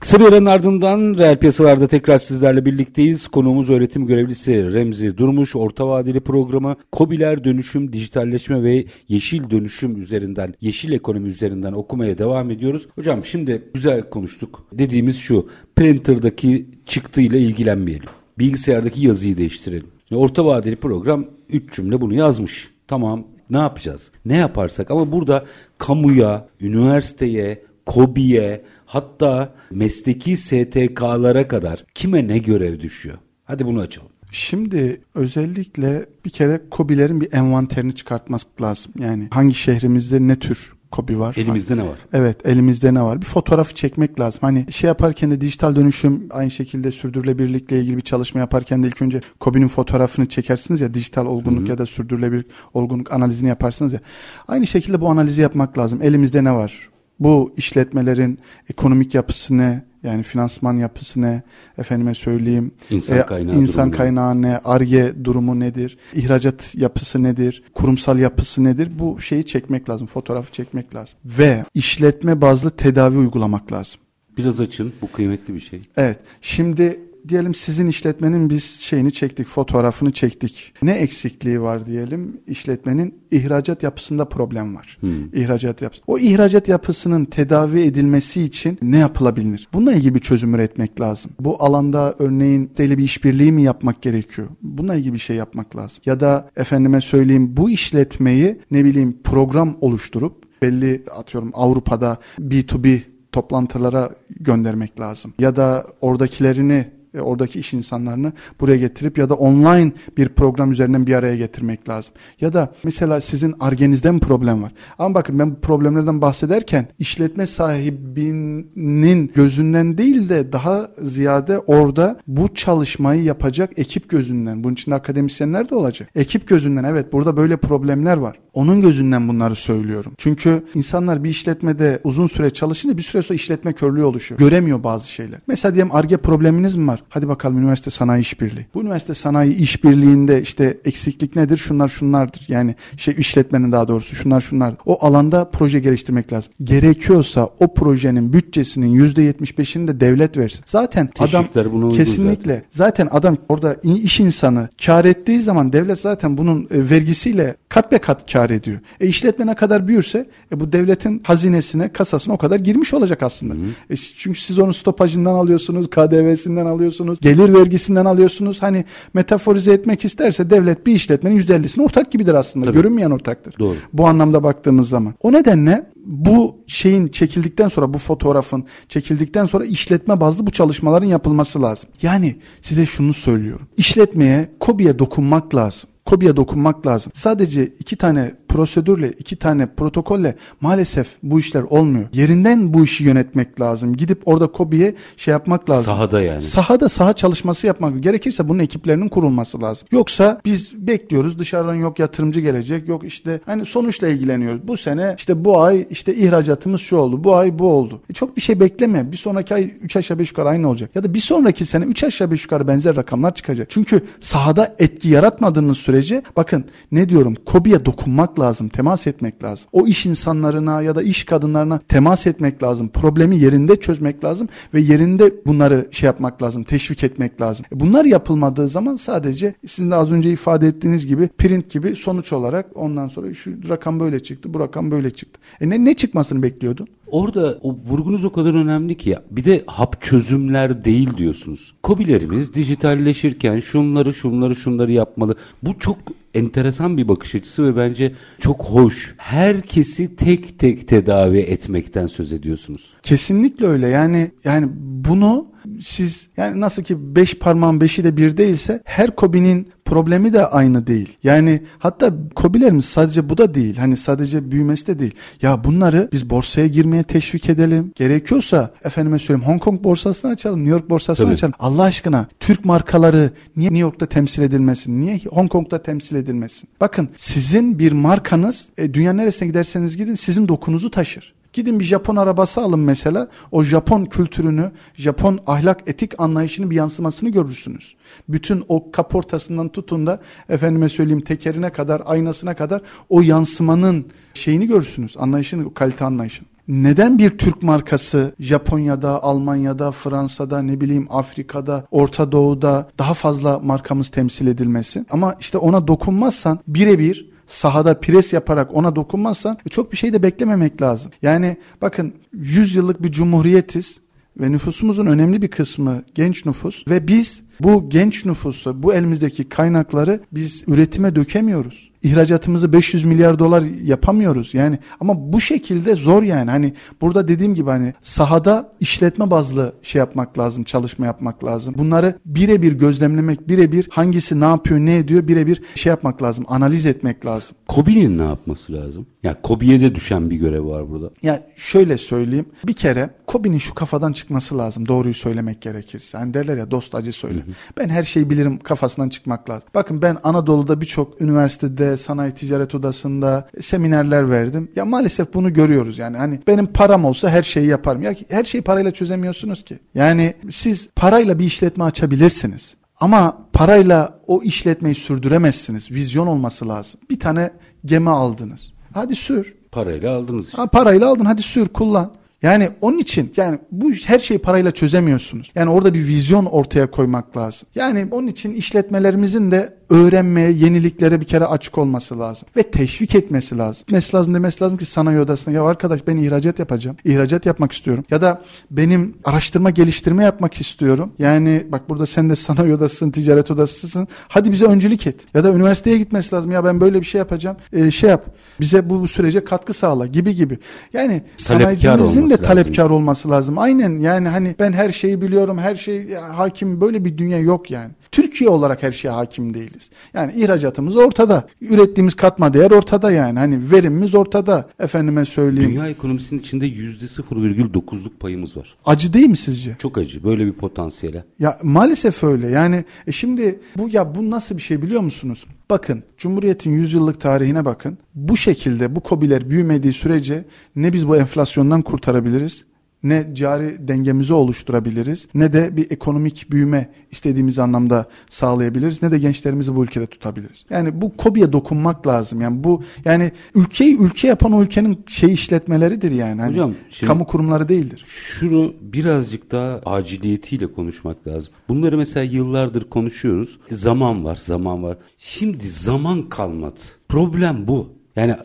Kısa 0.00 0.20
bir 0.20 0.24
aranın 0.24 0.46
ardından 0.46 1.18
reel 1.18 1.38
piyasalarda 1.38 1.86
tekrar 1.86 2.18
sizlerle 2.18 2.64
birlikteyiz. 2.64 3.28
Konuğumuz 3.28 3.70
öğretim 3.70 4.06
görevlisi 4.06 4.72
Remzi 4.72 5.18
Durmuş. 5.18 5.56
Orta 5.56 5.88
vadeli 5.88 6.20
programı 6.20 6.76
COBİ'ler 6.92 7.44
dönüşüm, 7.44 7.92
dijitalleşme 7.92 8.62
ve 8.62 8.84
yeşil 9.08 9.50
dönüşüm 9.50 10.00
üzerinden, 10.00 10.54
yeşil 10.60 10.92
ekonomi 10.92 11.28
üzerinden 11.28 11.72
okumaya 11.72 12.18
devam 12.18 12.50
ediyoruz. 12.50 12.88
Hocam 12.94 13.24
şimdi 13.24 13.62
güzel 13.74 14.02
konuştuk. 14.02 14.66
Dediğimiz 14.72 15.18
şu, 15.18 15.48
printer'daki 15.76 16.66
çıktıyla 16.86 17.38
ilgilenmeyelim. 17.38 18.08
Bilgisayardaki 18.38 19.06
yazıyı 19.06 19.36
değiştirelim. 19.36 19.86
Şimdi 20.08 20.22
orta 20.22 20.44
vadeli 20.44 20.76
program 20.76 21.26
3 21.48 21.74
cümle 21.74 22.00
bunu 22.00 22.14
yazmış. 22.14 22.70
Tamam 22.88 23.24
ne 23.50 23.58
yapacağız? 23.58 24.12
Ne 24.24 24.36
yaparsak 24.36 24.90
ama 24.90 25.12
burada 25.12 25.44
kamuya, 25.78 26.48
üniversiteye, 26.60 27.62
KOBİ'ye 27.86 28.64
hatta 28.86 29.54
mesleki 29.70 30.36
STK'lara 30.36 31.48
kadar 31.48 31.84
kime 31.94 32.28
ne 32.28 32.38
görev 32.38 32.80
düşüyor? 32.80 33.18
Hadi 33.44 33.66
bunu 33.66 33.80
açalım. 33.80 34.08
Şimdi 34.30 35.00
özellikle 35.14 36.06
bir 36.24 36.30
kere 36.30 36.60
KOBİ'lerin 36.70 37.20
bir 37.20 37.32
envanterini 37.32 37.94
çıkartması 37.94 38.46
lazım. 38.62 38.92
Yani 38.98 39.28
hangi 39.30 39.54
şehrimizde 39.54 40.28
ne 40.28 40.38
tür 40.38 40.72
kobi 40.92 41.18
var. 41.18 41.34
Elimizde 41.38 41.76
ne 41.76 41.82
var? 41.82 41.98
Evet 42.12 42.46
elimizde 42.46 42.94
ne 42.94 43.02
var? 43.02 43.20
Bir 43.20 43.26
fotoğrafı 43.26 43.74
çekmek 43.74 44.20
lazım. 44.20 44.40
Hani 44.42 44.72
şey 44.72 44.88
yaparken 44.88 45.30
de 45.30 45.40
dijital 45.40 45.76
dönüşüm 45.76 46.26
aynı 46.30 46.50
şekilde 46.50 46.90
sürdürülebilirlikle 46.90 47.80
ilgili 47.80 47.96
bir 47.96 48.02
çalışma 48.02 48.40
yaparken 48.40 48.82
de 48.82 48.86
ilk 48.86 49.02
önce 49.02 49.20
kobinin 49.40 49.68
fotoğrafını 49.68 50.28
çekersiniz 50.28 50.80
ya 50.80 50.94
dijital 50.94 51.26
olgunluk 51.26 51.62
Hı-hı. 51.62 51.70
ya 51.70 51.78
da 51.78 51.86
sürdürülebilir 51.86 52.46
olgunluk 52.74 53.12
analizini 53.12 53.48
yaparsınız 53.48 53.92
ya. 53.92 54.00
Aynı 54.48 54.66
şekilde 54.66 55.00
bu 55.00 55.08
analizi 55.08 55.42
yapmak 55.42 55.78
lazım. 55.78 56.02
Elimizde 56.02 56.44
ne 56.44 56.52
var? 56.52 56.88
Bu 57.20 57.52
işletmelerin 57.56 58.38
ekonomik 58.70 59.14
yapısı 59.14 59.58
ne? 59.58 59.91
Yani 60.02 60.22
finansman 60.22 60.76
yapısı 60.76 61.22
ne? 61.22 61.42
Efendime 61.78 62.14
söyleyeyim. 62.14 62.72
İnsan 62.90 63.18
e, 63.18 63.26
kaynağı, 63.26 63.54
insan 63.54 63.90
kaynağı 63.90 64.42
ne? 64.42 64.58
Arge 64.58 65.14
durumu 65.24 65.60
nedir? 65.60 65.98
İhracat 66.14 66.74
yapısı 66.74 67.22
nedir? 67.22 67.62
Kurumsal 67.74 68.18
yapısı 68.18 68.64
nedir? 68.64 68.98
Bu 68.98 69.20
şeyi 69.20 69.46
çekmek 69.46 69.90
lazım. 69.90 70.06
Fotoğrafı 70.06 70.52
çekmek 70.52 70.94
lazım. 70.94 71.18
Ve 71.24 71.64
işletme 71.74 72.40
bazlı 72.40 72.70
tedavi 72.70 73.16
uygulamak 73.16 73.72
lazım. 73.72 74.00
Biraz 74.38 74.60
açın. 74.60 74.92
Bu 75.02 75.12
kıymetli 75.12 75.54
bir 75.54 75.60
şey. 75.60 75.80
Evet. 75.96 76.18
Şimdi 76.40 77.00
diyelim 77.28 77.54
sizin 77.54 77.86
işletmenin 77.86 78.50
biz 78.50 78.64
şeyini 78.64 79.12
çektik, 79.12 79.48
fotoğrafını 79.48 80.12
çektik. 80.12 80.74
Ne 80.82 80.92
eksikliği 80.92 81.62
var 81.62 81.86
diyelim? 81.86 82.40
İşletmenin 82.46 83.14
ihracat 83.30 83.82
yapısında 83.82 84.24
problem 84.24 84.76
var. 84.76 84.98
Hmm. 85.00 85.34
İhracat 85.34 85.82
yapısı. 85.82 86.02
O 86.06 86.18
ihracat 86.18 86.68
yapısının 86.68 87.24
tedavi 87.24 87.80
edilmesi 87.80 88.42
için 88.42 88.78
ne 88.82 88.98
yapılabilir? 88.98 89.68
Bununla 89.72 89.92
ilgili 89.92 90.14
bir 90.14 90.20
çözüm 90.20 90.54
üretmek 90.54 91.00
lazım. 91.00 91.30
Bu 91.40 91.62
alanda 91.64 92.14
örneğin 92.18 92.70
deli 92.78 92.98
bir 92.98 93.04
işbirliği 93.04 93.52
mi 93.52 93.62
yapmak 93.62 94.02
gerekiyor? 94.02 94.48
Bununla 94.62 94.94
ilgili 94.94 95.12
bir 95.12 95.18
şey 95.18 95.36
yapmak 95.36 95.76
lazım. 95.76 95.98
Ya 96.06 96.20
da 96.20 96.50
efendime 96.56 97.00
söyleyeyim 97.00 97.56
bu 97.56 97.70
işletmeyi 97.70 98.60
ne 98.70 98.84
bileyim 98.84 99.18
program 99.24 99.76
oluşturup 99.80 100.62
belli 100.62 101.02
atıyorum 101.16 101.50
Avrupa'da 101.54 102.18
B2B 102.40 103.00
toplantılara 103.32 104.10
göndermek 104.40 105.00
lazım. 105.00 105.34
Ya 105.38 105.56
da 105.56 105.86
oradakilerini 106.00 106.86
e, 107.14 107.20
oradaki 107.20 107.60
iş 107.60 107.74
insanlarını 107.74 108.32
buraya 108.60 108.76
getirip 108.76 109.18
ya 109.18 109.28
da 109.28 109.34
online 109.34 109.92
bir 110.16 110.28
program 110.28 110.72
üzerinden 110.72 111.06
bir 111.06 111.14
araya 111.14 111.36
getirmek 111.36 111.88
lazım. 111.88 112.14
Ya 112.40 112.52
da 112.52 112.72
mesela 112.84 113.20
sizin 113.20 113.54
argenizde 113.60 114.10
mi 114.10 114.20
problem 114.20 114.62
var? 114.62 114.72
Ama 114.98 115.14
bakın 115.14 115.38
ben 115.38 115.50
bu 115.50 115.60
problemlerden 115.60 116.20
bahsederken 116.22 116.88
işletme 116.98 117.46
sahibinin 117.46 119.30
gözünden 119.34 119.98
değil 119.98 120.28
de 120.28 120.52
daha 120.52 120.88
ziyade 120.98 121.58
orada 121.58 122.20
bu 122.26 122.54
çalışmayı 122.54 123.22
yapacak 123.22 123.78
ekip 123.78 124.08
gözünden. 124.08 124.64
Bunun 124.64 124.74
için 124.74 124.92
akademisyenler 124.92 125.70
de 125.70 125.74
olacak. 125.74 126.08
Ekip 126.14 126.48
gözünden 126.48 126.84
evet 126.84 127.12
burada 127.12 127.36
böyle 127.36 127.56
problemler 127.56 128.16
var. 128.16 128.38
Onun 128.52 128.80
gözünden 128.80 129.28
bunları 129.28 129.54
söylüyorum. 129.54 130.12
Çünkü 130.18 130.64
insanlar 130.74 131.24
bir 131.24 131.30
işletmede 131.30 132.00
uzun 132.04 132.26
süre 132.26 132.50
çalışınca 132.50 132.96
bir 132.96 133.02
süre 133.02 133.22
sonra 133.22 133.34
işletme 133.34 133.72
körlüğü 133.72 134.04
oluşuyor. 134.04 134.38
Göremiyor 134.38 134.84
bazı 134.84 135.10
şeyler. 135.10 135.40
Mesela 135.46 135.74
diyelim 135.74 135.94
arge 135.94 136.16
probleminiz 136.16 136.76
mi 136.76 136.86
var? 136.86 137.01
Hadi 137.08 137.28
bakalım 137.28 137.58
üniversite 137.58 137.90
sanayi 137.90 138.20
işbirliği. 138.20 138.66
Bu 138.74 138.82
üniversite 138.82 139.14
sanayi 139.14 139.54
işbirliğinde 139.54 140.42
işte 140.42 140.78
eksiklik 140.84 141.36
nedir? 141.36 141.56
Şunlar 141.56 141.88
şunlardır. 141.88 142.44
Yani 142.48 142.74
şey 142.96 143.14
işletmenin 143.18 143.72
daha 143.72 143.88
doğrusu 143.88 144.16
şunlar 144.16 144.40
şunlar. 144.40 144.74
O 144.86 145.06
alanda 145.06 145.50
proje 145.50 145.80
geliştirmek 145.80 146.32
lazım. 146.32 146.52
Gerekiyorsa 146.62 147.48
o 147.60 147.74
projenin 147.74 148.32
bütçesinin 148.32 149.06
%75'ini 149.06 149.88
de 149.88 150.00
devlet 150.00 150.36
versin. 150.36 150.60
Zaten 150.66 151.08
adam 151.18 151.46
kesinlikle 151.90 152.54
zaten. 152.70 153.06
zaten 153.06 153.08
adam 153.10 153.36
orada 153.48 153.76
iş 153.82 154.20
insanı 154.20 154.68
kar 154.86 155.04
ettiği 155.04 155.42
zaman 155.42 155.72
devlet 155.72 156.00
zaten 156.00 156.38
bunun 156.38 156.62
e, 156.62 156.90
vergisiyle 156.90 157.56
kat 157.68 157.92
be 157.92 157.98
kat 157.98 158.32
kar 158.32 158.50
ediyor. 158.50 158.80
E 159.00 159.06
işletme 159.06 159.46
ne 159.46 159.54
kadar 159.54 159.88
büyürse 159.88 160.26
e, 160.52 160.60
bu 160.60 160.72
devletin 160.72 161.22
hazinesine, 161.24 161.88
kasasına 161.88 162.34
o 162.34 162.38
kadar 162.38 162.60
girmiş 162.60 162.94
olacak 162.94 163.22
aslında. 163.22 163.54
Hı 163.54 163.58
hı. 163.58 163.62
E, 163.90 163.96
çünkü 163.96 164.40
siz 164.40 164.58
onun 164.58 164.72
stopajından 164.72 165.34
alıyorsunuz, 165.34 165.90
KDV'sinden 165.90 166.66
alıyorsunuz 166.66 166.91
alıyorsunuz. 167.00 167.20
Gelir 167.20 167.54
vergisinden 167.54 168.04
alıyorsunuz. 168.04 168.62
Hani 168.62 168.84
metaforize 169.14 169.72
etmek 169.72 170.04
isterse 170.04 170.50
devlet 170.50 170.86
bir 170.86 170.92
işletmenin 170.92 171.38
%50'sine 171.38 171.82
ortak 171.82 172.12
gibidir 172.12 172.34
aslında. 172.34 172.66
Tabii. 172.66 172.76
Görünmeyen 172.76 173.10
ortaktır. 173.10 173.54
Doğru. 173.58 173.76
Bu 173.92 174.06
anlamda 174.06 174.42
baktığımız 174.42 174.88
zaman. 174.88 175.14
O 175.22 175.32
nedenle 175.32 175.86
bu 176.06 176.56
şeyin 176.66 177.08
çekildikten 177.08 177.68
sonra 177.68 177.94
bu 177.94 177.98
fotoğrafın 177.98 178.64
çekildikten 178.88 179.46
sonra 179.46 179.64
işletme 179.64 180.20
bazlı 180.20 180.46
bu 180.46 180.50
çalışmaların 180.50 181.06
yapılması 181.06 181.62
lazım. 181.62 181.90
Yani 182.02 182.36
size 182.60 182.86
şunu 182.86 183.14
söylüyorum. 183.14 183.66
İşletmeye, 183.76 184.50
kobiye 184.60 184.98
dokunmak 184.98 185.54
lazım. 185.54 185.88
Kobiye 186.04 186.36
dokunmak 186.36 186.86
lazım. 186.86 187.12
Sadece 187.14 187.66
iki 187.66 187.96
tane 187.96 188.34
prosedürle, 188.52 189.10
iki 189.10 189.36
tane 189.36 189.66
protokolle 189.66 190.36
maalesef 190.60 191.08
bu 191.22 191.40
işler 191.40 191.62
olmuyor. 191.62 192.04
Yerinden 192.12 192.74
bu 192.74 192.84
işi 192.84 193.04
yönetmek 193.04 193.60
lazım. 193.60 193.96
Gidip 193.96 194.22
orada 194.24 194.46
Kobi'ye 194.46 194.94
şey 195.16 195.32
yapmak 195.32 195.70
lazım. 195.70 195.84
Sahada 195.84 196.22
yani. 196.22 196.40
Sahada 196.40 196.88
saha 196.88 197.12
çalışması 197.12 197.66
yapmak. 197.66 198.02
Gerekirse 198.02 198.48
bunun 198.48 198.58
ekiplerinin 198.58 199.08
kurulması 199.08 199.62
lazım. 199.62 199.88
Yoksa 199.92 200.40
biz 200.44 200.86
bekliyoruz 200.86 201.38
dışarıdan 201.38 201.74
yok 201.74 201.98
yatırımcı 201.98 202.40
gelecek 202.40 202.88
yok 202.88 203.04
işte 203.04 203.40
hani 203.46 203.66
sonuçla 203.66 204.08
ilgileniyoruz. 204.08 204.68
Bu 204.68 204.76
sene 204.76 205.14
işte 205.18 205.44
bu 205.44 205.60
ay 205.62 205.86
işte 205.90 206.14
ihracatımız 206.14 206.80
şu 206.80 206.96
oldu. 206.96 207.24
Bu 207.24 207.36
ay 207.36 207.58
bu 207.58 207.68
oldu. 207.68 208.00
E 208.10 208.12
çok 208.12 208.36
bir 208.36 208.42
şey 208.42 208.60
bekleme. 208.60 209.12
Bir 209.12 209.16
sonraki 209.16 209.54
ay 209.54 209.74
3 209.82 209.96
aşağı 209.96 210.18
5 210.18 210.30
yukarı 210.30 210.48
aynı 210.48 210.68
olacak. 210.68 210.90
Ya 210.94 211.04
da 211.04 211.14
bir 211.14 211.20
sonraki 211.20 211.66
sene 211.66 211.84
3 211.84 212.04
aşağı 212.04 212.30
5 212.30 212.42
yukarı 212.44 212.68
benzer 212.68 212.96
rakamlar 212.96 213.34
çıkacak. 213.34 213.70
Çünkü 213.70 214.04
sahada 214.20 214.74
etki 214.78 215.08
yaratmadığınız 215.08 215.78
sürece 215.78 216.22
bakın 216.36 216.64
ne 216.92 217.08
diyorum 217.08 217.34
Kobi'ye 217.46 217.84
dokunmak 217.84 218.40
lazım, 218.40 218.41
temas 218.68 219.06
etmek 219.06 219.44
lazım. 219.44 219.68
O 219.72 219.86
iş 219.86 220.06
insanlarına 220.06 220.82
ya 220.82 220.94
da 220.94 221.02
iş 221.02 221.24
kadınlarına 221.24 221.78
temas 221.78 222.26
etmek 222.26 222.62
lazım. 222.62 222.88
Problemi 222.88 223.38
yerinde 223.38 223.80
çözmek 223.80 224.24
lazım 224.24 224.48
ve 224.74 224.80
yerinde 224.80 225.32
bunları 225.46 225.88
şey 225.90 226.06
yapmak 226.06 226.42
lazım, 226.42 226.64
teşvik 226.64 227.04
etmek 227.04 227.40
lazım. 227.40 227.66
E, 227.72 227.80
bunlar 227.80 228.04
yapılmadığı 228.04 228.68
zaman 228.68 228.96
sadece 228.96 229.54
sizin 229.66 229.90
de 229.90 229.94
az 229.94 230.12
önce 230.12 230.30
ifade 230.30 230.68
ettiğiniz 230.68 231.06
gibi 231.06 231.28
print 231.28 231.70
gibi 231.70 231.96
sonuç 231.96 232.32
olarak 232.32 232.66
ondan 232.74 233.08
sonra 233.08 233.34
şu 233.34 233.68
rakam 233.68 234.00
böyle 234.00 234.20
çıktı, 234.20 234.54
bu 234.54 234.60
rakam 234.60 234.90
böyle 234.90 235.10
çıktı. 235.10 235.40
E 235.60 235.70
ne, 235.70 235.84
ne 235.84 235.94
çıkmasını 235.94 236.42
bekliyordun? 236.42 236.88
Orada 237.12 237.58
o 237.62 237.76
vurgunuz 237.88 238.24
o 238.24 238.32
kadar 238.32 238.54
önemli 238.54 238.96
ki 238.96 239.10
ya. 239.10 239.22
Bir 239.30 239.44
de 239.44 239.64
hap 239.66 240.02
çözümler 240.02 240.84
değil 240.84 241.16
diyorsunuz. 241.16 241.74
Kobilerimiz 241.82 242.54
dijitalleşirken 242.54 243.60
şunları 243.60 244.14
şunları 244.14 244.56
şunları 244.56 244.92
yapmalı. 244.92 245.36
Bu 245.62 245.78
çok 245.78 245.98
enteresan 246.34 246.96
bir 246.96 247.08
bakış 247.08 247.34
açısı 247.34 247.64
ve 247.64 247.76
bence 247.76 248.12
çok 248.38 248.64
hoş. 248.64 249.14
Herkesi 249.16 250.16
tek 250.16 250.58
tek 250.58 250.88
tedavi 250.88 251.38
etmekten 251.38 252.06
söz 252.06 252.32
ediyorsunuz. 252.32 252.94
Kesinlikle 253.02 253.66
öyle. 253.66 253.88
Yani 253.88 254.30
yani 254.44 254.68
bunu 254.80 255.46
siz 255.80 256.28
yani 256.36 256.60
nasıl 256.60 256.82
ki 256.82 257.16
beş 257.16 257.38
parmağın 257.38 257.80
beşi 257.80 258.04
de 258.04 258.16
bir 258.16 258.36
değilse 258.36 258.82
her 258.84 259.16
kobinin 259.16 259.68
problemi 259.92 260.32
de 260.32 260.46
aynı 260.46 260.86
değil. 260.86 261.16
Yani 261.22 261.62
hatta 261.78 262.12
kobilerimiz 262.34 262.84
sadece 262.84 263.28
bu 263.28 263.38
da 263.38 263.54
değil. 263.54 263.76
Hani 263.76 263.96
sadece 263.96 264.50
büyümesi 264.50 264.86
de 264.86 264.98
değil. 264.98 265.14
Ya 265.42 265.64
bunları 265.64 266.08
biz 266.12 266.30
borsaya 266.30 266.66
girmeye 266.66 267.02
teşvik 267.02 267.48
edelim. 267.48 267.92
Gerekiyorsa 267.94 268.70
efendime 268.84 269.18
söyleyeyim 269.18 269.48
Hong 269.48 269.62
Kong 269.62 269.84
borsasını 269.84 270.30
açalım. 270.30 270.58
New 270.58 270.70
York 270.70 270.90
borsasını 270.90 271.26
Tabii. 271.26 271.34
açalım. 271.34 271.54
Allah 271.58 271.82
aşkına 271.82 272.26
Türk 272.40 272.64
markaları 272.64 273.30
niye 273.56 273.70
New 273.70 273.82
York'ta 273.82 274.06
temsil 274.06 274.42
edilmesin? 274.42 275.00
Niye 275.00 275.20
Hong 275.30 275.50
Kong'da 275.50 275.82
temsil 275.82 276.16
edilmesin? 276.16 276.68
Bakın 276.80 277.08
sizin 277.16 277.78
bir 277.78 277.92
markanız 277.92 278.68
e, 278.78 278.94
dünya 278.94 279.12
neresine 279.12 279.48
giderseniz 279.48 279.96
gidin 279.96 280.14
sizin 280.14 280.48
dokunuzu 280.48 280.90
taşır. 280.90 281.34
Gidin 281.52 281.80
bir 281.80 281.84
Japon 281.84 282.16
arabası 282.16 282.60
alın 282.60 282.80
mesela. 282.80 283.28
O 283.50 283.62
Japon 283.62 284.04
kültürünü, 284.04 284.72
Japon 284.94 285.38
ahlak 285.46 285.88
etik 285.88 286.20
anlayışını 286.20 286.70
bir 286.70 286.76
yansımasını 286.76 287.28
görürsünüz. 287.28 287.94
Bütün 288.28 288.64
o 288.68 288.90
kaportasından 288.90 289.68
tutun 289.68 290.06
da 290.06 290.20
efendime 290.48 290.88
söyleyeyim 290.88 291.20
tekerine 291.20 291.70
kadar, 291.70 292.02
aynasına 292.06 292.56
kadar 292.56 292.82
o 293.08 293.20
yansımanın 293.20 294.06
şeyini 294.34 294.66
görürsünüz. 294.66 295.14
Anlayışını, 295.18 295.74
kalite 295.74 296.04
anlayışını. 296.04 296.46
Neden 296.68 297.18
bir 297.18 297.38
Türk 297.38 297.62
markası 297.62 298.34
Japonya'da, 298.40 299.22
Almanya'da, 299.22 299.90
Fransa'da, 299.90 300.62
ne 300.62 300.80
bileyim 300.80 301.06
Afrika'da, 301.10 301.86
Orta 301.90 302.32
Doğu'da 302.32 302.88
daha 302.98 303.14
fazla 303.14 303.58
markamız 303.58 304.08
temsil 304.08 304.46
edilmesi? 304.46 305.04
Ama 305.10 305.34
işte 305.40 305.58
ona 305.58 305.88
dokunmazsan 305.88 306.58
birebir 306.66 307.31
sahada 307.52 308.00
pres 308.00 308.32
yaparak 308.32 308.74
ona 308.74 308.96
dokunmazsan 308.96 309.56
e, 309.66 309.68
çok 309.68 309.92
bir 309.92 309.96
şey 309.96 310.12
de 310.12 310.22
beklememek 310.22 310.82
lazım. 310.82 311.12
Yani 311.22 311.56
bakın 311.82 312.14
100 312.32 312.74
yıllık 312.74 313.02
bir 313.02 313.12
cumhuriyetiz 313.12 313.98
ve 314.40 314.52
nüfusumuzun 314.52 315.06
önemli 315.06 315.42
bir 315.42 315.48
kısmı 315.48 316.02
genç 316.14 316.46
nüfus 316.46 316.88
ve 316.88 317.08
biz 317.08 317.42
bu 317.62 317.88
genç 317.88 318.24
nüfusu, 318.26 318.82
bu 318.82 318.94
elimizdeki 318.94 319.48
kaynakları 319.48 320.20
biz 320.32 320.64
üretime 320.66 321.16
dökemiyoruz 321.16 321.92
ihracatımızı 322.02 322.72
500 322.72 323.04
milyar 323.04 323.38
dolar 323.38 323.62
yapamıyoruz. 323.62 324.54
Yani 324.54 324.78
ama 325.00 325.32
bu 325.32 325.40
şekilde 325.40 325.94
zor 325.94 326.22
yani. 326.22 326.50
Hani 326.50 326.72
burada 327.00 327.28
dediğim 327.28 327.54
gibi 327.54 327.70
hani 327.70 327.94
sahada 328.02 328.72
işletme 328.80 329.30
bazlı 329.30 329.72
şey 329.82 329.98
yapmak 329.98 330.38
lazım, 330.38 330.64
çalışma 330.64 331.06
yapmak 331.06 331.44
lazım. 331.44 331.74
Bunları 331.78 332.14
birebir 332.26 332.72
gözlemlemek, 332.72 333.48
birebir 333.48 333.88
hangisi 333.90 334.40
ne 334.40 334.44
yapıyor, 334.44 334.80
ne 334.80 334.96
ediyor 334.96 335.28
birebir 335.28 335.62
şey 335.74 335.90
yapmak 335.90 336.22
lazım, 336.22 336.44
analiz 336.48 336.86
etmek 336.86 337.26
lazım. 337.26 337.56
Kobi'nin 337.68 338.18
ne 338.18 338.22
yapması 338.22 338.72
lazım? 338.72 339.06
Ya 339.22 339.42
Kobi'ye 339.42 339.80
de 339.80 339.94
düşen 339.94 340.30
bir 340.30 340.36
görev 340.36 340.66
var 340.66 340.90
burada. 340.90 341.10
Ya 341.22 341.46
şöyle 341.56 341.98
söyleyeyim. 341.98 342.46
Bir 342.66 342.72
kere 342.72 343.10
Kobi'nin 343.26 343.58
şu 343.58 343.74
kafadan 343.74 344.12
çıkması 344.12 344.58
lazım. 344.58 344.88
Doğruyu 344.88 345.14
söylemek 345.14 345.62
gerekirse. 345.62 346.18
Hani 346.18 346.34
derler 346.34 346.56
ya 346.56 346.70
dost 346.70 346.94
acı 346.94 347.12
söyle. 347.12 347.40
Hı 347.40 347.50
hı. 347.50 347.51
Ben 347.78 347.88
her 347.88 348.02
şeyi 348.02 348.30
bilirim 348.30 348.58
kafasından 348.58 349.08
çıkmak 349.08 349.50
lazım. 349.50 349.68
Bakın 349.74 350.02
ben 350.02 350.16
Anadolu'da 350.22 350.80
birçok 350.80 351.20
üniversitede 351.20 351.96
Sanayi 351.96 352.32
Ticaret 352.32 352.74
Odası'nda 352.74 353.48
seminerler 353.60 354.30
verdim. 354.30 354.70
Ya 354.76 354.84
maalesef 354.84 355.34
bunu 355.34 355.52
görüyoruz 355.52 355.98
yani. 355.98 356.16
Hani 356.16 356.40
benim 356.46 356.66
param 356.66 357.04
olsa 357.04 357.30
her 357.30 357.42
şeyi 357.42 357.66
yaparım. 357.66 358.02
Ya 358.02 358.14
her 358.28 358.44
şeyi 358.44 358.62
parayla 358.62 358.90
çözemiyorsunuz 358.90 359.64
ki. 359.64 359.78
Yani 359.94 360.34
siz 360.50 360.88
parayla 360.96 361.38
bir 361.38 361.44
işletme 361.44 361.84
açabilirsiniz. 361.84 362.74
Ama 363.00 363.38
parayla 363.52 364.20
o 364.26 364.42
işletmeyi 364.42 364.94
sürdüremezsiniz. 364.94 365.90
Vizyon 365.90 366.26
olması 366.26 366.68
lazım. 366.68 367.00
Bir 367.10 367.20
tane 367.20 367.50
gemi 367.84 368.10
aldınız. 368.10 368.72
Hadi 368.94 369.14
sür. 369.14 369.54
Parayla 369.72 370.16
aldınız. 370.16 370.44
Işte. 370.46 370.56
Ha, 370.56 370.66
parayla 370.66 371.08
aldın 371.08 371.24
hadi 371.24 371.42
sür 371.42 371.68
kullan. 371.68 372.12
Yani 372.42 372.70
onun 372.80 372.98
için 372.98 373.32
yani 373.36 373.58
bu 373.70 373.90
her 373.92 374.18
şeyi 374.18 374.38
parayla 374.38 374.70
çözemiyorsunuz. 374.70 375.50
Yani 375.54 375.70
orada 375.70 375.94
bir 375.94 376.06
vizyon 376.06 376.44
ortaya 376.44 376.90
koymak 376.90 377.36
lazım. 377.36 377.68
Yani 377.74 378.08
onun 378.10 378.26
için 378.26 378.54
işletmelerimizin 378.54 379.50
de 379.50 379.74
öğrenmeye, 379.92 380.50
yeniliklere 380.50 381.20
bir 381.20 381.26
kere 381.26 381.44
açık 381.44 381.78
olması 381.78 382.18
lazım. 382.18 382.48
Ve 382.56 382.62
teşvik 382.62 383.14
etmesi 383.14 383.58
lazım. 383.58 383.86
Demesi 383.90 384.16
lazım 384.16 384.34
demesi 384.34 384.64
lazım 384.64 384.78
ki 384.78 384.86
sanayi 384.86 385.20
odasına 385.20 385.54
ya 385.54 385.64
arkadaş 385.64 386.06
ben 386.06 386.16
ihracat 386.16 386.58
yapacağım. 386.58 386.96
İhracat 387.04 387.46
yapmak 387.46 387.72
istiyorum. 387.72 388.04
Ya 388.10 388.22
da 388.22 388.42
benim 388.70 389.14
araştırma 389.24 389.70
geliştirme 389.70 390.24
yapmak 390.24 390.60
istiyorum. 390.60 391.12
Yani 391.18 391.66
bak 391.68 391.88
burada 391.88 392.06
sen 392.06 392.30
de 392.30 392.36
sanayi 392.36 392.74
odasısın, 392.74 393.10
ticaret 393.10 393.50
odasısın. 393.50 394.08
Hadi 394.28 394.52
bize 394.52 394.64
öncülük 394.64 395.06
et. 395.06 395.20
Ya 395.34 395.44
da 395.44 395.52
üniversiteye 395.52 395.98
gitmesi 395.98 396.34
lazım. 396.34 396.50
Ya 396.50 396.64
ben 396.64 396.80
böyle 396.80 397.00
bir 397.00 397.06
şey 397.06 397.18
yapacağım. 397.18 397.56
Ee, 397.72 397.90
şey 397.90 398.10
yap. 398.10 398.24
Bize 398.60 398.90
bu, 398.90 399.00
bu 399.00 399.08
sürece 399.08 399.44
katkı 399.44 399.72
sağla 399.72 400.06
gibi 400.06 400.34
gibi. 400.34 400.58
Yani 400.92 401.22
sanayicimizin 401.36 402.30
de 402.30 402.36
talepkar 402.36 402.82
lazım. 402.82 402.96
olması 402.96 403.30
lazım. 403.30 403.58
Aynen 403.58 403.98
yani 403.98 404.28
hani 404.28 404.54
ben 404.58 404.72
her 404.72 404.92
şeyi 404.92 405.20
biliyorum, 405.20 405.58
her 405.58 405.74
şey 405.74 406.14
hakim 406.14 406.80
böyle 406.80 407.04
bir 407.04 407.18
dünya 407.18 407.38
yok 407.38 407.70
yani. 407.70 407.90
Türkiye 408.12 408.50
olarak 408.50 408.82
her 408.82 408.92
şeye 408.92 409.08
hakim 409.08 409.54
değiliz. 409.54 409.81
Yani 410.14 410.32
ihracatımız 410.32 410.96
ortada. 410.96 411.46
Ürettiğimiz 411.60 412.14
katma 412.14 412.54
değer 412.54 412.70
ortada 412.70 413.10
yani. 413.10 413.38
Hani 413.38 413.72
verimimiz 413.72 414.14
ortada. 414.14 414.68
Efendime 414.78 415.24
söyleyeyim. 415.24 415.70
Dünya 415.70 415.88
ekonomisinin 415.88 416.40
içinde 416.40 416.66
yüzde 416.66 417.04
0,9'luk 417.04 418.18
payımız 418.20 418.56
var. 418.56 418.74
Acı 418.84 419.12
değil 419.12 419.28
mi 419.28 419.36
sizce? 419.36 419.76
Çok 419.78 419.98
acı. 419.98 420.24
Böyle 420.24 420.46
bir 420.46 420.52
potansiyele. 420.52 421.24
Ya 421.38 421.58
maalesef 421.62 422.24
öyle. 422.24 422.48
Yani 422.48 422.84
e 423.06 423.12
şimdi 423.12 423.60
bu 423.76 423.88
ya 423.92 424.14
bu 424.14 424.30
nasıl 424.30 424.56
bir 424.56 424.62
şey 424.62 424.82
biliyor 424.82 425.00
musunuz? 425.00 425.44
Bakın 425.70 426.02
Cumhuriyet'in 426.18 426.70
100 426.70 426.92
yıllık 426.92 427.20
tarihine 427.20 427.64
bakın. 427.64 427.98
Bu 428.14 428.36
şekilde 428.36 428.96
bu 428.96 429.00
kobiler 429.00 429.50
büyümediği 429.50 429.92
sürece 429.92 430.44
ne 430.76 430.92
biz 430.92 431.08
bu 431.08 431.16
enflasyondan 431.16 431.82
kurtarabiliriz 431.82 432.64
ne 433.02 433.34
cari 433.34 433.88
dengemizi 433.88 434.34
oluşturabiliriz 434.34 435.28
ne 435.34 435.52
de 435.52 435.76
bir 435.76 435.90
ekonomik 435.90 436.50
büyüme 436.50 436.90
istediğimiz 437.10 437.58
anlamda 437.58 438.06
sağlayabiliriz 438.30 439.02
ne 439.02 439.10
de 439.10 439.18
gençlerimizi 439.18 439.76
bu 439.76 439.84
ülkede 439.84 440.06
tutabiliriz. 440.06 440.64
Yani 440.70 441.00
bu 441.00 441.16
kobiye 441.16 441.52
dokunmak 441.52 442.06
lazım. 442.06 442.40
Yani 442.40 442.64
bu 442.64 442.82
yani 443.04 443.32
ülkeyi 443.54 443.98
ülke 443.98 444.28
yapan 444.28 444.52
o 444.52 444.62
ülkenin 444.62 445.04
şey 445.06 445.32
işletmeleridir 445.32 446.10
yani. 446.10 446.40
Hani 446.40 446.52
Hocam, 446.52 446.74
şimdi 446.90 447.06
kamu 447.08 447.26
kurumları 447.26 447.68
değildir. 447.68 448.04
Şunu 448.06 448.74
birazcık 448.80 449.52
daha 449.52 449.80
aciliyetiyle 449.86 450.72
konuşmak 450.72 451.26
lazım. 451.26 451.52
Bunları 451.68 451.96
mesela 451.96 452.24
yıllardır 452.24 452.90
konuşuyoruz. 452.90 453.58
E, 453.70 453.74
zaman 453.74 454.24
var, 454.24 454.36
zaman 454.36 454.82
var. 454.82 454.96
Şimdi 455.18 455.68
zaman 455.68 456.28
kalmadı. 456.28 456.80
Problem 457.08 457.66
bu. 457.66 457.88
Yani 458.16 458.36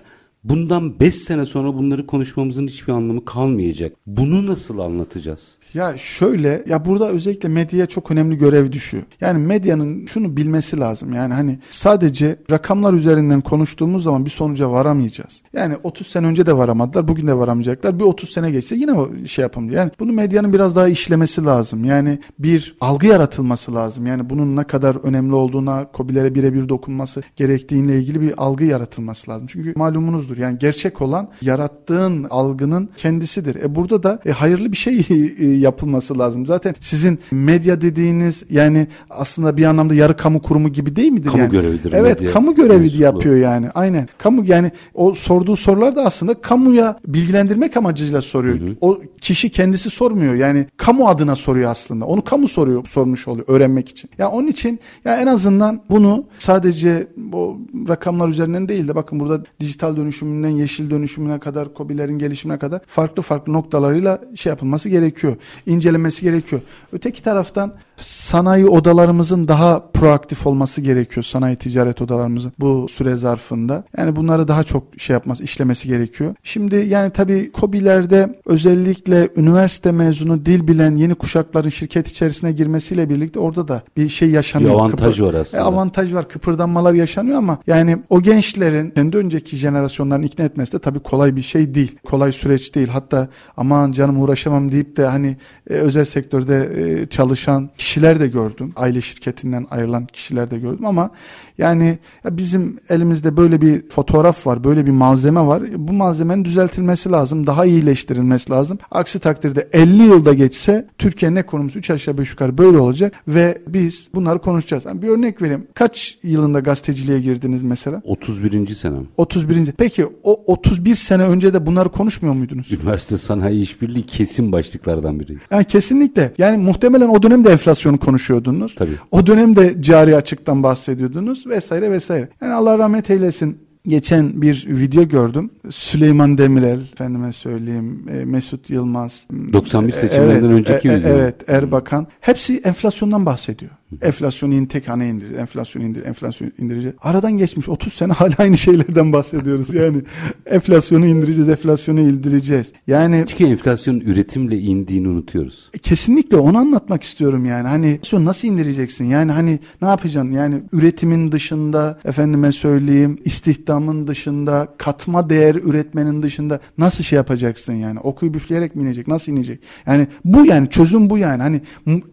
Bundan 0.43 0.99
5 0.99 1.15
sene 1.15 1.45
sonra 1.45 1.73
bunları 1.73 2.07
konuşmamızın 2.07 2.67
hiçbir 2.67 2.93
anlamı 2.93 3.25
kalmayacak. 3.25 3.93
Bunu 4.07 4.47
nasıl 4.47 4.79
anlatacağız? 4.79 5.55
Ya 5.73 5.97
şöyle 5.97 6.63
ya 6.67 6.85
burada 6.85 7.09
özellikle 7.09 7.49
medyaya 7.49 7.85
çok 7.85 8.11
önemli 8.11 8.37
görev 8.37 8.71
düşüyor. 8.71 9.03
Yani 9.21 9.39
medyanın 9.39 10.05
şunu 10.05 10.37
bilmesi 10.37 10.79
lazım. 10.79 11.13
Yani 11.13 11.33
hani 11.33 11.59
sadece 11.71 12.39
rakamlar 12.51 12.93
üzerinden 12.93 13.41
konuştuğumuz 13.41 14.03
zaman 14.03 14.25
bir 14.25 14.29
sonuca 14.29 14.71
varamayacağız. 14.71 15.41
Yani 15.53 15.75
30 15.83 16.07
sene 16.07 16.27
önce 16.27 16.45
de 16.45 16.57
varamadılar, 16.57 17.07
bugün 17.07 17.27
de 17.27 17.37
varamayacaklar. 17.37 17.99
Bir 17.99 18.03
30 18.03 18.29
sene 18.29 18.51
geçse 18.51 18.75
yine 18.75 19.27
şey 19.27 19.43
yapalım. 19.43 19.71
Yani 19.71 19.91
bunu 19.99 20.13
medyanın 20.13 20.53
biraz 20.53 20.75
daha 20.75 20.87
işlemesi 20.87 21.45
lazım. 21.45 21.85
Yani 21.85 22.19
bir 22.39 22.75
algı 22.81 23.07
yaratılması 23.07 23.75
lazım. 23.75 24.05
Yani 24.05 24.29
bunun 24.29 24.55
ne 24.55 24.63
kadar 24.63 24.95
önemli 25.03 25.35
olduğuna, 25.35 25.91
kobilere 25.91 26.35
birebir 26.35 26.69
dokunması 26.69 27.23
gerektiğiyle 27.35 27.99
ilgili 27.99 28.21
bir 28.21 28.33
algı 28.37 28.63
yaratılması 28.65 29.31
lazım. 29.31 29.47
Çünkü 29.47 29.73
malumunuzdur. 29.75 30.37
Yani 30.37 30.57
gerçek 30.57 31.01
olan 31.01 31.29
yarattığın 31.41 32.23
algının 32.23 32.89
kendisidir. 32.97 33.55
E 33.55 33.75
burada 33.75 34.03
da 34.03 34.19
e, 34.25 34.31
hayırlı 34.31 34.71
bir 34.71 34.77
şey 34.77 34.97
e, 35.39 35.56
yapılması 35.59 36.19
lazım. 36.19 36.45
Zaten 36.45 36.75
sizin 36.79 37.19
medya 37.31 37.81
dediğiniz 37.81 38.43
yani 38.49 38.87
aslında 39.09 39.57
bir 39.57 39.65
anlamda 39.65 39.93
yarı 39.93 40.17
kamu 40.17 40.41
kurumu 40.41 40.69
gibi 40.69 40.95
değil 40.95 41.11
midir? 41.11 41.29
Kamu 41.29 41.43
yani? 41.43 41.51
görevidir. 41.51 41.93
Evet 41.93 42.19
medya. 42.19 42.33
kamu 42.33 42.55
görevi 42.55 42.79
Mensuplu. 42.79 43.03
yapıyor 43.03 43.35
yani. 43.35 43.69
Aynen. 43.69 44.07
Kamu 44.17 44.45
yani 44.45 44.71
o 44.93 45.13
sorduğu 45.13 45.55
sorular 45.55 45.95
da 45.95 46.05
aslında 46.05 46.33
kamuya 46.33 46.99
bilgilendirmek 47.07 47.77
amacıyla 47.77 48.21
soruyor. 48.21 48.59
Hı 48.59 48.65
hı. 48.65 48.75
O 48.81 49.01
kişi 49.21 49.49
kendisi 49.49 49.89
sormuyor. 49.89 50.35
Yani 50.35 50.67
kamu 50.77 51.07
adına 51.07 51.35
soruyor 51.35 51.71
aslında. 51.71 52.05
Onu 52.05 52.23
kamu 52.23 52.47
soruyor, 52.47 52.85
sormuş 52.85 53.27
oluyor 53.27 53.45
öğrenmek 53.47 53.89
için. 53.89 54.09
Ya 54.17 54.25
yani 54.25 54.35
onun 54.35 54.47
için 54.47 54.79
ya 55.05 55.15
en 55.15 55.27
azından 55.27 55.81
bunu 55.89 56.25
sadece 56.37 57.07
bu 57.17 57.59
rakamlar 57.89 58.29
üzerinden 58.29 58.69
değil 58.69 58.87
de 58.87 58.95
bakın 58.95 59.19
burada 59.19 59.43
dijital 59.59 59.97
dönüşümünden 59.97 60.49
yeşil 60.49 60.89
dönüşümüne 60.89 61.39
kadar, 61.39 61.73
kobilerin 61.73 62.19
gelişimine 62.19 62.59
kadar 62.59 62.81
farklı 62.87 63.21
farklı 63.21 63.53
noktalarıyla 63.53 64.21
şey 64.35 64.49
yapılması 64.49 64.89
gerekiyor 64.89 65.35
incelenmesi 65.65 66.21
gerekiyor. 66.21 66.61
Öteki 66.93 67.23
taraftan 67.23 67.73
sanayi 67.97 68.67
odalarımızın 68.67 69.47
daha 69.47 69.83
proaktif 69.93 70.47
olması 70.47 70.81
gerekiyor. 70.81 71.23
Sanayi 71.23 71.55
ticaret 71.55 72.01
odalarımızın 72.01 72.53
bu 72.59 72.87
süre 72.87 73.15
zarfında. 73.15 73.83
Yani 73.97 74.15
bunları 74.15 74.47
daha 74.47 74.63
çok 74.63 74.83
şey 74.97 75.13
yapması, 75.13 75.43
işlemesi 75.43 75.87
gerekiyor. 75.87 76.35
Şimdi 76.43 76.75
yani 76.75 77.11
tabii 77.11 77.51
KOBİ'lerde 77.51 78.39
özellikle 78.45 79.29
üniversite 79.35 79.91
mezunu 79.91 80.45
dil 80.45 80.67
bilen 80.67 80.95
yeni 80.95 81.15
kuşakların 81.15 81.69
şirket 81.69 82.07
içerisine 82.07 82.51
girmesiyle 82.51 83.09
birlikte 83.09 83.39
orada 83.39 83.67
da 83.67 83.81
bir 83.97 84.09
şey 84.09 84.29
yaşanıyor. 84.29 84.69
Bir 84.69 84.75
avantaj 84.75 85.15
Kıpır, 85.15 85.27
var 85.27 85.33
aslında. 85.33 85.63
E, 85.63 85.65
avantaj 85.65 86.13
var. 86.13 86.29
Kıpırdanmalar 86.29 86.93
yaşanıyor 86.93 87.37
ama 87.37 87.57
yani 87.67 87.97
o 88.09 88.21
gençlerin 88.21 88.89
kendi 88.89 89.17
önceki 89.17 89.57
jenerasyonların 89.57 90.23
ikna 90.23 90.45
etmesi 90.45 90.73
de 90.73 90.79
tabii 90.79 90.99
kolay 90.99 91.35
bir 91.35 91.41
şey 91.41 91.73
değil. 91.75 91.95
Kolay 92.05 92.31
süreç 92.31 92.75
değil. 92.75 92.87
Hatta 92.87 93.27
aman 93.57 93.91
canım 93.91 94.21
uğraşamam 94.21 94.71
deyip 94.71 94.97
de 94.97 95.05
hani 95.05 95.37
e, 95.69 95.73
özel 95.73 96.05
sektörde 96.05 96.69
e, 96.75 97.05
çalışan 97.05 97.69
kişiler 97.87 98.19
de 98.19 98.27
gördüm. 98.27 98.73
Aile 98.75 99.01
şirketinden 99.01 99.67
ayrılan 99.71 100.05
kişiler 100.05 100.51
de 100.51 100.57
gördüm 100.57 100.85
ama 100.85 101.09
yani 101.57 101.99
ya 102.23 102.37
bizim 102.37 102.79
elimizde 102.89 103.37
böyle 103.37 103.61
bir 103.61 103.87
fotoğraf 103.89 104.47
var, 104.47 104.63
böyle 104.63 104.85
bir 104.85 104.91
malzeme 104.91 105.41
var. 105.41 105.63
Bu 105.77 105.93
malzemenin 105.93 106.45
düzeltilmesi 106.45 107.11
lazım, 107.11 107.47
daha 107.47 107.65
iyileştirilmesi 107.65 108.51
lazım. 108.51 108.77
Aksi 108.91 109.19
takdirde 109.19 109.69
50 109.73 110.03
yılda 110.03 110.33
geçse 110.33 110.87
Türkiye'nin 110.97 111.35
ekonomisi 111.35 111.79
3 111.79 111.89
aşağı 111.89 112.17
5 112.17 112.29
yukarı 112.29 112.57
böyle 112.57 112.77
olacak 112.77 113.13
ve 113.27 113.61
biz 113.67 114.09
bunları 114.15 114.39
konuşacağız. 114.39 114.85
Yani 114.85 115.01
bir 115.01 115.07
örnek 115.07 115.41
vereyim. 115.41 115.67
Kaç 115.73 116.17
yılında 116.23 116.59
gazeteciliğe 116.59 117.19
girdiniz 117.19 117.63
mesela? 117.63 118.01
31. 118.03 118.67
senem. 118.67 119.07
31. 119.17 119.71
Peki 119.77 120.05
o 120.23 120.53
31 120.53 120.95
sene 120.95 121.23
önce 121.23 121.53
de 121.53 121.65
bunları 121.65 121.89
konuşmuyor 121.89 122.35
muydunuz? 122.35 122.71
Üniversite 122.71 123.17
sanayi 123.17 123.61
işbirliği 123.61 124.05
kesin 124.05 124.51
başlıklardan 124.51 125.19
biri. 125.19 125.37
Yani 125.51 125.65
kesinlikle. 125.65 126.33
Yani 126.37 126.57
muhtemelen 126.57 127.09
o 127.09 127.23
dönemde 127.23 127.49
enflasyonu 127.77 127.97
konuşuyordunuz. 127.97 128.75
Tabii. 128.75 128.97
O 129.11 129.27
dönemde 129.27 129.81
cari 129.81 130.15
açıktan 130.15 130.63
bahsediyordunuz 130.63 131.47
vesaire 131.47 131.91
vesaire. 131.91 132.29
Yani 132.41 132.53
Allah 132.53 132.77
rahmet 132.77 133.09
eylesin. 133.09 133.57
Geçen 133.87 134.41
bir 134.41 134.65
video 134.67 135.03
gördüm. 135.03 135.49
Süleyman 135.69 136.37
Demirel, 136.37 136.81
efendime 136.81 137.33
söyleyeyim, 137.33 138.05
e, 138.09 138.25
Mesut 138.25 138.69
Yılmaz. 138.69 139.27
91 139.53 139.91
seçimlerinden 139.91 140.51
önceki 140.51 140.89
e, 140.89 140.95
video. 140.95 141.09
Evet, 141.09 141.49
Erbakan. 141.49 142.07
Hepsi 142.21 142.57
enflasyondan 142.57 143.25
bahsediyor. 143.25 143.71
Enflasyonu 144.01 144.53
in, 144.53 144.65
tek 144.65 144.87
hane 144.87 145.09
indir, 145.09 145.35
enflasyonu 145.35 145.85
indir, 145.85 146.05
enflasyonu 146.05 146.51
indireceğiz. 146.57 146.95
Aradan 147.01 147.31
geçmiş 147.31 147.69
30 147.69 147.93
sene 147.93 148.13
hala 148.13 148.33
aynı 148.37 148.57
şeylerden 148.57 149.13
bahsediyoruz. 149.13 149.73
Yani 149.73 150.01
enflasyonu 150.45 151.05
indireceğiz, 151.05 151.49
enflasyonu 151.49 151.99
indireceğiz. 151.99 152.73
Yani 152.87 153.25
Çünkü 153.27 153.51
enflasyon 153.51 153.99
üretimle 153.99 154.59
indiğini 154.59 155.07
unutuyoruz. 155.07 155.71
Kesinlikle 155.81 156.37
onu 156.37 156.57
anlatmak 156.57 157.03
istiyorum 157.03 157.45
yani. 157.45 157.67
Hani 157.67 157.87
enflasyonu 157.87 158.25
nasıl 158.25 158.47
indireceksin? 158.47 159.05
Yani 159.05 159.31
hani 159.31 159.59
ne 159.81 159.87
yapacaksın? 159.87 160.31
Yani 160.31 160.61
üretimin 160.71 161.31
dışında 161.31 161.99
efendime 162.05 162.51
söyleyeyim 162.51 163.17
istihdamın 163.25 164.07
dışında 164.07 164.73
katma 164.77 165.29
değer 165.29 165.55
üretmenin 165.55 166.23
dışında 166.23 166.59
nasıl 166.77 167.03
şey 167.03 167.17
yapacaksın 167.17 167.73
yani? 167.73 167.99
Okuyu 167.99 168.33
büfleyerek 168.33 168.75
mi 168.75 168.83
inecek? 168.83 169.07
Nasıl 169.07 169.31
inecek? 169.31 169.59
Yani 169.87 170.07
bu 170.25 170.45
yani 170.45 170.69
çözüm 170.69 171.09
bu 171.09 171.17
yani. 171.17 171.41
Hani 171.41 171.61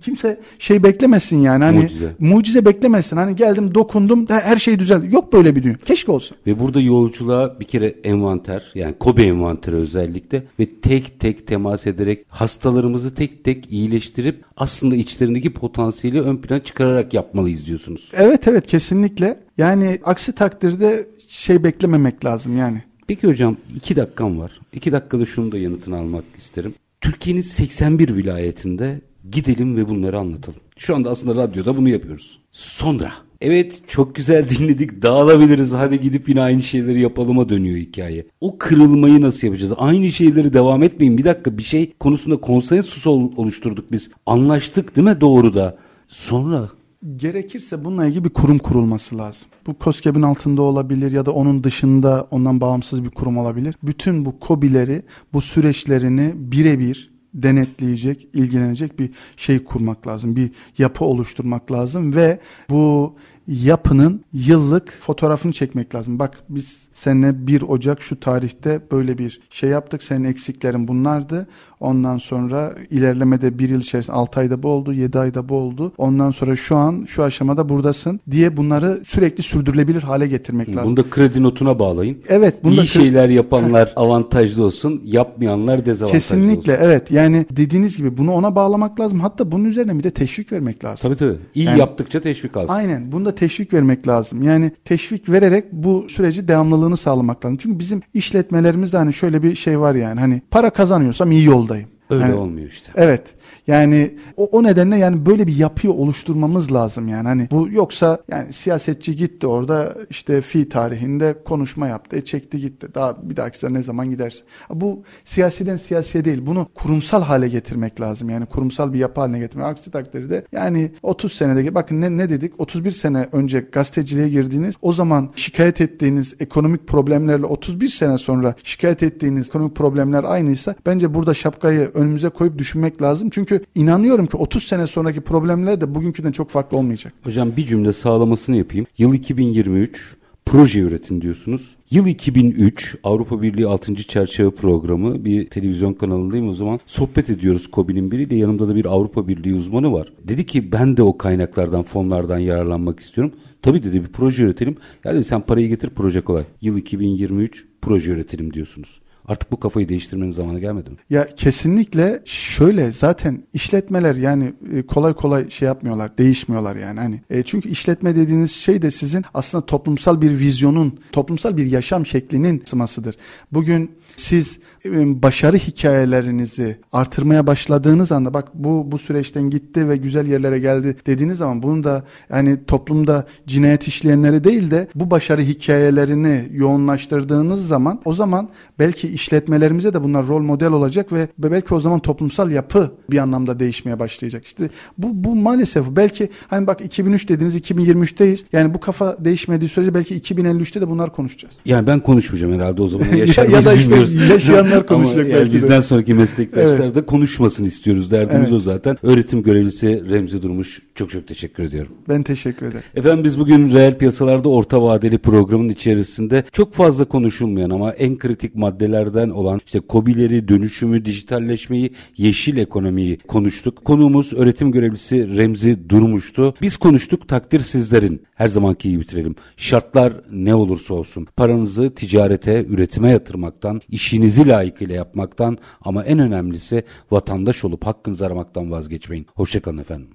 kimse 0.02 0.40
şey 0.58 0.82
beklemesin 0.82 1.38
yani. 1.38 1.63
Hani 1.64 1.80
Mucize. 1.82 2.12
mucize 2.18 2.64
beklemesin. 2.64 3.16
Hani 3.16 3.36
geldim 3.36 3.74
dokundum 3.74 4.26
her 4.28 4.56
şey 4.56 4.78
düzeldi. 4.78 5.08
Yok 5.12 5.32
böyle 5.32 5.56
bir 5.56 5.62
dünya. 5.62 5.76
Keşke 5.76 6.12
olsa. 6.12 6.34
Ve 6.46 6.58
burada 6.58 6.80
yolculuğa 6.80 7.60
bir 7.60 7.64
kere 7.64 7.94
envanter 8.04 8.72
yani 8.74 8.94
Kobe 8.98 9.22
envanteri 9.22 9.76
özellikle 9.76 10.42
ve 10.60 10.66
tek 10.66 11.20
tek 11.20 11.46
temas 11.46 11.86
ederek 11.86 12.24
hastalarımızı 12.28 13.14
tek 13.14 13.44
tek 13.44 13.72
iyileştirip 13.72 14.44
aslında 14.56 14.96
içlerindeki 14.96 15.52
potansiyeli 15.52 16.20
ön 16.20 16.36
plana 16.36 16.64
çıkararak 16.64 17.14
yapmalıyız 17.14 17.66
diyorsunuz. 17.66 18.10
Evet 18.14 18.48
evet 18.48 18.66
kesinlikle. 18.66 19.40
Yani 19.58 20.00
aksi 20.04 20.32
takdirde 20.32 21.06
şey 21.28 21.64
beklememek 21.64 22.24
lazım 22.24 22.56
yani. 22.56 22.82
Peki 23.06 23.26
hocam 23.26 23.56
iki 23.76 23.96
dakikam 23.96 24.38
var. 24.38 24.60
İki 24.72 24.92
dakikada 24.92 25.24
şunu 25.26 25.52
da 25.52 25.58
yanıtını 25.58 25.96
almak 25.96 26.24
isterim. 26.38 26.74
Türkiye'nin 27.00 27.40
81 27.40 28.16
vilayetinde 28.16 29.00
gidelim 29.30 29.76
ve 29.76 29.88
bunları 29.88 30.18
anlatalım. 30.18 30.60
Şu 30.78 30.94
anda 30.94 31.10
aslında 31.10 31.42
radyoda 31.42 31.76
bunu 31.76 31.88
yapıyoruz. 31.88 32.38
Sonra 32.52 33.12
evet 33.40 33.82
çok 33.86 34.14
güzel 34.14 34.48
dinledik 34.48 35.02
dağılabiliriz 35.02 35.74
hadi 35.74 36.00
gidip 36.00 36.28
yine 36.28 36.40
aynı 36.42 36.62
şeyleri 36.62 37.00
yapalıma 37.00 37.48
dönüyor 37.48 37.76
hikaye. 37.76 38.26
O 38.40 38.58
kırılmayı 38.58 39.20
nasıl 39.20 39.46
yapacağız? 39.46 39.72
Aynı 39.76 40.10
şeyleri 40.10 40.52
devam 40.52 40.82
etmeyin. 40.82 41.18
Bir 41.18 41.24
dakika 41.24 41.58
bir 41.58 41.62
şey 41.62 41.92
konusunda 42.00 42.36
konsensus 42.40 43.06
ol- 43.06 43.32
oluşturduk 43.36 43.92
biz. 43.92 44.10
Anlaştık 44.26 44.96
değil 44.96 45.08
mi 45.08 45.20
doğru 45.20 45.54
da? 45.54 45.78
Sonra 46.08 46.68
Gerekirse 47.16 47.84
bununla 47.84 48.06
ilgili 48.06 48.24
bir 48.24 48.30
kurum 48.30 48.58
kurulması 48.58 49.18
lazım. 49.18 49.48
Bu 49.66 49.74
KOSGEB'in 49.74 50.22
altında 50.22 50.62
olabilir 50.62 51.12
ya 51.12 51.26
da 51.26 51.32
onun 51.32 51.64
dışında 51.64 52.28
ondan 52.30 52.60
bağımsız 52.60 53.04
bir 53.04 53.10
kurum 53.10 53.38
olabilir. 53.38 53.74
Bütün 53.82 54.24
bu 54.24 54.38
KOBİ'leri, 54.40 55.02
bu 55.32 55.40
süreçlerini 55.40 56.32
birebir 56.36 57.13
denetleyecek, 57.34 58.28
ilgilenecek 58.32 58.98
bir 58.98 59.10
şey 59.36 59.64
kurmak 59.64 60.06
lazım. 60.06 60.36
Bir 60.36 60.50
yapı 60.78 61.04
oluşturmak 61.04 61.72
lazım 61.72 62.14
ve 62.14 62.38
bu 62.70 63.14
yapının 63.46 64.24
yıllık 64.32 64.98
fotoğrafını 65.00 65.52
çekmek 65.52 65.94
lazım. 65.94 66.18
Bak 66.18 66.38
biz 66.48 66.88
seninle 66.94 67.46
1 67.46 67.62
Ocak 67.62 68.02
şu 68.02 68.20
tarihte 68.20 68.80
böyle 68.90 69.18
bir 69.18 69.40
şey 69.50 69.70
yaptık. 69.70 70.02
Senin 70.02 70.24
eksiklerin 70.24 70.88
bunlardı. 70.88 71.48
Ondan 71.84 72.18
sonra 72.18 72.74
ilerlemede 72.90 73.58
bir 73.58 73.68
yıl 73.68 73.80
içerisinde 73.80 74.16
6 74.16 74.40
ayda 74.40 74.62
bu 74.62 74.68
oldu, 74.68 74.92
7 74.92 75.18
ayda 75.18 75.48
bu 75.48 75.54
oldu. 75.54 75.92
Ondan 75.98 76.30
sonra 76.30 76.56
şu 76.56 76.76
an 76.76 77.04
şu 77.08 77.22
aşamada 77.22 77.68
buradasın 77.68 78.20
diye 78.30 78.56
bunları 78.56 79.00
sürekli 79.04 79.42
sürdürülebilir 79.42 80.02
hale 80.02 80.26
getirmek 80.26 80.76
lazım. 80.76 80.96
bunu 80.96 80.96
da 80.96 81.10
kredi 81.10 81.42
notuna 81.42 81.78
bağlayın. 81.78 82.18
Evet, 82.28 82.64
bunda 82.64 82.82
İyi 82.82 82.86
şeyler 82.86 83.28
yapanlar 83.40 83.92
avantajlı 83.96 84.64
olsun, 84.64 85.00
yapmayanlar 85.04 85.86
dezavantajlı 85.86 86.36
olsun. 86.36 86.48
Kesinlikle 86.48 86.72
evet. 86.72 87.10
Yani 87.10 87.46
dediğiniz 87.50 87.96
gibi 87.96 88.16
bunu 88.16 88.32
ona 88.32 88.54
bağlamak 88.56 89.00
lazım. 89.00 89.20
Hatta 89.20 89.52
bunun 89.52 89.64
üzerine 89.64 89.98
bir 89.98 90.02
de 90.02 90.10
teşvik 90.10 90.52
vermek 90.52 90.84
lazım. 90.84 91.02
Tabii 91.02 91.16
tabii. 91.16 91.38
İyi 91.54 91.66
Yani- 91.66 91.78
yaptıkça 91.78 92.20
teşvik 92.20 92.56
alsın. 92.56 92.74
Aynen. 92.74 93.12
Bunda 93.12 93.34
teşvik 93.34 93.74
vermek 93.74 94.08
lazım. 94.08 94.42
Yani 94.42 94.72
teşvik 94.84 95.28
vererek 95.28 95.72
bu 95.72 96.06
süreci 96.08 96.48
devamlılığını 96.48 96.96
sağlamak 96.96 97.44
lazım. 97.44 97.58
Çünkü 97.62 97.78
bizim 97.78 98.02
işletmelerimizde 98.14 98.96
hani 98.96 99.12
şöyle 99.12 99.42
bir 99.42 99.54
şey 99.54 99.80
var 99.80 99.94
yani 99.94 100.20
hani 100.20 100.42
para 100.50 100.70
kazanıyorsam 100.70 101.32
iyi 101.32 101.44
yoldayım. 101.44 101.73
Öyle 102.10 102.22
Yani- 102.22 102.34
olmuyor 102.34 102.68
işte. 102.68 102.92
Evet. 102.94 103.34
Yani 103.66 104.14
o, 104.36 104.44
o 104.44 104.62
nedenle 104.62 104.96
yani 104.96 105.26
böyle 105.26 105.46
bir 105.46 105.56
yapıyı 105.56 105.92
oluşturmamız 105.92 106.72
lazım 106.72 107.08
yani 107.08 107.28
hani 107.28 107.48
bu 107.50 107.68
yoksa 107.70 108.18
yani 108.28 108.52
siyasetçi 108.52 109.16
gitti 109.16 109.46
orada 109.46 109.94
işte 110.10 110.40
fi 110.40 110.68
tarihinde 110.68 111.36
konuşma 111.44 111.88
yaptı, 111.88 112.16
e 112.16 112.20
çekti 112.20 112.60
gitti. 112.60 112.88
Daha 112.94 113.30
bir 113.30 113.36
dahaki 113.36 113.74
ne 113.74 113.82
zaman 113.82 114.10
gidersin? 114.10 114.44
Bu 114.70 115.02
siyasiden 115.24 115.76
siyasiye 115.76 116.24
değil. 116.24 116.46
Bunu 116.46 116.68
kurumsal 116.74 117.22
hale 117.22 117.48
getirmek 117.48 118.00
lazım. 118.00 118.30
Yani 118.30 118.46
kurumsal 118.46 118.92
bir 118.92 118.98
yapı 118.98 119.20
haline 119.20 119.38
getirmek. 119.38 119.66
Aksi 119.66 119.90
takdirde 119.90 120.44
yani 120.52 120.92
30 121.02 121.32
senede 121.32 121.74
bakın 121.74 122.00
ne, 122.00 122.16
ne 122.16 122.28
dedik? 122.28 122.60
31 122.60 122.90
sene 122.90 123.28
önce 123.32 123.60
gazeteciliğe 123.60 124.28
girdiğiniz 124.28 124.74
o 124.82 124.92
zaman 124.92 125.32
şikayet 125.36 125.80
ettiğiniz 125.80 126.34
ekonomik 126.40 126.86
problemlerle 126.86 127.46
31 127.46 127.88
sene 127.88 128.18
sonra 128.18 128.54
şikayet 128.62 129.02
ettiğiniz 129.02 129.46
ekonomik 129.48 129.76
problemler 129.76 130.24
aynıysa 130.24 130.74
bence 130.86 131.14
burada 131.14 131.34
şapkayı 131.34 131.90
önümüze 131.94 132.28
koyup 132.28 132.58
düşünmek 132.58 133.02
lazım. 133.02 133.30
Çünkü 133.30 133.60
inanıyorum 133.74 134.26
ki 134.26 134.36
30 134.36 134.64
sene 134.64 134.86
sonraki 134.86 135.20
problemler 135.20 135.80
de 135.80 135.94
bugünküden 135.94 136.32
çok 136.32 136.50
farklı 136.50 136.76
olmayacak. 136.76 137.12
Hocam 137.24 137.56
bir 137.56 137.66
cümle 137.66 137.92
sağlamasını 137.92 138.56
yapayım. 138.56 138.86
Yıl 138.98 139.14
2023 139.14 140.16
proje 140.46 140.80
üretin 140.80 141.20
diyorsunuz. 141.20 141.76
Yıl 141.90 142.06
2003 142.06 142.96
Avrupa 143.04 143.42
Birliği 143.42 143.66
6. 143.66 143.94
Çerçeve 143.94 144.50
Programı 144.50 145.24
bir 145.24 145.50
televizyon 145.50 145.92
kanalındayım 145.92 146.48
o 146.48 146.54
zaman. 146.54 146.80
Sohbet 146.86 147.30
ediyoruz 147.30 147.70
KOBİ'nin 147.70 148.10
biriyle 148.10 148.36
yanımda 148.36 148.68
da 148.68 148.74
bir 148.74 148.84
Avrupa 148.84 149.28
Birliği 149.28 149.54
uzmanı 149.54 149.92
var. 149.92 150.12
Dedi 150.24 150.46
ki 150.46 150.72
ben 150.72 150.96
de 150.96 151.02
o 151.02 151.18
kaynaklardan 151.18 151.82
fonlardan 151.82 152.38
yararlanmak 152.38 153.00
istiyorum. 153.00 153.34
Tabii 153.62 153.82
dedi 153.82 154.02
bir 154.02 154.08
proje 154.08 154.44
üretelim. 154.44 154.76
Ya 155.04 155.14
dedi 155.14 155.24
sen 155.24 155.40
parayı 155.40 155.68
getir 155.68 155.90
proje 155.96 156.20
kolay. 156.20 156.44
Yıl 156.60 156.76
2023 156.76 157.64
proje 157.82 158.12
üretelim 158.12 158.52
diyorsunuz. 158.52 159.00
Artık 159.28 159.52
bu 159.52 159.60
kafayı 159.60 159.88
değiştirmenin 159.88 160.30
zamanı 160.30 160.60
gelmedi 160.60 160.90
mi? 160.90 160.96
Ya 161.10 161.28
kesinlikle 161.34 162.22
şöyle 162.24 162.92
zaten 162.92 163.42
işletmeler 163.52 164.14
yani 164.14 164.52
e, 164.72 164.82
kolay 164.82 165.14
kolay 165.14 165.50
şey 165.50 165.66
yapmıyorlar, 165.66 166.18
değişmiyorlar 166.18 166.76
yani 166.76 167.00
hani. 167.00 167.20
E, 167.30 167.42
çünkü 167.42 167.68
işletme 167.68 168.16
dediğiniz 168.16 168.52
şey 168.52 168.82
de 168.82 168.90
sizin 168.90 169.24
aslında 169.34 169.66
toplumsal 169.66 170.20
bir 170.20 170.30
vizyonun, 170.30 170.98
toplumsal 171.12 171.56
bir 171.56 171.66
yaşam 171.66 172.06
şeklinin 172.06 172.62
sımasıdır. 172.64 173.16
Bugün 173.52 173.90
siz 174.16 174.58
e, 174.84 175.22
başarı 175.22 175.56
hikayelerinizi 175.56 176.78
artırmaya 176.92 177.46
başladığınız 177.46 178.12
anda 178.12 178.34
bak 178.34 178.48
bu 178.54 178.92
bu 178.92 178.98
süreçten 178.98 179.50
gitti 179.50 179.88
ve 179.88 179.96
güzel 179.96 180.26
yerlere 180.26 180.58
geldi 180.58 180.96
dediğiniz 181.06 181.38
zaman 181.38 181.62
bunu 181.62 181.84
da 181.84 182.04
yani 182.30 182.64
toplumda 182.64 183.26
cinayet 183.46 183.88
işleyenleri 183.88 184.44
değil 184.44 184.70
de 184.70 184.88
bu 184.94 185.10
başarı 185.10 185.42
hikayelerini 185.42 186.48
yoğunlaştırdığınız 186.52 187.68
zaman 187.68 188.00
o 188.04 188.14
zaman 188.14 188.48
belki 188.78 189.13
işletmelerimize 189.14 189.94
de 189.94 190.02
bunlar 190.04 190.26
rol 190.28 190.40
model 190.42 190.70
olacak 190.72 191.12
ve 191.12 191.28
belki 191.38 191.74
o 191.74 191.80
zaman 191.80 192.00
toplumsal 192.00 192.50
yapı 192.50 192.90
bir 193.10 193.18
anlamda 193.18 193.58
değişmeye 193.60 193.98
başlayacak. 194.00 194.44
İşte 194.44 194.70
bu 194.98 195.24
bu 195.24 195.36
maalesef 195.36 195.84
belki 195.90 196.28
hani 196.48 196.66
bak 196.66 196.80
2003 196.80 197.28
dediniz 197.28 197.56
2023'teyiz. 197.56 198.38
Yani 198.52 198.74
bu 198.74 198.80
kafa 198.80 199.16
değişmediği 199.24 199.68
sürece 199.68 199.94
belki 199.94 200.14
2053'te 200.20 200.80
de 200.80 200.90
bunlar 200.90 201.12
konuşacağız. 201.12 201.54
Yani 201.64 201.86
ben 201.86 202.00
konuşmayacağım 202.00 202.54
herhalde 202.54 202.82
o 202.82 202.88
zaman 202.88 203.06
Ya- 203.06 203.16
yaşar 203.24 203.48
ya 203.48 203.64
da 203.64 203.72
işte 203.74 203.90
bilmiyoruz. 203.90 204.30
yaşayanlar 204.30 204.86
konuşacak 204.86 205.24
Ama 205.24 205.28
yani 205.28 205.40
belki 205.40 205.52
de. 205.52 205.56
bizden 205.56 205.80
sonraki 205.80 206.14
meslektaşlar 206.14 206.80
Evet. 206.84 206.94
da 206.94 207.06
konuşmasını 207.06 207.66
istiyoruz. 207.66 208.10
Derdimiz 208.10 208.48
Evet. 208.48 208.52
o 208.52 208.60
zaten. 208.60 208.96
Öğretim 209.02 209.42
görevlisi 209.42 210.10
Remzi 210.10 210.42
Durmuş 210.42 210.82
çok 210.94 211.10
çok 211.10 211.26
teşekkür 211.28 211.64
ediyorum. 211.64 211.92
Ben 212.08 212.22
teşekkür 212.22 212.66
ederim. 212.66 212.80
Efendim 212.94 213.24
biz 213.24 213.38
bugün 213.40 213.72
reel 213.72 213.98
piyasalarda 213.98 214.48
orta 214.48 214.82
vadeli 214.82 215.18
programın 215.18 215.68
içerisinde 215.68 216.44
çok 216.52 216.74
fazla 216.74 217.04
konuşulmayan 217.04 217.70
ama 217.70 217.92
en 217.92 218.18
kritik 218.18 218.54
maddeler 218.54 219.03
meselelerden 219.04 219.30
olan 219.30 219.60
işte 219.66 219.80
kobileri, 219.80 220.48
dönüşümü, 220.48 221.04
dijitalleşmeyi, 221.04 221.90
yeşil 222.16 222.56
ekonomiyi 222.56 223.18
konuştuk. 223.18 223.84
Konuğumuz 223.84 224.32
öğretim 224.32 224.72
görevlisi 224.72 225.36
Remzi 225.36 225.88
Durmuş'tu. 225.88 226.54
Biz 226.62 226.76
konuştuk 226.76 227.28
takdir 227.28 227.60
sizlerin. 227.60 228.22
Her 228.34 228.48
zamanki 228.48 228.90
gibi 228.90 229.00
bitirelim. 229.00 229.34
Şartlar 229.56 230.12
ne 230.32 230.54
olursa 230.54 230.94
olsun. 230.94 231.26
Paranızı 231.36 231.94
ticarete, 231.94 232.64
üretime 232.64 233.10
yatırmaktan, 233.10 233.80
işinizi 233.88 234.48
layıkıyla 234.48 234.94
yapmaktan 234.94 235.58
ama 235.80 236.04
en 236.04 236.18
önemlisi 236.18 236.82
vatandaş 237.10 237.64
olup 237.64 237.86
hakkınızı 237.86 238.26
aramaktan 238.26 238.70
vazgeçmeyin. 238.70 239.26
Hoşçakalın 239.34 239.78
efendim. 239.78 240.08